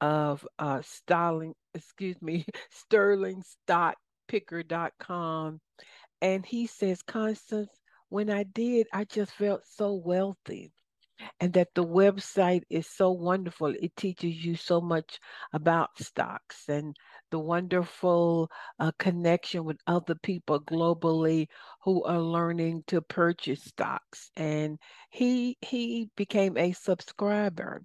of 0.01 0.45
uh, 0.59 0.81
Sterling, 0.81 1.53
excuse 1.73 2.21
me, 2.21 2.45
sterlingstockpicker.com. 2.91 5.61
And 6.21 6.45
he 6.45 6.67
says, 6.67 7.01
Constance, 7.03 7.69
when 8.09 8.29
I 8.29 8.43
did, 8.43 8.87
I 8.91 9.05
just 9.05 9.31
felt 9.31 9.61
so 9.65 9.93
wealthy 9.93 10.73
and 11.39 11.53
that 11.53 11.69
the 11.75 11.85
website 11.85 12.63
is 12.69 12.87
so 12.87 13.11
wonderful. 13.11 13.73
It 13.79 13.95
teaches 13.95 14.43
you 14.43 14.55
so 14.55 14.81
much 14.81 15.19
about 15.53 15.89
stocks 15.99 16.67
and 16.67 16.95
the 17.33 17.39
wonderful 17.39 18.51
uh, 18.79 18.91
connection 18.99 19.65
with 19.65 19.79
other 19.87 20.15
people 20.15 20.61
globally 20.61 21.47
who 21.83 22.03
are 22.03 22.21
learning 22.21 22.83
to 22.87 23.01
purchase 23.01 23.63
stocks. 23.63 24.29
And 24.37 24.77
he 25.09 25.57
he 25.61 26.11
became 26.15 26.57
a 26.57 26.73
subscriber. 26.73 27.83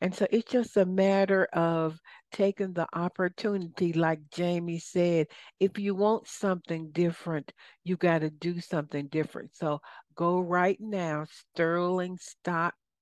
And 0.00 0.14
so 0.14 0.26
it's 0.30 0.52
just 0.52 0.76
a 0.76 0.86
matter 0.86 1.46
of 1.52 1.98
taking 2.32 2.74
the 2.74 2.86
opportunity, 2.94 3.92
like 3.92 4.20
Jamie 4.32 4.78
said, 4.78 5.26
if 5.58 5.78
you 5.78 5.96
want 5.96 6.28
something 6.28 6.90
different, 6.92 7.52
you 7.82 7.96
got 7.96 8.20
to 8.20 8.30
do 8.30 8.60
something 8.60 9.08
different. 9.08 9.56
So 9.56 9.80
go 10.14 10.38
right 10.38 10.78
now, 10.80 11.26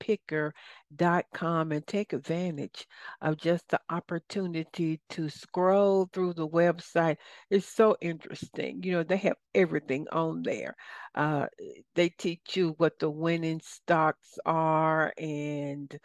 sterlingstockpicker.com, 0.04 1.72
and 1.72 1.86
take 1.86 2.12
advantage 2.12 2.86
of 3.20 3.36
just 3.36 3.68
the 3.68 3.80
opportunity 3.90 5.00
to 5.10 5.28
scroll 5.28 6.08
through 6.12 6.34
the 6.34 6.48
website. 6.48 7.16
It's 7.50 7.66
so 7.66 7.96
interesting. 8.00 8.82
You 8.82 8.92
know, 8.92 9.02
they 9.02 9.16
have 9.18 9.36
everything 9.54 10.06
on 10.12 10.42
there. 10.42 10.74
Uh, 11.14 11.46
they 11.94 12.08
teach 12.10 12.56
you 12.56 12.74
what 12.78 12.98
the 12.98 13.10
winning 13.10 13.60
stocks 13.64 14.38
are 14.44 15.12
and 15.18 15.96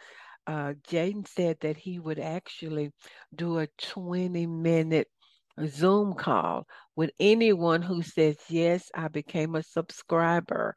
uh, 0.46 0.74
Jaden 0.88 1.28
said 1.28 1.58
that 1.60 1.76
he 1.76 1.98
would 1.98 2.18
actually 2.18 2.90
do 3.34 3.58
a 3.58 3.68
20 3.78 4.46
minute 4.46 5.08
Zoom 5.66 6.14
call 6.14 6.66
with 6.96 7.10
anyone 7.20 7.82
who 7.82 8.02
says, 8.02 8.36
Yes, 8.48 8.90
I 8.94 9.08
became 9.08 9.54
a 9.54 9.62
subscriber 9.62 10.74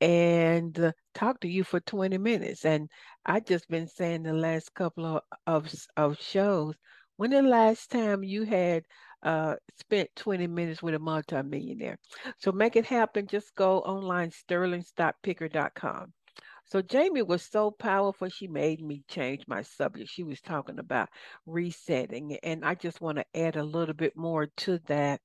and 0.00 0.92
talk 1.14 1.40
to 1.40 1.48
you 1.48 1.64
for 1.64 1.80
20 1.80 2.18
minutes. 2.18 2.64
And 2.64 2.88
I 3.24 3.40
just 3.40 3.68
been 3.68 3.86
saying 3.86 4.22
the 4.22 4.32
last 4.32 4.74
couple 4.74 5.06
of, 5.06 5.22
of, 5.46 5.74
of 5.96 6.20
shows, 6.20 6.74
when 7.16 7.30
the 7.30 7.42
last 7.42 7.90
time 7.90 8.22
you 8.24 8.44
had 8.44 8.84
uh, 9.24 9.54
spent 9.78 10.10
20 10.16 10.46
minutes 10.46 10.82
with 10.82 10.94
a 10.94 10.98
multimillionaire? 10.98 11.98
So 12.38 12.52
make 12.52 12.76
it 12.76 12.86
happen. 12.86 13.26
Just 13.26 13.54
go 13.54 13.78
online, 13.80 14.30
sterlingstockpicker.com. 14.30 16.12
So 16.66 16.80
Jamie 16.80 17.22
was 17.22 17.42
so 17.42 17.70
powerful, 17.70 18.28
she 18.28 18.48
made 18.48 18.82
me 18.82 19.02
change 19.06 19.44
my 19.46 19.62
subject. 19.62 20.10
She 20.10 20.24
was 20.24 20.40
talking 20.40 20.78
about 20.78 21.10
resetting, 21.46 22.38
and 22.42 22.64
I 22.64 22.74
just 22.74 23.02
want 23.02 23.18
to 23.18 23.24
add 23.34 23.56
a 23.56 23.62
little 23.62 23.94
bit 23.94 24.16
more 24.16 24.46
to 24.58 24.78
that. 24.86 25.20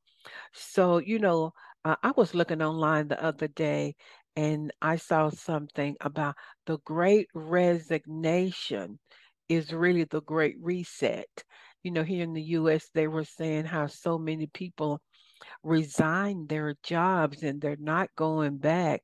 So, 0.54 0.98
you 0.98 1.18
know, 1.18 1.54
uh, 1.86 1.96
I 2.04 2.12
was 2.12 2.36
looking 2.36 2.62
online 2.62 3.08
the 3.08 3.24
other 3.24 3.48
day 3.48 3.96
and 4.40 4.72
I 4.82 4.96
saw 4.96 5.30
something 5.32 5.98
about 6.00 6.36
the 6.66 6.78
great 6.86 7.28
resignation 7.34 8.98
is 9.50 9.74
really 9.74 10.06
the 10.06 10.22
great 10.22 10.56
reset. 10.62 11.28
You 11.84 11.92
know, 11.92 12.04
here 12.04 12.24
in 12.24 12.34
the 12.34 12.42
US, 12.60 12.90
they 12.94 13.08
were 13.08 13.26
saying 13.26 13.66
how 13.66 13.88
so 13.88 14.18
many 14.18 14.48
people 14.48 15.02
resign 15.64 16.48
their 16.48 16.76
jobs 16.84 17.44
and 17.44 17.60
they're 17.60 17.76
not 17.80 18.10
going 18.16 18.58
back 18.58 19.02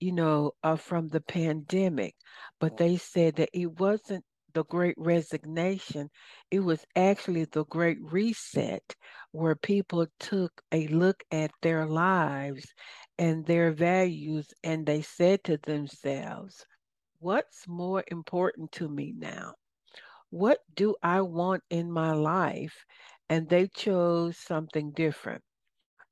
you 0.00 0.12
know, 0.12 0.52
uh, 0.62 0.76
from 0.76 1.08
the 1.08 1.20
pandemic, 1.20 2.14
but 2.60 2.76
they 2.76 2.96
said 2.96 3.36
that 3.36 3.50
it 3.52 3.80
wasn't 3.80 4.24
the 4.54 4.64
great 4.64 4.94
resignation, 4.96 6.08
it 6.50 6.60
was 6.60 6.84
actually 6.96 7.44
the 7.46 7.64
great 7.66 7.98
reset 8.00 8.94
where 9.32 9.56
people 9.56 10.06
took 10.20 10.62
a 10.72 10.86
look 10.88 11.22
at 11.32 11.50
their 11.62 11.86
lives 11.86 12.66
and 13.18 13.44
their 13.46 13.72
values 13.72 14.52
and 14.62 14.86
they 14.86 15.02
said 15.02 15.44
to 15.44 15.58
themselves, 15.58 16.64
What's 17.20 17.66
more 17.66 18.04
important 18.08 18.72
to 18.72 18.88
me 18.88 19.12
now? 19.16 19.54
What 20.30 20.60
do 20.74 20.94
I 21.02 21.22
want 21.22 21.62
in 21.70 21.90
my 21.90 22.12
life? 22.12 22.84
And 23.28 23.48
they 23.48 23.68
chose 23.68 24.38
something 24.38 24.92
different. 24.92 25.42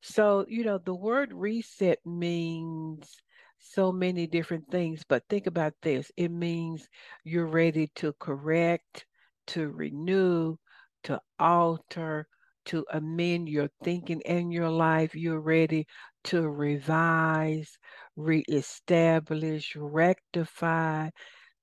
So, 0.03 0.45
you 0.49 0.65
know, 0.65 0.79
the 0.79 0.95
word 0.95 1.33
reset 1.33 1.99
means 2.07 3.17
so 3.59 3.93
many 3.93 4.27
different 4.27 4.71
things, 4.71 5.03
but 5.09 5.25
think 5.29 5.47
about 5.47 5.75
this 5.83 6.11
it 6.17 6.31
means 6.31 6.89
you're 7.25 7.47
ready 7.47 7.89
to 7.97 8.13
correct, 8.15 9.07
to 9.49 9.69
renew, 9.69 10.57
to 11.05 11.21
alter, 11.39 12.29
to 12.67 12.85
amend 12.93 13.49
your 13.49 13.69
thinking 13.83 14.23
and 14.27 14.53
your 14.53 14.71
life. 14.71 15.15
You're 15.15 15.41
ready 15.41 15.87
to 16.25 16.49
revise, 16.49 17.79
reestablish, 18.17 19.75
rectify, 19.77 21.11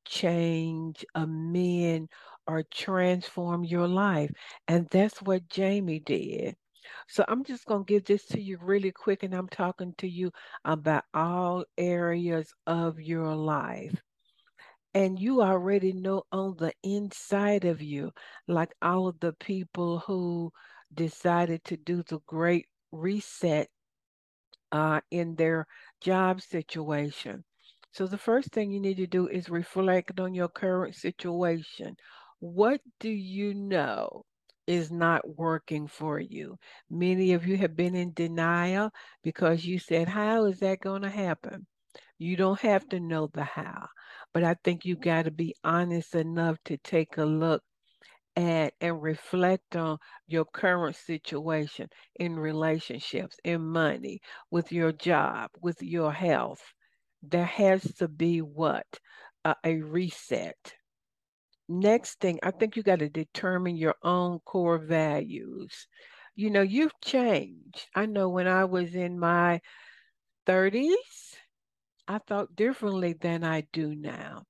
change, 0.05 1.05
amend, 1.15 2.09
or 2.47 2.63
transform 2.73 3.63
your 3.63 3.87
life. 3.87 4.31
And 4.67 4.87
that's 4.89 5.21
what 5.21 5.47
Jamie 5.49 5.99
did. 5.99 6.55
So 7.07 7.23
I'm 7.27 7.43
just 7.43 7.65
going 7.65 7.85
to 7.85 7.93
give 7.93 8.05
this 8.05 8.25
to 8.27 8.41
you 8.41 8.57
really 8.61 8.91
quick, 8.91 9.23
and 9.23 9.33
I'm 9.33 9.47
talking 9.49 9.93
to 9.97 10.07
you 10.07 10.31
about 10.65 11.03
all 11.13 11.65
areas 11.77 12.53
of 12.67 12.99
your 12.99 13.35
life. 13.35 14.01
And 14.93 15.19
you 15.19 15.41
already 15.41 15.93
know 15.93 16.23
on 16.31 16.55
the 16.57 16.73
inside 16.83 17.65
of 17.65 17.81
you, 17.81 18.11
like 18.47 18.73
all 18.81 19.07
of 19.07 19.19
the 19.19 19.33
people 19.33 19.99
who 19.99 20.51
decided 20.93 21.63
to 21.65 21.77
do 21.77 22.03
the 22.03 22.19
great 22.27 22.67
reset 22.91 23.69
uh, 24.71 25.01
in 25.11 25.35
their 25.35 25.67
job 26.01 26.41
situation. 26.41 27.43
So 27.91 28.07
the 28.07 28.17
first 28.17 28.49
thing 28.49 28.71
you 28.71 28.79
need 28.79 28.97
to 28.97 29.07
do 29.07 29.27
is 29.27 29.49
reflect 29.49 30.19
on 30.19 30.33
your 30.33 30.49
current 30.49 30.95
situation. 30.95 31.95
What 32.39 32.81
do 32.99 33.09
you 33.09 33.53
know 33.53 34.25
is 34.67 34.91
not 34.91 35.37
working 35.37 35.87
for 35.87 36.19
you. 36.19 36.57
Many 36.89 37.33
of 37.33 37.45
you 37.45 37.57
have 37.57 37.75
been 37.75 37.95
in 37.95 38.13
denial 38.13 38.91
because 39.23 39.65
you 39.65 39.79
said, 39.79 40.07
How 40.07 40.45
is 40.45 40.59
that 40.59 40.79
going 40.79 41.01
to 41.01 41.09
happen? 41.09 41.67
You 42.17 42.37
don't 42.37 42.59
have 42.61 42.87
to 42.89 42.99
know 42.99 43.29
the 43.33 43.43
how, 43.43 43.87
but 44.33 44.43
I 44.43 44.55
think 44.63 44.85
you 44.85 44.95
got 44.95 45.25
to 45.25 45.31
be 45.31 45.55
honest 45.63 46.15
enough 46.15 46.57
to 46.65 46.77
take 46.77 47.17
a 47.17 47.25
look 47.25 47.63
at 48.35 48.73
and 48.81 49.01
reflect 49.01 49.75
on 49.75 49.97
your 50.27 50.45
current 50.45 50.95
situation 50.95 51.89
in 52.15 52.37
relationships, 52.37 53.37
in 53.43 53.61
money, 53.61 54.21
with 54.51 54.71
your 54.71 54.91
job, 54.91 55.51
with 55.61 55.81
your 55.81 56.11
health. 56.13 56.73
There 57.21 57.45
has 57.45 57.83
to 57.95 58.07
be 58.07 58.41
what? 58.41 58.99
Uh, 59.45 59.55
a 59.63 59.81
reset 59.81 60.75
next 61.67 62.19
thing, 62.19 62.39
I 62.43 62.51
think 62.51 62.75
you 62.75 62.83
got 62.83 62.99
to 62.99 63.09
determine 63.09 63.75
your 63.77 63.95
own 64.03 64.39
core 64.39 64.77
values. 64.77 65.87
You 66.35 66.49
know, 66.49 66.61
you've 66.61 66.99
changed. 67.01 67.87
I 67.95 68.05
know 68.05 68.29
when 68.29 68.47
I 68.47 68.65
was 68.65 68.95
in 68.95 69.19
my 69.19 69.61
30s, 70.45 71.35
I 72.07 72.19
thought 72.19 72.55
differently 72.55 73.13
than 73.13 73.43
I 73.43 73.61
do 73.71 73.95
now. 73.95 74.43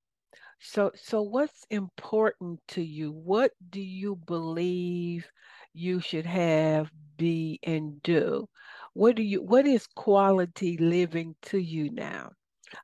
So 0.63 0.91
so 0.95 1.21
what's 1.21 1.63
important 1.69 2.67
to 2.69 2.81
you? 2.81 3.11
What 3.11 3.51
do 3.69 3.79
you 3.79 4.15
believe 4.15 5.31
you 5.73 5.99
should 5.99 6.25
have, 6.25 6.91
be 7.17 7.59
and 7.61 8.01
do? 8.01 8.49
What 8.93 9.15
do 9.15 9.21
you 9.21 9.43
what 9.43 9.67
is 9.67 9.85
quality 9.85 10.75
living 10.77 11.35
to 11.43 11.59
you 11.59 11.91
now? 11.91 12.31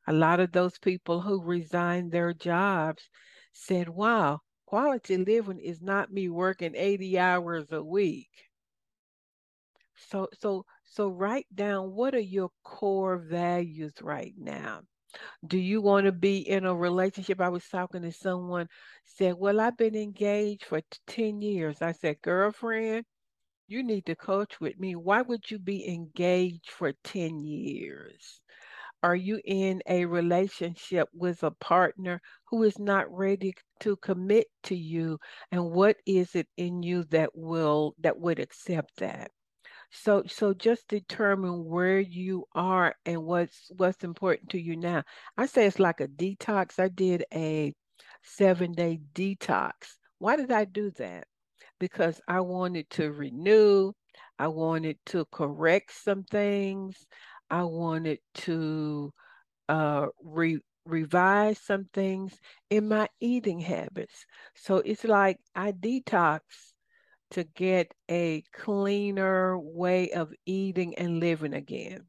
A 0.07 0.13
lot 0.13 0.39
of 0.39 0.51
those 0.51 0.77
people 0.77 1.21
who 1.21 1.41
resigned 1.41 2.11
their 2.11 2.34
jobs 2.34 3.09
said, 3.53 3.89
Wow, 3.89 4.41
quality 4.65 5.17
living 5.17 5.59
is 5.59 5.82
not 5.82 6.11
me 6.11 6.30
working 6.30 6.75
80 6.75 7.17
hours 7.17 7.71
a 7.71 7.84
week. 7.84 8.30
So 10.09 10.27
so 10.34 10.65
so 10.84 11.09
write 11.09 11.45
down 11.53 11.93
what 11.93 12.15
are 12.15 12.19
your 12.19 12.49
core 12.63 13.19
values 13.19 13.93
right 14.01 14.34
now. 14.36 14.82
Do 15.45 15.57
you 15.57 15.82
want 15.82 16.05
to 16.05 16.14
be 16.14 16.38
in 16.39 16.66
a 16.66 16.74
relationship? 16.76 17.41
I 17.41 17.49
was 17.49 17.68
talking 17.68 18.03
to 18.03 18.12
someone 18.12 18.70
said, 19.03 19.36
"Well, 19.38 19.60
I've 19.60 19.76
been 19.78 19.95
engaged 19.95 20.64
for 20.64 20.82
10 21.07 21.41
years." 21.41 21.82
I 21.82 21.91
said, 21.91 22.22
"Girlfriend, 22.22 23.05
you 23.68 23.84
need 23.84 24.05
to 24.07 24.16
coach 24.16 24.60
with 24.62 24.80
me. 24.80 24.95
Why 24.95 25.22
would 25.22 25.51
you 25.51 25.60
be 25.60 25.88
engaged 25.88 26.70
for 26.72 26.93
10 27.03 27.39
years? 27.39 28.41
Are 29.03 29.16
you 29.16 29.41
in 29.45 29.84
a 29.88 30.05
relationship 30.05 31.10
with 31.14 31.43
a 31.43 31.51
partner 31.51 32.22
who 32.47 32.64
is 32.64 32.80
not 32.80 33.12
ready 33.12 33.55
to 33.82 33.97
commit 33.97 34.47
to 34.64 34.76
you? 34.76 35.20
And 35.51 35.72
what 35.72 35.97
is 36.05 36.36
it 36.36 36.47
in 36.57 36.84
you 36.84 37.03
that 37.05 37.36
will 37.36 37.95
that 37.99 38.20
would 38.20 38.39
accept 38.39 38.97
that? 38.97 39.32
So 39.91 40.23
so 40.27 40.53
just 40.53 40.87
determine 40.87 41.65
where 41.65 41.99
you 41.99 42.45
are 42.53 42.95
and 43.05 43.23
what's 43.23 43.71
what's 43.77 44.03
important 44.03 44.49
to 44.51 44.59
you 44.61 44.75
now. 44.75 45.03
I 45.37 45.45
say 45.47 45.65
it's 45.65 45.79
like 45.79 45.99
a 46.01 46.07
detox. 46.07 46.79
I 46.79 46.87
did 46.89 47.25
a 47.33 47.73
seven 48.23 48.73
day 48.73 48.99
detox. 49.13 49.73
Why 50.19 50.35
did 50.35 50.51
I 50.51 50.65
do 50.65 50.91
that? 50.97 51.27
Because 51.79 52.21
I 52.27 52.41
wanted 52.41 52.89
to 52.91 53.11
renew, 53.11 53.93
I 54.37 54.47
wanted 54.47 54.97
to 55.07 55.25
correct 55.31 55.91
some 55.93 56.23
things, 56.23 57.05
I 57.49 57.63
wanted 57.63 58.19
to 58.35 59.13
uh, 59.69 60.07
re- 60.23 60.61
revise 60.85 61.59
some 61.59 61.85
things 61.93 62.37
in 62.69 62.87
my 62.89 63.07
eating 63.19 63.59
habits. 63.59 64.25
So 64.55 64.77
it's 64.77 65.03
like 65.05 65.39
I 65.55 65.71
detox 65.71 66.41
to 67.32 67.43
get 67.43 67.93
a 68.09 68.43
cleaner 68.53 69.57
way 69.59 70.11
of 70.11 70.34
eating 70.45 70.95
and 70.97 71.19
living 71.19 71.53
again. 71.53 72.07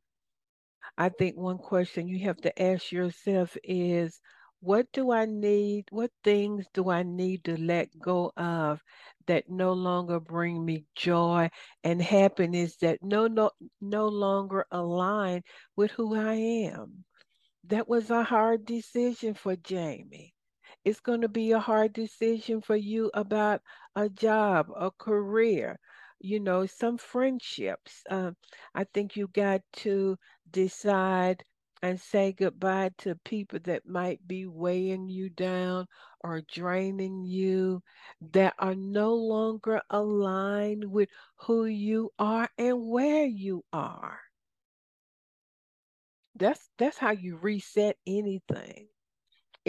I 0.97 1.09
think 1.09 1.37
one 1.37 1.59
question 1.59 2.07
you 2.07 2.21
have 2.27 2.37
to 2.43 2.63
ask 2.63 2.93
yourself 2.93 3.57
is 3.65 4.21
what 4.61 4.93
do 4.93 5.11
I 5.11 5.25
need? 5.25 5.87
What 5.91 6.13
things 6.23 6.67
do 6.73 6.91
I 6.91 7.03
need 7.03 7.45
to 7.45 7.57
let 7.57 7.99
go 7.99 8.33
of 8.37 8.81
that 9.27 9.49
no 9.49 9.73
longer 9.73 10.21
bring 10.21 10.65
me 10.65 10.85
joy 10.95 11.51
and 11.83 12.01
happiness 12.01 12.77
that 12.77 13.03
no 13.03 13.27
no 13.27 13.51
no 13.81 14.07
longer 14.09 14.67
align 14.71 15.43
with 15.77 15.91
who 15.93 16.15
I 16.15 16.35
am? 16.35 17.05
That 17.65 17.89
was 17.89 18.11
a 18.11 18.23
hard 18.23 18.65
decision 18.65 19.35
for 19.35 19.57
Jamie. 19.57 20.35
It's 20.85 21.01
going 21.01 21.23
to 21.23 21.29
be 21.29 21.53
a 21.53 21.59
hard 21.61 21.93
decision 21.93 22.61
for 22.61 22.77
you 22.77 23.11
about 23.15 23.63
a 23.95 24.09
job, 24.09 24.71
a 24.77 24.91
career, 24.91 25.79
you 26.21 26.39
know, 26.41 26.67
some 26.67 26.99
friendships. 26.99 28.03
Uh, 28.11 28.33
I 28.75 28.85
think 28.85 29.17
you 29.17 29.29
got 29.29 29.63
to 29.85 30.19
decide 30.51 31.45
and 31.83 32.01
say 32.01 32.33
goodbye 32.33 32.91
to 32.99 33.15
people 33.17 33.59
that 33.65 33.87
might 33.87 34.27
be 34.27 34.47
weighing 34.47 35.09
you 35.09 35.29
down 35.31 35.87
or 36.21 36.41
draining 36.43 37.25
you 37.25 37.83
that 38.21 38.55
are 38.59 38.75
no 38.75 39.15
longer 39.15 39.81
aligned 39.91 40.91
with 40.91 41.09
who 41.37 41.65
you 41.67 42.11
are 42.19 42.49
and 42.59 42.87
where 42.87 43.25
you 43.27 43.65
are. 43.73 44.21
That's 46.35 46.71
that's 46.77 46.99
how 46.99 47.13
you 47.13 47.37
reset 47.37 47.97
anything. 48.07 48.89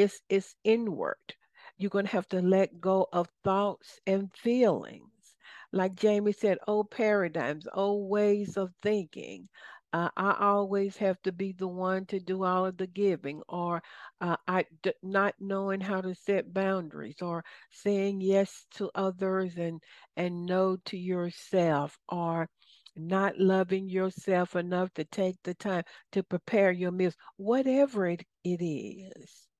It's 0.01 0.21
it's 0.29 0.55
inward. 0.63 1.35
You're 1.77 1.89
going 1.91 2.05
to 2.05 2.11
have 2.11 2.27
to 2.29 2.41
let 2.41 2.81
go 2.81 3.07
of 3.13 3.29
thoughts 3.43 3.99
and 4.07 4.33
feelings. 4.35 5.35
Like 5.71 5.95
Jamie 5.95 6.31
said, 6.33 6.57
old 6.67 6.89
paradigms, 6.91 7.67
old 7.73 8.09
ways 8.09 8.57
of 8.57 8.73
thinking, 8.81 9.49
uh, 9.93 10.09
I 10.15 10.35
always 10.39 10.97
have 10.97 11.21
to 11.23 11.31
be 11.31 11.51
the 11.53 11.67
one 11.67 12.05
to 12.07 12.19
do 12.19 12.43
all 12.43 12.65
of 12.65 12.77
the 12.77 12.87
giving, 12.87 13.41
or 13.49 13.81
uh, 14.21 14.37
I 14.47 14.65
d- 14.83 14.93
not 15.03 15.35
knowing 15.39 15.81
how 15.81 16.01
to 16.01 16.15
set 16.15 16.53
boundaries, 16.53 17.21
or 17.21 17.43
saying 17.71 18.21
yes 18.21 18.65
to 18.71 18.89
others 18.95 19.57
and 19.57 19.81
and 20.15 20.45
no 20.45 20.77
to 20.85 20.97
yourself, 20.97 21.97
or 22.09 22.49
not 22.95 23.37
loving 23.39 23.89
yourself 23.89 24.55
enough 24.55 24.93
to 24.95 25.03
take 25.05 25.37
the 25.43 25.53
time 25.53 25.83
to 26.11 26.23
prepare 26.23 26.71
your 26.71 26.91
meals, 26.91 27.15
whatever 27.37 28.07
it, 28.07 28.23
it 28.43 28.61
is. 28.63 29.50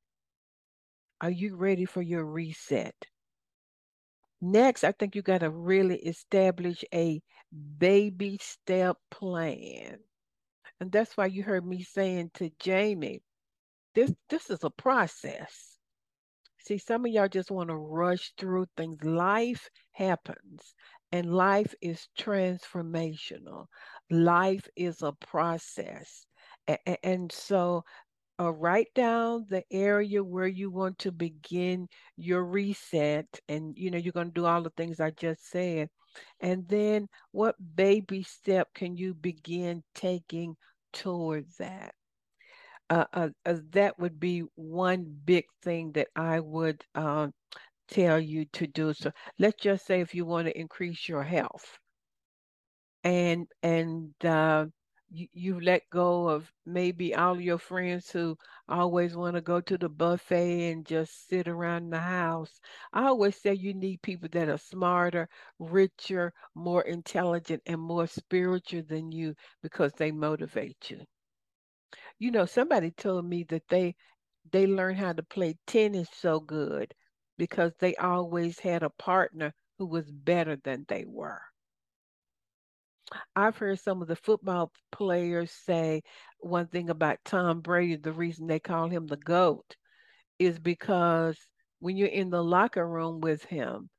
Are 1.22 1.30
you 1.30 1.56
ready 1.56 1.86
for 1.86 2.02
your 2.02 2.26
reset? 2.26 2.96
Next, 4.42 4.84
I 4.84 4.92
think 4.92 5.16
you 5.16 5.22
got 5.22 5.42
to 5.42 5.52
really 5.52 5.98
establish 5.98 6.84
a 6.92 7.22
baby 7.78 8.40
step 8.42 8.98
plan. 9.12 10.00
And 10.80 10.92
that's 10.92 11.16
why 11.16 11.28
you 11.28 11.44
heard 11.44 11.64
me 11.66 11.84
saying 11.84 12.32
to 12.36 12.50
Jamie, 12.60 13.22
this 13.94 14.12
this 14.30 14.50
is 14.50 14.64
a 14.64 14.72
process. 14.72 15.78
See, 16.58 16.80
some 16.80 17.06
of 17.06 17.12
y'all 17.12 17.28
just 17.28 17.52
want 17.52 17.70
to 17.70 17.76
rush 17.76 18.34
through 18.38 18.66
things. 18.76 19.04
Life 19.04 19.70
happens 19.92 20.74
and 21.12 21.34
life 21.34 21.76
is 21.82 22.08
transformational. 22.18 23.66
Life 24.10 24.68
is 24.76 25.02
a 25.04 25.12
process. 25.14 26.26
And, 26.68 26.98
and 27.04 27.32
so 27.32 27.84
uh, 28.42 28.52
write 28.52 28.88
down 28.96 29.46
the 29.50 29.64
area 29.72 30.24
where 30.24 30.48
you 30.48 30.72
want 30.72 30.98
to 31.00 31.12
begin 31.12 31.88
your 32.18 32.44
reset 32.44 33.28
and 33.48 33.78
you 33.78 33.92
know 33.92 33.98
you're 33.98 34.14
going 34.14 34.28
to 34.28 34.34
do 34.34 34.46
all 34.46 34.64
the 34.64 34.72
things 34.72 35.00
i 35.00 35.12
just 35.12 35.50
said 35.50 35.90
and 36.42 36.68
then 36.68 37.08
what 37.32 37.56
baby 37.76 38.24
step 38.24 38.68
can 38.74 38.98
you 38.98 39.14
begin 39.14 39.84
taking 39.96 40.58
towards 40.94 41.58
that. 41.58 41.94
Uh, 42.90 43.06
uh, 43.14 43.30
uh, 43.46 43.56
that 43.72 43.98
would 44.00 44.20
be 44.20 44.44
one 44.56 45.06
big 45.26 45.46
thing 45.64 45.92
that 45.94 46.08
I 46.16 46.42
would 46.42 46.84
um, 46.94 47.34
tell 47.88 48.20
you 48.20 48.46
to 48.54 48.68
do. 48.68 48.94
So 48.94 49.12
let's 49.40 49.62
just 49.62 49.86
say 49.86 50.02
if 50.02 50.14
you 50.14 50.26
want 50.26 50.48
to 50.48 50.60
increase 50.60 51.08
your 51.08 51.24
health, 51.24 51.80
and 53.04 53.48
and 53.64 54.14
uh, 54.26 54.66
you, 55.12 55.60
let 55.62 55.90
go 55.90 56.28
of 56.30 56.52
maybe 56.66 57.14
all 57.16 57.40
your 57.40 57.58
friends 57.60 58.10
who 58.12 58.38
always 58.68 59.16
want 59.16 59.36
to 59.36 59.42
go 59.42 59.62
to 59.62 59.78
the 59.78 59.90
buffet 59.90 60.72
and 60.72 60.86
just 60.86 61.28
sit 61.28 61.48
around 61.48 61.90
the 61.92 62.00
house. 62.00 62.60
I 62.94 63.06
always 63.08 63.36
say 63.36 63.54
you 63.54 63.74
need 63.74 64.02
people 64.02 64.30
that 64.32 64.50
are 64.50 64.58
smarter, 64.58 65.30
richer, 65.60 66.34
more 66.56 66.82
intelligent, 66.84 67.64
and 67.66 67.82
more 67.82 68.08
spiritual 68.08 68.84
than 68.84 69.12
you 69.12 69.36
because 69.62 69.94
they 69.94 70.12
motivate 70.12 70.90
you. 70.90 71.06
You 72.20 72.32
know, 72.32 72.46
somebody 72.46 72.92
told 72.92 73.26
me 73.26 73.44
that 73.46 73.68
they 73.68 73.96
they 74.52 74.66
learned 74.66 74.98
how 75.00 75.14
to 75.14 75.24
play 75.24 75.58
tennis 75.68 76.10
so 76.10 76.40
good 76.40 76.96
because 77.38 77.74
they 77.80 77.96
always 77.98 78.60
had 78.60 78.84
a 78.84 78.90
partner 78.90 79.54
who 79.78 79.86
was 79.88 80.10
better 80.12 80.56
than 80.56 80.86
they 80.88 81.06
were. 81.06 81.42
I've 83.36 83.58
heard 83.58 83.80
some 83.80 84.02
of 84.02 84.08
the 84.08 84.16
football 84.16 84.72
players 84.92 85.52
say 85.52 86.04
one 86.40 86.68
thing 86.68 86.90
about 86.90 87.20
Tom 87.26 87.62
Brady, 87.62 87.96
the 87.98 88.14
reason 88.14 88.48
they 88.48 88.60
call 88.60 88.90
him 88.90 89.08
the 89.08 89.18
GOAT 89.18 89.76
is 90.40 90.60
because 90.60 91.38
when 91.80 91.98
you're 91.98 92.08
in 92.08 92.30
the 92.30 92.44
locker 92.44 92.88
room 92.88 93.22
with 93.22 93.44
him, 93.46 93.90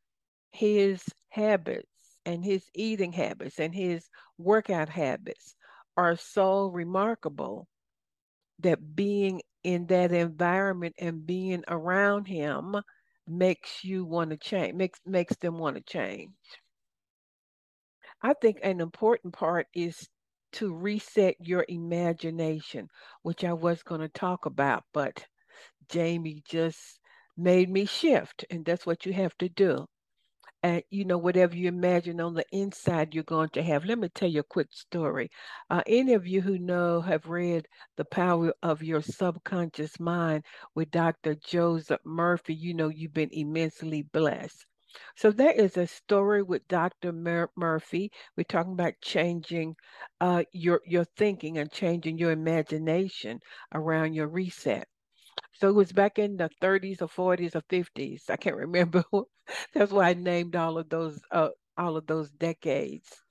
his 0.52 1.04
habits 1.30 1.86
and 2.24 2.44
his 2.44 2.64
eating 2.74 3.12
habits 3.12 3.58
and 3.58 3.74
his 3.74 4.08
workout 4.38 4.88
habits 4.88 5.54
are 5.96 6.16
so 6.16 6.66
remarkable 6.66 7.68
that 8.60 8.94
being 8.94 9.42
in 9.64 9.86
that 9.86 10.12
environment 10.12 10.94
and 10.98 11.26
being 11.26 11.62
around 11.68 12.26
him 12.26 12.76
makes 13.26 13.84
you 13.84 14.04
want 14.04 14.30
to 14.30 14.36
change 14.36 14.74
makes 14.74 14.98
makes 15.06 15.36
them 15.36 15.58
want 15.58 15.76
to 15.76 15.82
change 15.82 16.32
I 18.22 18.34
think 18.34 18.58
an 18.62 18.80
important 18.80 19.34
part 19.34 19.66
is 19.74 20.08
to 20.52 20.72
reset 20.74 21.36
your 21.40 21.64
imagination, 21.68 22.88
which 23.22 23.44
I 23.44 23.52
was 23.52 23.82
going 23.82 24.00
to 24.00 24.08
talk 24.08 24.46
about, 24.46 24.84
but 24.92 25.26
Jamie 25.88 26.42
just 26.46 27.00
made 27.36 27.70
me 27.70 27.84
shift, 27.86 28.44
and 28.50 28.64
that's 28.64 28.86
what 28.86 29.06
you 29.06 29.12
have 29.12 29.36
to 29.38 29.48
do. 29.48 29.86
And 30.62 30.82
you 30.90 31.04
know, 31.04 31.18
whatever 31.18 31.56
you 31.56 31.68
imagine 31.68 32.20
on 32.20 32.34
the 32.34 32.44
inside, 32.52 33.14
you're 33.14 33.24
going 33.24 33.50
to 33.50 33.62
have. 33.62 33.84
Let 33.84 33.98
me 33.98 34.08
tell 34.08 34.28
you 34.28 34.40
a 34.40 34.44
quick 34.44 34.68
story. 34.72 35.30
Uh, 35.70 35.82
any 35.86 36.14
of 36.14 36.26
you 36.26 36.40
who 36.42 36.58
know 36.58 37.00
have 37.00 37.26
read 37.26 37.68
The 37.96 38.04
Power 38.04 38.54
of 38.62 38.82
Your 38.82 39.02
Subconscious 39.02 40.00
Mind 40.00 40.44
with 40.74 40.90
Dr. 40.90 41.34
Joseph 41.36 42.00
Murphy, 42.04 42.54
you 42.54 42.74
know 42.74 42.88
you've 42.88 43.14
been 43.14 43.30
immensely 43.32 44.02
blessed. 44.02 44.66
So 45.16 45.30
there 45.30 45.52
is 45.52 45.76
a 45.76 45.86
story 45.86 46.42
with 46.42 46.68
Dr. 46.68 47.12
Mur- 47.12 47.50
Murphy. 47.56 48.10
We're 48.36 48.44
talking 48.44 48.72
about 48.72 48.94
changing 49.02 49.76
uh, 50.20 50.44
your 50.52 50.80
your 50.86 51.04
thinking 51.16 51.58
and 51.58 51.70
changing 51.72 52.18
your 52.18 52.30
imagination 52.32 53.40
around 53.74 54.14
your 54.14 54.28
reset. 54.28 54.88
So 55.54 55.68
it 55.68 55.74
was 55.74 55.92
back 55.92 56.18
in 56.18 56.36
the 56.36 56.50
30s 56.60 57.02
or 57.02 57.08
40s 57.08 57.56
or 57.56 57.62
50s. 57.68 58.28
I 58.30 58.36
can't 58.36 58.56
remember. 58.66 59.04
That's 59.74 59.92
why 59.92 60.10
I 60.10 60.14
named 60.14 60.56
all 60.56 60.78
of 60.78 60.88
those 60.88 61.20
uh, 61.30 61.50
all 61.76 61.96
of 61.96 62.06
those 62.06 62.30
decades. 62.30 63.22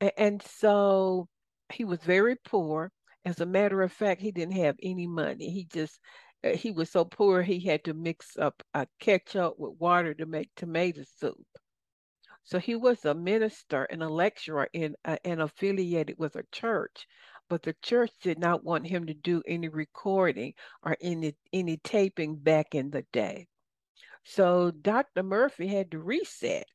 And, 0.00 0.12
and 0.16 0.42
so 0.42 1.28
he 1.72 1.84
was 1.84 2.00
very 2.02 2.36
poor. 2.44 2.92
As 3.24 3.40
a 3.40 3.46
matter 3.46 3.82
of 3.82 3.92
fact, 3.92 4.20
he 4.20 4.32
didn't 4.32 4.56
have 4.56 4.76
any 4.82 5.06
money. 5.06 5.50
He 5.50 5.64
just 5.64 5.98
he 6.42 6.70
was 6.72 6.90
so 6.90 7.04
poor 7.04 7.42
he 7.42 7.60
had 7.60 7.84
to 7.84 7.94
mix 7.94 8.36
up 8.36 8.62
a 8.74 8.86
ketchup 8.98 9.58
with 9.58 9.78
water 9.78 10.12
to 10.14 10.26
make 10.26 10.50
tomato 10.56 11.02
soup. 11.04 11.46
So 12.44 12.58
he 12.58 12.74
was 12.74 13.04
a 13.04 13.14
minister 13.14 13.84
and 13.84 14.02
a 14.02 14.08
lecturer 14.08 14.68
in 14.72 14.96
uh, 15.04 15.18
and 15.24 15.40
affiliated 15.40 16.18
with 16.18 16.34
a 16.34 16.42
church, 16.50 17.06
but 17.48 17.62
the 17.62 17.74
church 17.74 18.10
did 18.20 18.38
not 18.40 18.64
want 18.64 18.88
him 18.88 19.06
to 19.06 19.14
do 19.14 19.42
any 19.46 19.68
recording 19.68 20.54
or 20.82 20.96
any 21.00 21.36
any 21.52 21.76
taping 21.76 22.36
back 22.36 22.74
in 22.74 22.90
the 22.90 23.02
day. 23.12 23.46
So 24.24 24.72
Dr. 24.72 25.22
Murphy 25.22 25.68
had 25.68 25.92
to 25.92 26.00
reset. 26.00 26.66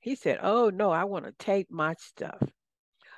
He 0.00 0.14
said, 0.14 0.40
"Oh 0.42 0.68
no, 0.68 0.90
I 0.90 1.04
want 1.04 1.24
to 1.24 1.32
tape 1.32 1.70
my 1.70 1.94
stuff." 1.94 2.42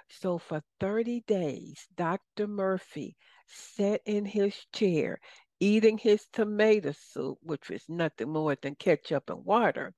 So 0.09 0.39
for 0.39 0.63
30 0.79 1.21
days, 1.23 1.89
Dr. 1.97 2.47
Murphy 2.47 3.17
sat 3.47 4.03
in 4.07 4.25
his 4.25 4.55
chair 4.73 5.19
eating 5.61 5.99
his 5.99 6.27
tomato 6.33 6.93
soup, 6.93 7.39
which 7.43 7.69
was 7.71 7.89
nothing 7.89 8.31
more 8.31 8.57
than 8.57 8.75
ketchup 8.75 9.31
and 9.31 9.45
water. 9.45 9.95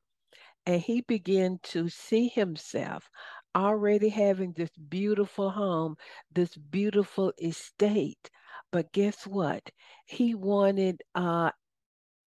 And 0.66 0.80
he 0.80 1.00
began 1.02 1.58
to 1.64 1.88
see 1.88 2.28
himself 2.28 3.10
already 3.54 4.08
having 4.10 4.52
this 4.52 4.70
beautiful 4.76 5.50
home, 5.50 5.96
this 6.32 6.56
beautiful 6.56 7.32
estate. 7.40 8.30
But 8.72 8.92
guess 8.92 9.26
what? 9.26 9.70
He 10.06 10.34
wanted 10.34 11.02
uh, 11.14 11.52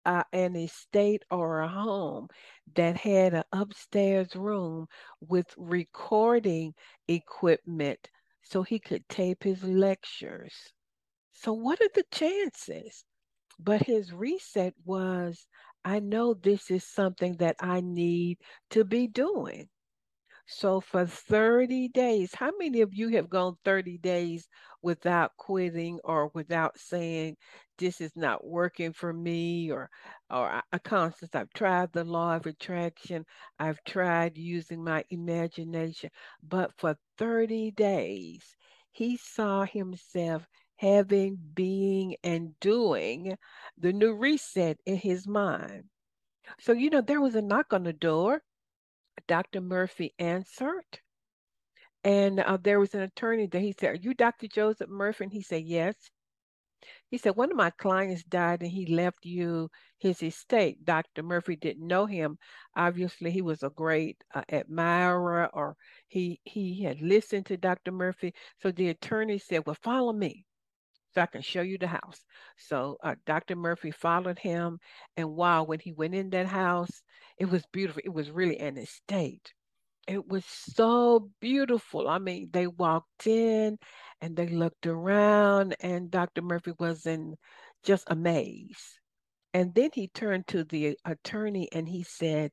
uh, 0.05 0.25
an 0.33 0.57
estate 0.57 1.25
or 1.31 1.61
a 1.61 1.69
home 1.69 2.29
that 2.75 2.97
had 2.97 3.35
an 3.35 3.45
upstairs 3.53 4.35
room 4.37 4.87
with 5.21 5.55
recording 5.57 6.75
equipment 7.09 8.09
so 8.43 8.63
he 8.63 8.79
could 8.79 9.09
tape 9.09 9.45
his 9.45 9.63
lectures. 9.65 10.73
So, 11.33 11.53
what 11.53 11.81
are 11.81 11.91
the 11.95 12.05
chances? 12.11 13.05
But 13.59 13.83
his 13.83 14.13
reset 14.13 14.75
was 14.85 15.47
I 15.85 16.01
know 16.01 16.35
this 16.35 16.71
is 16.71 16.85
something 16.85 17.37
that 17.39 17.57
I 17.61 17.81
need 17.81 18.39
to 18.71 18.85
be 18.85 19.07
doing. 19.09 19.69
So 20.47 20.81
for 20.81 21.07
30 21.07 21.89
days, 21.89 22.35
how 22.35 22.53
many 22.59 22.81
of 22.83 22.95
you 22.95 23.09
have 23.11 23.29
gone 23.31 23.57
30 23.65 23.99
days 23.99 24.49
without 24.83 25.37
quitting 25.37 25.99
or 26.05 26.29
without 26.35 26.79
saying 26.79 27.37
this 27.79 28.01
is 28.01 28.15
not 28.17 28.45
working 28.47 28.93
for 28.93 29.13
me 29.13 29.71
or 29.73 29.91
or 30.31 30.63
a 30.73 30.79
Constance 30.81 31.35
I've 31.35 31.53
tried 31.53 31.93
the 31.93 32.05
law 32.05 32.37
of 32.37 32.47
attraction, 32.47 33.25
I've 33.59 33.83
tried 33.85 34.39
using 34.39 34.85
my 34.85 35.05
imagination, 35.11 36.11
but 36.43 36.73
for 36.79 36.97
30 37.19 37.71
days 37.73 38.57
he 38.93 39.17
saw 39.17 39.65
himself 39.65 40.47
having, 40.83 41.39
being, 41.55 42.17
and 42.25 42.59
doing 42.59 43.37
the 43.79 43.93
new 43.93 44.13
reset 44.13 44.77
in 44.85 44.97
his 44.97 45.29
mind. 45.29 45.85
So, 46.59 46.73
you 46.73 46.91
know, 46.91 47.01
there 47.01 47.21
was 47.21 47.37
a 47.37 47.41
knock 47.41 47.73
on 47.73 47.85
the 47.85 47.93
door. 47.93 48.43
Dr. 49.29 49.61
Murphy 49.61 50.13
answered. 50.19 50.99
And 52.03 52.41
uh, 52.41 52.59
there 52.61 52.81
was 52.81 52.95
an 52.95 53.03
attorney 53.03 53.47
that 53.47 53.61
he 53.61 53.73
said, 53.79 53.91
Are 53.91 53.95
you 53.95 54.13
Dr. 54.13 54.49
Joseph 54.49 54.91
Murphy? 54.91 55.25
And 55.25 55.33
he 55.33 55.43
said, 55.43 55.63
Yes. 55.63 55.95
He 57.11 57.17
said, 57.17 57.37
One 57.37 57.53
of 57.53 57.57
my 57.57 57.71
clients 57.71 58.25
died 58.25 58.63
and 58.63 58.73
he 58.73 58.87
left 58.87 59.25
you 59.25 59.71
his 59.99 60.21
estate. 60.21 60.85
Dr. 60.85 61.23
Murphy 61.23 61.55
didn't 61.55 61.87
know 61.87 62.07
him. 62.07 62.39
Obviously, 62.75 63.31
he 63.31 63.41
was 63.41 63.63
a 63.63 63.71
great 63.71 64.17
uh, 64.35 64.43
admirer 64.51 65.49
or 65.53 65.77
he, 66.09 66.41
he 66.43 66.83
had 66.83 67.01
listened 67.01 67.47
to 67.47 67.57
Dr. 67.57 67.93
Murphy. 67.93 68.35
So 68.61 68.73
the 68.73 68.89
attorney 68.89 69.39
said, 69.39 69.65
Well, 69.65 69.77
follow 69.81 70.13
me 70.13 70.45
so 71.15 71.23
I 71.23 71.27
can 71.27 71.43
show 71.43 71.63
you 71.63 71.79
the 71.79 71.87
house. 71.87 72.25
So 72.57 72.97
uh, 73.03 73.17
Dr. 73.27 73.57
Murphy 73.57 73.91
followed 73.91 74.39
him. 74.39 74.79
And 75.17 75.31
wow, 75.31 75.65
when 75.65 75.81
he 75.81 75.93
went 75.93 76.15
in 76.15 76.31
that 76.31 76.47
house, 76.47 77.03
it 77.39 77.47
was 77.51 77.65
beautiful. 77.73 78.03
It 78.05 78.13
was 78.13 78.31
really 78.31 78.59
an 78.59 78.79
estate. 78.79 79.53
It 80.09 80.27
was 80.27 80.45
so 80.45 81.31
beautiful. 81.41 82.09
I 82.09 82.19
mean, 82.19 82.49
they 82.53 82.67
walked 82.67 83.27
in 83.27 83.79
and 84.21 84.37
they 84.37 84.49
looked 84.49 84.87
around, 84.87 85.77
and 85.81 86.11
Dr. 86.11 86.43
Murphy 86.43 86.73
was 86.79 87.07
in 87.07 87.37
just 87.85 88.05
amazed. 88.09 88.99
And 89.55 89.75
then 89.75 89.91
he 89.93 90.09
turned 90.09 90.47
to 90.49 90.65
the 90.65 90.97
attorney 91.05 91.69
and 91.73 91.89
he 91.89 92.03
said, 92.03 92.51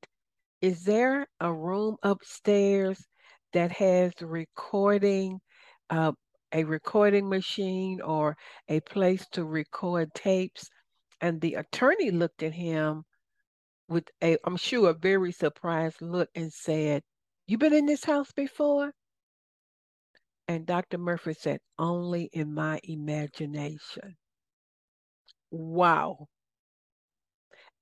Is 0.62 0.84
there 0.84 1.28
a 1.40 1.54
room 1.54 1.98
upstairs 2.04 3.04
that 3.54 3.72
has 3.72 4.14
recording 4.22 5.40
uh, 5.90 6.12
a 6.54 6.64
recording 6.64 7.30
machine 7.30 8.02
or 8.02 8.38
a 8.68 8.80
place 8.82 9.26
to 9.32 9.46
record 9.46 10.14
tapes. 10.14 10.70
And 11.22 11.42
the 11.42 11.56
attorney 11.56 12.12
looked 12.12 12.44
at 12.44 12.54
him 12.54 13.04
with 13.88 14.06
a, 14.24 14.38
I'm 14.46 14.58
sure, 14.58 14.90
a 14.90 14.94
very 14.94 15.32
surprised 15.32 16.02
look 16.02 16.30
and 16.36 16.52
said, 16.54 17.04
You 17.48 17.58
been 17.58 17.74
in 17.74 17.86
this 17.86 18.06
house 18.06 18.32
before? 18.32 18.92
And 20.48 20.66
Dr. 20.66 20.98
Murphy 20.98 21.34
said, 21.34 21.60
Only 21.78 22.30
in 22.34 22.54
my 22.54 22.80
imagination. 22.84 24.16
Wow. 25.52 26.28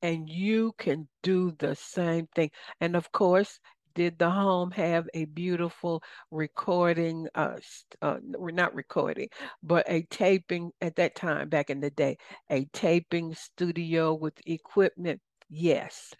And 0.02 0.30
you 0.30 0.74
can 0.78 1.08
do 1.24 1.52
the 1.58 1.76
same 1.76 2.28
thing. 2.36 2.52
And 2.80 2.96
of 2.96 3.12
course, 3.12 3.60
did 3.98 4.20
the 4.20 4.30
home 4.30 4.70
have 4.70 5.10
a 5.16 5.26
beautiful 5.26 6.04
recording 6.30 7.28
uh, 7.34 7.58
uh 8.04 8.18
not 8.22 8.74
recording 8.76 9.28
but 9.64 9.84
a 9.90 10.04
taping 10.04 10.72
at 10.82 10.96
that 10.96 11.16
time 11.16 11.50
back 11.50 11.72
in 11.72 11.80
the 11.80 11.90
day 11.90 12.16
a 12.52 12.64
taping 12.74 13.34
studio 13.34 14.14
with 14.14 14.36
equipment 14.46 15.20
yes 15.50 16.14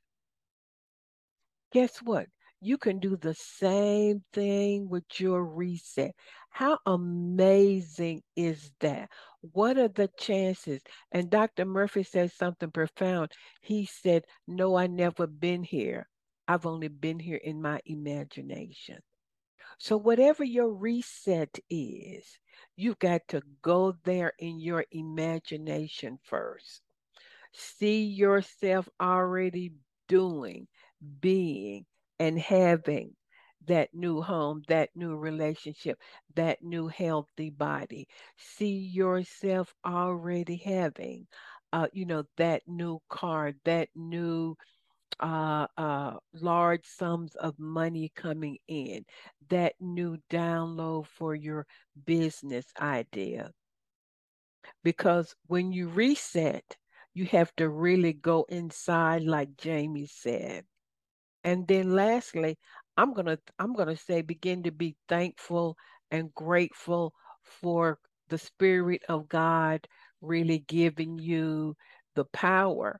guess 1.72 1.98
what 1.98 2.28
you 2.60 2.78
can 2.80 2.98
do 2.98 3.16
the 3.16 3.36
same 3.36 4.24
thing 4.34 4.90
with 4.90 5.04
your 5.20 5.46
reset. 5.46 6.16
How 6.50 6.80
amazing 6.88 8.24
is 8.36 8.72
that? 8.80 9.12
What 9.42 9.78
are 9.78 9.90
the 9.90 10.10
chances? 10.18 10.82
And 11.12 11.30
Dr. 11.30 11.66
Murphy 11.66 12.02
said 12.02 12.32
something 12.32 12.72
profound. 12.72 13.32
He 13.62 13.86
said, 13.86 14.26
No, 14.48 14.76
I 14.76 14.88
never 14.88 15.28
been 15.28 15.62
here. 15.62 16.08
I've 16.48 16.66
only 16.66 16.88
been 16.88 17.20
here 17.20 17.40
in 17.44 17.62
my 17.62 17.82
imagination. 17.86 19.00
So, 19.80 19.98
whatever 19.98 20.44
your 20.44 20.74
reset 20.74 21.60
is, 21.70 22.40
you've 22.76 23.00
got 23.00 23.28
to 23.30 23.42
go 23.62 23.96
there 24.04 24.34
in 24.40 24.60
your 24.60 24.86
imagination 24.92 26.20
first. 26.24 26.82
See 27.54 28.04
yourself 28.06 28.88
already 29.02 29.74
doing, 30.08 30.68
being, 31.20 31.86
and 32.20 32.40
having 32.40 33.16
that 33.68 33.94
new 33.94 34.22
home, 34.22 34.64
that 34.68 34.90
new 34.96 35.16
relationship, 35.16 36.00
that 36.36 36.64
new 36.64 36.88
healthy 36.88 37.50
body. 37.50 38.08
See 38.38 38.78
yourself 38.78 39.74
already 39.86 40.58
having, 40.58 41.28
uh, 41.74 41.88
you 41.94 42.06
know, 42.06 42.24
that 42.38 42.64
new 42.68 43.00
car, 43.10 43.54
that 43.66 43.90
new 43.96 44.56
uh, 45.20 45.68
uh, 45.78 46.18
large 46.34 46.86
sums 46.86 47.36
of 47.36 47.58
money 47.60 48.12
coming 48.16 48.58
in, 48.68 49.06
that 49.50 49.74
new 49.80 50.18
download 50.30 51.08
for 51.08 51.36
your 51.36 51.66
business 52.06 52.66
idea. 52.80 53.52
Because 54.84 55.36
when 55.48 55.72
you 55.72 55.88
reset, 55.90 56.78
you 57.14 57.26
have 57.26 57.56
to 57.58 57.70
really 57.70 58.14
go 58.14 58.46
inside, 58.50 59.24
like 59.24 59.58
Jamie 59.58 60.08
said. 60.08 60.66
And 61.44 61.68
then 61.68 61.96
lastly, 61.96 62.58
I'm 62.98 63.14
gonna 63.14 63.40
I'm 63.60 63.74
gonna 63.74 63.96
say 63.96 64.22
begin 64.22 64.64
to 64.64 64.72
be 64.72 64.96
thankful 65.08 65.78
and 66.12 66.34
grateful 66.34 67.14
for 67.44 68.00
the 68.30 68.38
Spirit 68.38 69.04
of 69.10 69.30
God 69.30 69.88
really 70.22 70.60
giving 70.60 71.18
you 71.20 71.76
the 72.16 72.26
power 72.26 73.00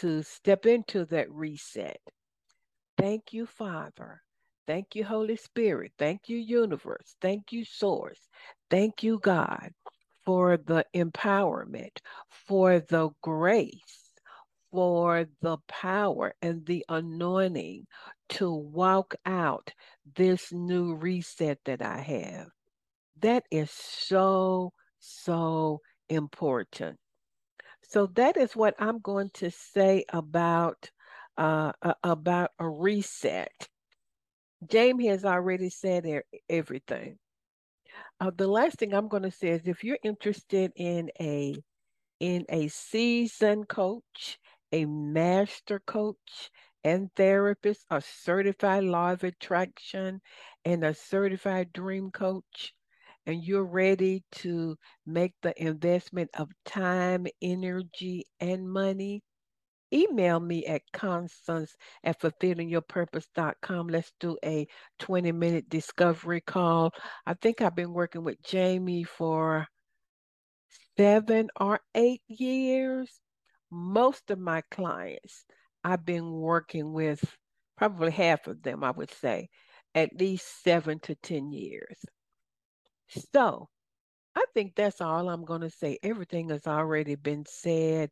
to 0.00 0.22
step 0.22 0.66
into 0.66 1.04
that 1.06 1.30
reset. 1.30 2.00
Thank 2.96 3.32
you, 3.32 3.46
Father. 3.46 4.22
Thank 4.66 4.94
you, 4.94 5.04
Holy 5.04 5.36
Spirit. 5.36 5.92
Thank 5.98 6.28
you, 6.28 6.36
Universe. 6.36 7.16
Thank 7.20 7.52
you, 7.52 7.64
Source. 7.64 8.20
Thank 8.70 9.02
you, 9.02 9.18
God, 9.18 9.70
for 10.24 10.56
the 10.58 10.84
empowerment, 10.94 11.98
for 12.28 12.80
the 12.80 13.10
grace, 13.22 14.10
for 14.70 15.26
the 15.40 15.58
power 15.68 16.34
and 16.42 16.66
the 16.66 16.84
anointing 16.88 17.86
to 18.30 18.52
walk 18.52 19.14
out 19.24 19.72
this 20.16 20.52
new 20.52 20.94
reset 20.94 21.58
that 21.64 21.80
I 21.80 21.98
have. 22.00 22.48
That 23.20 23.44
is 23.50 23.70
so, 23.70 24.72
so 24.98 25.80
important. 26.08 26.98
So 27.88 28.06
that 28.14 28.36
is 28.36 28.54
what 28.54 28.74
I'm 28.78 29.00
going 29.00 29.30
to 29.34 29.50
say 29.50 30.04
about 30.12 30.90
uh, 31.36 31.72
about 32.04 32.50
a 32.58 32.68
reset. 32.68 33.68
Jamie 34.68 35.06
has 35.06 35.24
already 35.24 35.70
said 35.70 36.04
everything. 36.48 37.18
Uh, 38.20 38.30
the 38.36 38.48
last 38.48 38.78
thing 38.78 38.92
I'm 38.92 39.08
going 39.08 39.22
to 39.22 39.30
say 39.30 39.48
is 39.48 39.62
if 39.66 39.84
you're 39.84 39.98
interested 40.02 40.72
in 40.76 41.10
a 41.20 41.54
in 42.20 42.44
a 42.48 42.68
seasoned 42.68 43.68
coach, 43.68 44.38
a 44.72 44.84
master 44.84 45.80
coach 45.86 46.50
and 46.84 47.10
therapist, 47.14 47.86
a 47.90 48.02
certified 48.02 48.84
law 48.84 49.12
of 49.12 49.24
attraction, 49.24 50.20
and 50.64 50.84
a 50.84 50.94
certified 50.94 51.72
dream 51.72 52.10
coach, 52.10 52.74
and 53.28 53.44
you're 53.44 53.62
ready 53.62 54.24
to 54.32 54.74
make 55.04 55.34
the 55.42 55.52
investment 55.62 56.30
of 56.38 56.48
time, 56.64 57.26
energy, 57.42 58.24
and 58.40 58.66
money, 58.66 59.22
email 59.92 60.40
me 60.40 60.64
at 60.64 60.80
constance 60.94 61.76
at 62.02 62.18
fulfillingyourpurpose.com. 62.22 63.88
Let's 63.88 64.12
do 64.18 64.38
a 64.42 64.66
20 64.98 65.32
minute 65.32 65.68
discovery 65.68 66.40
call. 66.40 66.90
I 67.26 67.34
think 67.34 67.60
I've 67.60 67.76
been 67.76 67.92
working 67.92 68.24
with 68.24 68.42
Jamie 68.42 69.04
for 69.04 69.66
seven 70.96 71.50
or 71.60 71.80
eight 71.94 72.22
years. 72.28 73.10
Most 73.70 74.30
of 74.30 74.38
my 74.38 74.62
clients 74.70 75.44
I've 75.84 76.06
been 76.06 76.32
working 76.32 76.94
with, 76.94 77.22
probably 77.76 78.10
half 78.10 78.46
of 78.46 78.62
them, 78.62 78.82
I 78.82 78.90
would 78.90 79.10
say, 79.10 79.50
at 79.94 80.18
least 80.18 80.62
seven 80.64 80.98
to 81.00 81.14
10 81.14 81.52
years. 81.52 81.98
So 83.08 83.68
I 84.36 84.44
think 84.54 84.74
that's 84.74 85.00
all 85.00 85.28
I'm 85.28 85.44
going 85.44 85.62
to 85.62 85.70
say. 85.70 85.98
Everything 86.02 86.50
has 86.50 86.66
already 86.66 87.14
been 87.16 87.44
said. 87.46 88.10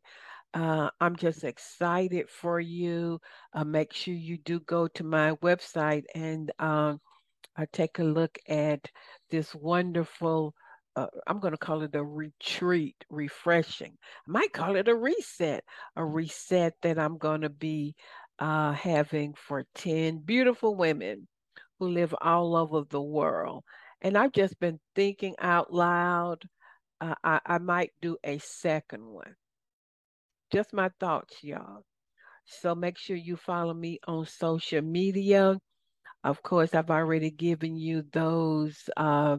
Uh, 0.53 0.89
I'm 0.99 1.15
just 1.15 1.43
excited 1.43 2.29
for 2.29 2.59
you. 2.59 3.19
Uh, 3.53 3.63
make 3.63 3.93
sure 3.93 4.13
you 4.13 4.37
do 4.37 4.59
go 4.61 4.87
to 4.89 5.03
my 5.03 5.33
website 5.35 6.05
and 6.15 6.51
um, 6.59 6.99
uh, 7.57 7.65
take 7.71 7.99
a 7.99 8.03
look 8.03 8.37
at 8.47 8.81
this 9.29 9.53
wonderful. 9.55 10.53
Uh, 10.95 11.07
I'm 11.27 11.39
going 11.39 11.51
to 11.53 11.57
call 11.57 11.83
it 11.83 11.95
a 11.95 12.03
retreat, 12.03 12.95
refreshing. 13.09 13.97
I 14.27 14.31
might 14.31 14.53
call 14.53 14.75
it 14.75 14.87
a 14.87 14.95
reset, 14.95 15.63
a 15.95 16.03
reset 16.03 16.73
that 16.81 16.97
I'm 16.97 17.17
going 17.17 17.41
to 17.41 17.49
be 17.49 17.95
uh, 18.39 18.73
having 18.73 19.33
for 19.35 19.65
10 19.75 20.19
beautiful 20.19 20.75
women 20.75 21.27
who 21.79 21.89
live 21.89 22.15
all 22.21 22.55
over 22.55 22.83
the 22.89 23.01
world. 23.01 23.63
And 24.01 24.17
I've 24.17 24.31
just 24.31 24.59
been 24.59 24.79
thinking 24.95 25.35
out 25.39 25.73
loud. 25.73 26.43
Uh, 27.01 27.15
I, 27.23 27.39
I 27.45 27.57
might 27.57 27.91
do 28.01 28.17
a 28.23 28.37
second 28.39 29.05
one. 29.05 29.35
Just 30.51 30.73
my 30.73 30.89
thoughts, 30.99 31.43
y'all. 31.43 31.83
So 32.45 32.75
make 32.75 32.97
sure 32.97 33.15
you 33.15 33.35
follow 33.35 33.73
me 33.73 33.99
on 34.07 34.25
social 34.25 34.81
media. 34.81 35.59
Of 36.23 36.41
course, 36.41 36.73
I've 36.73 36.89
already 36.89 37.31
given 37.31 37.75
you 37.75 38.03
those 38.11 38.89
uh, 38.95 39.37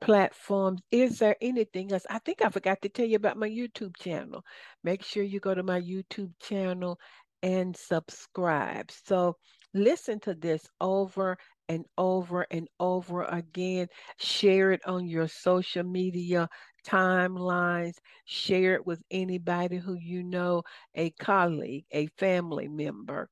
platforms. 0.00 0.80
Is 0.90 1.18
there 1.18 1.36
anything 1.40 1.92
else? 1.92 2.06
I 2.10 2.18
think 2.18 2.42
I 2.42 2.48
forgot 2.50 2.82
to 2.82 2.88
tell 2.88 3.06
you 3.06 3.16
about 3.16 3.36
my 3.36 3.48
YouTube 3.48 3.96
channel. 3.96 4.44
Make 4.82 5.02
sure 5.04 5.22
you 5.22 5.40
go 5.40 5.54
to 5.54 5.62
my 5.62 5.80
YouTube 5.80 6.32
channel 6.40 6.98
and 7.42 7.76
subscribe. 7.76 8.90
So 9.04 9.36
listen 9.72 10.20
to 10.20 10.34
this 10.34 10.66
over 10.80 11.38
and 11.70 11.86
over 11.98 12.46
and 12.52 12.68
over 12.80 13.24
again. 13.24 13.88
Share 14.18 14.72
it 14.72 14.82
on 14.86 15.08
your 15.08 15.28
social 15.28 15.84
media 15.84 16.50
timelines. 16.86 17.96
Share 18.26 18.74
it 18.76 18.86
with 18.86 19.02
anybody 19.10 19.78
who 19.78 19.94
you 19.94 20.24
know, 20.24 20.64
a 20.94 21.10
colleague, 21.12 21.86
a 21.92 22.08
family 22.18 22.68
member. 22.68 23.30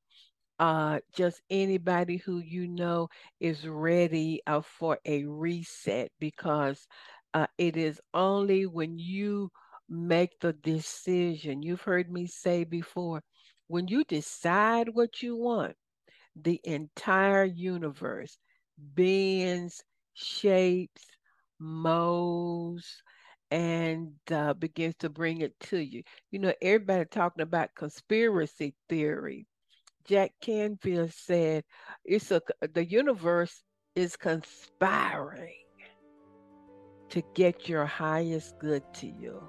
Uh, 0.59 0.99
just 1.13 1.41
anybody 1.49 2.17
who 2.17 2.39
you 2.39 2.67
know 2.67 3.09
is 3.39 3.67
ready 3.67 4.41
uh, 4.47 4.61
for 4.61 4.99
a 5.05 5.25
reset 5.25 6.11
because 6.19 6.87
uh, 7.33 7.47
it 7.57 7.77
is 7.77 8.01
only 8.13 8.65
when 8.65 8.97
you 8.99 9.51
make 9.89 10.39
the 10.41 10.53
decision. 10.53 11.63
You've 11.63 11.81
heard 11.81 12.11
me 12.11 12.27
say 12.27 12.63
before, 12.65 13.23
when 13.67 13.87
you 13.87 14.03
decide 14.05 14.89
what 14.89 15.21
you 15.23 15.35
want, 15.37 15.75
the 16.43 16.59
entire 16.63 17.43
universe 17.43 18.37
bends, 18.77 19.83
shapes, 20.13 21.05
molds, 21.59 23.01
and 23.51 24.13
uh, 24.31 24.53
begins 24.53 24.95
to 24.99 25.09
bring 25.09 25.41
it 25.41 25.59
to 25.59 25.77
you. 25.79 26.03
You 26.31 26.39
know, 26.39 26.53
everybody 26.61 27.05
talking 27.05 27.41
about 27.41 27.75
conspiracy 27.75 28.75
theory. 28.87 29.47
Jack 30.05 30.31
Canfield 30.41 31.13
said, 31.13 31.63
"It's 32.05 32.31
a 32.31 32.41
the 32.73 32.85
universe 32.85 33.63
is 33.95 34.15
conspiring 34.15 35.53
to 37.09 37.21
get 37.33 37.67
your 37.67 37.85
highest 37.85 38.57
good 38.59 38.83
to 38.95 39.07
you." 39.07 39.41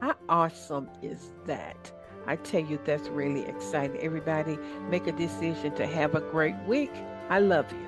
How 0.00 0.14
awesome 0.28 0.90
is 1.02 1.32
that? 1.46 1.92
I 2.26 2.36
tell 2.36 2.62
you, 2.62 2.78
that's 2.84 3.08
really 3.08 3.46
exciting. 3.46 4.00
Everybody, 4.00 4.58
make 4.88 5.06
a 5.06 5.12
decision 5.12 5.74
to 5.76 5.86
have 5.86 6.14
a 6.14 6.20
great 6.20 6.56
week. 6.66 6.92
I 7.28 7.40
love 7.40 7.70
you. 7.72 7.86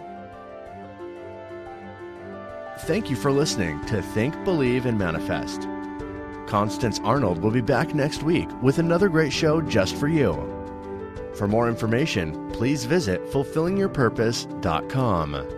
Thank 2.80 3.08
you 3.10 3.16
for 3.16 3.32
listening 3.32 3.84
to 3.86 4.00
Think, 4.00 4.44
Believe, 4.44 4.86
and 4.86 4.96
Manifest. 4.96 5.62
Constance 6.46 7.00
Arnold 7.02 7.38
will 7.38 7.50
be 7.50 7.60
back 7.60 7.92
next 7.94 8.22
week 8.22 8.48
with 8.62 8.78
another 8.78 9.08
great 9.08 9.32
show 9.32 9.60
just 9.60 9.96
for 9.96 10.06
you. 10.08 10.54
For 11.34 11.48
more 11.48 11.68
information, 11.68 12.50
please 12.52 12.84
visit 12.84 13.24
fulfillingyourpurpose.com. 13.26 15.48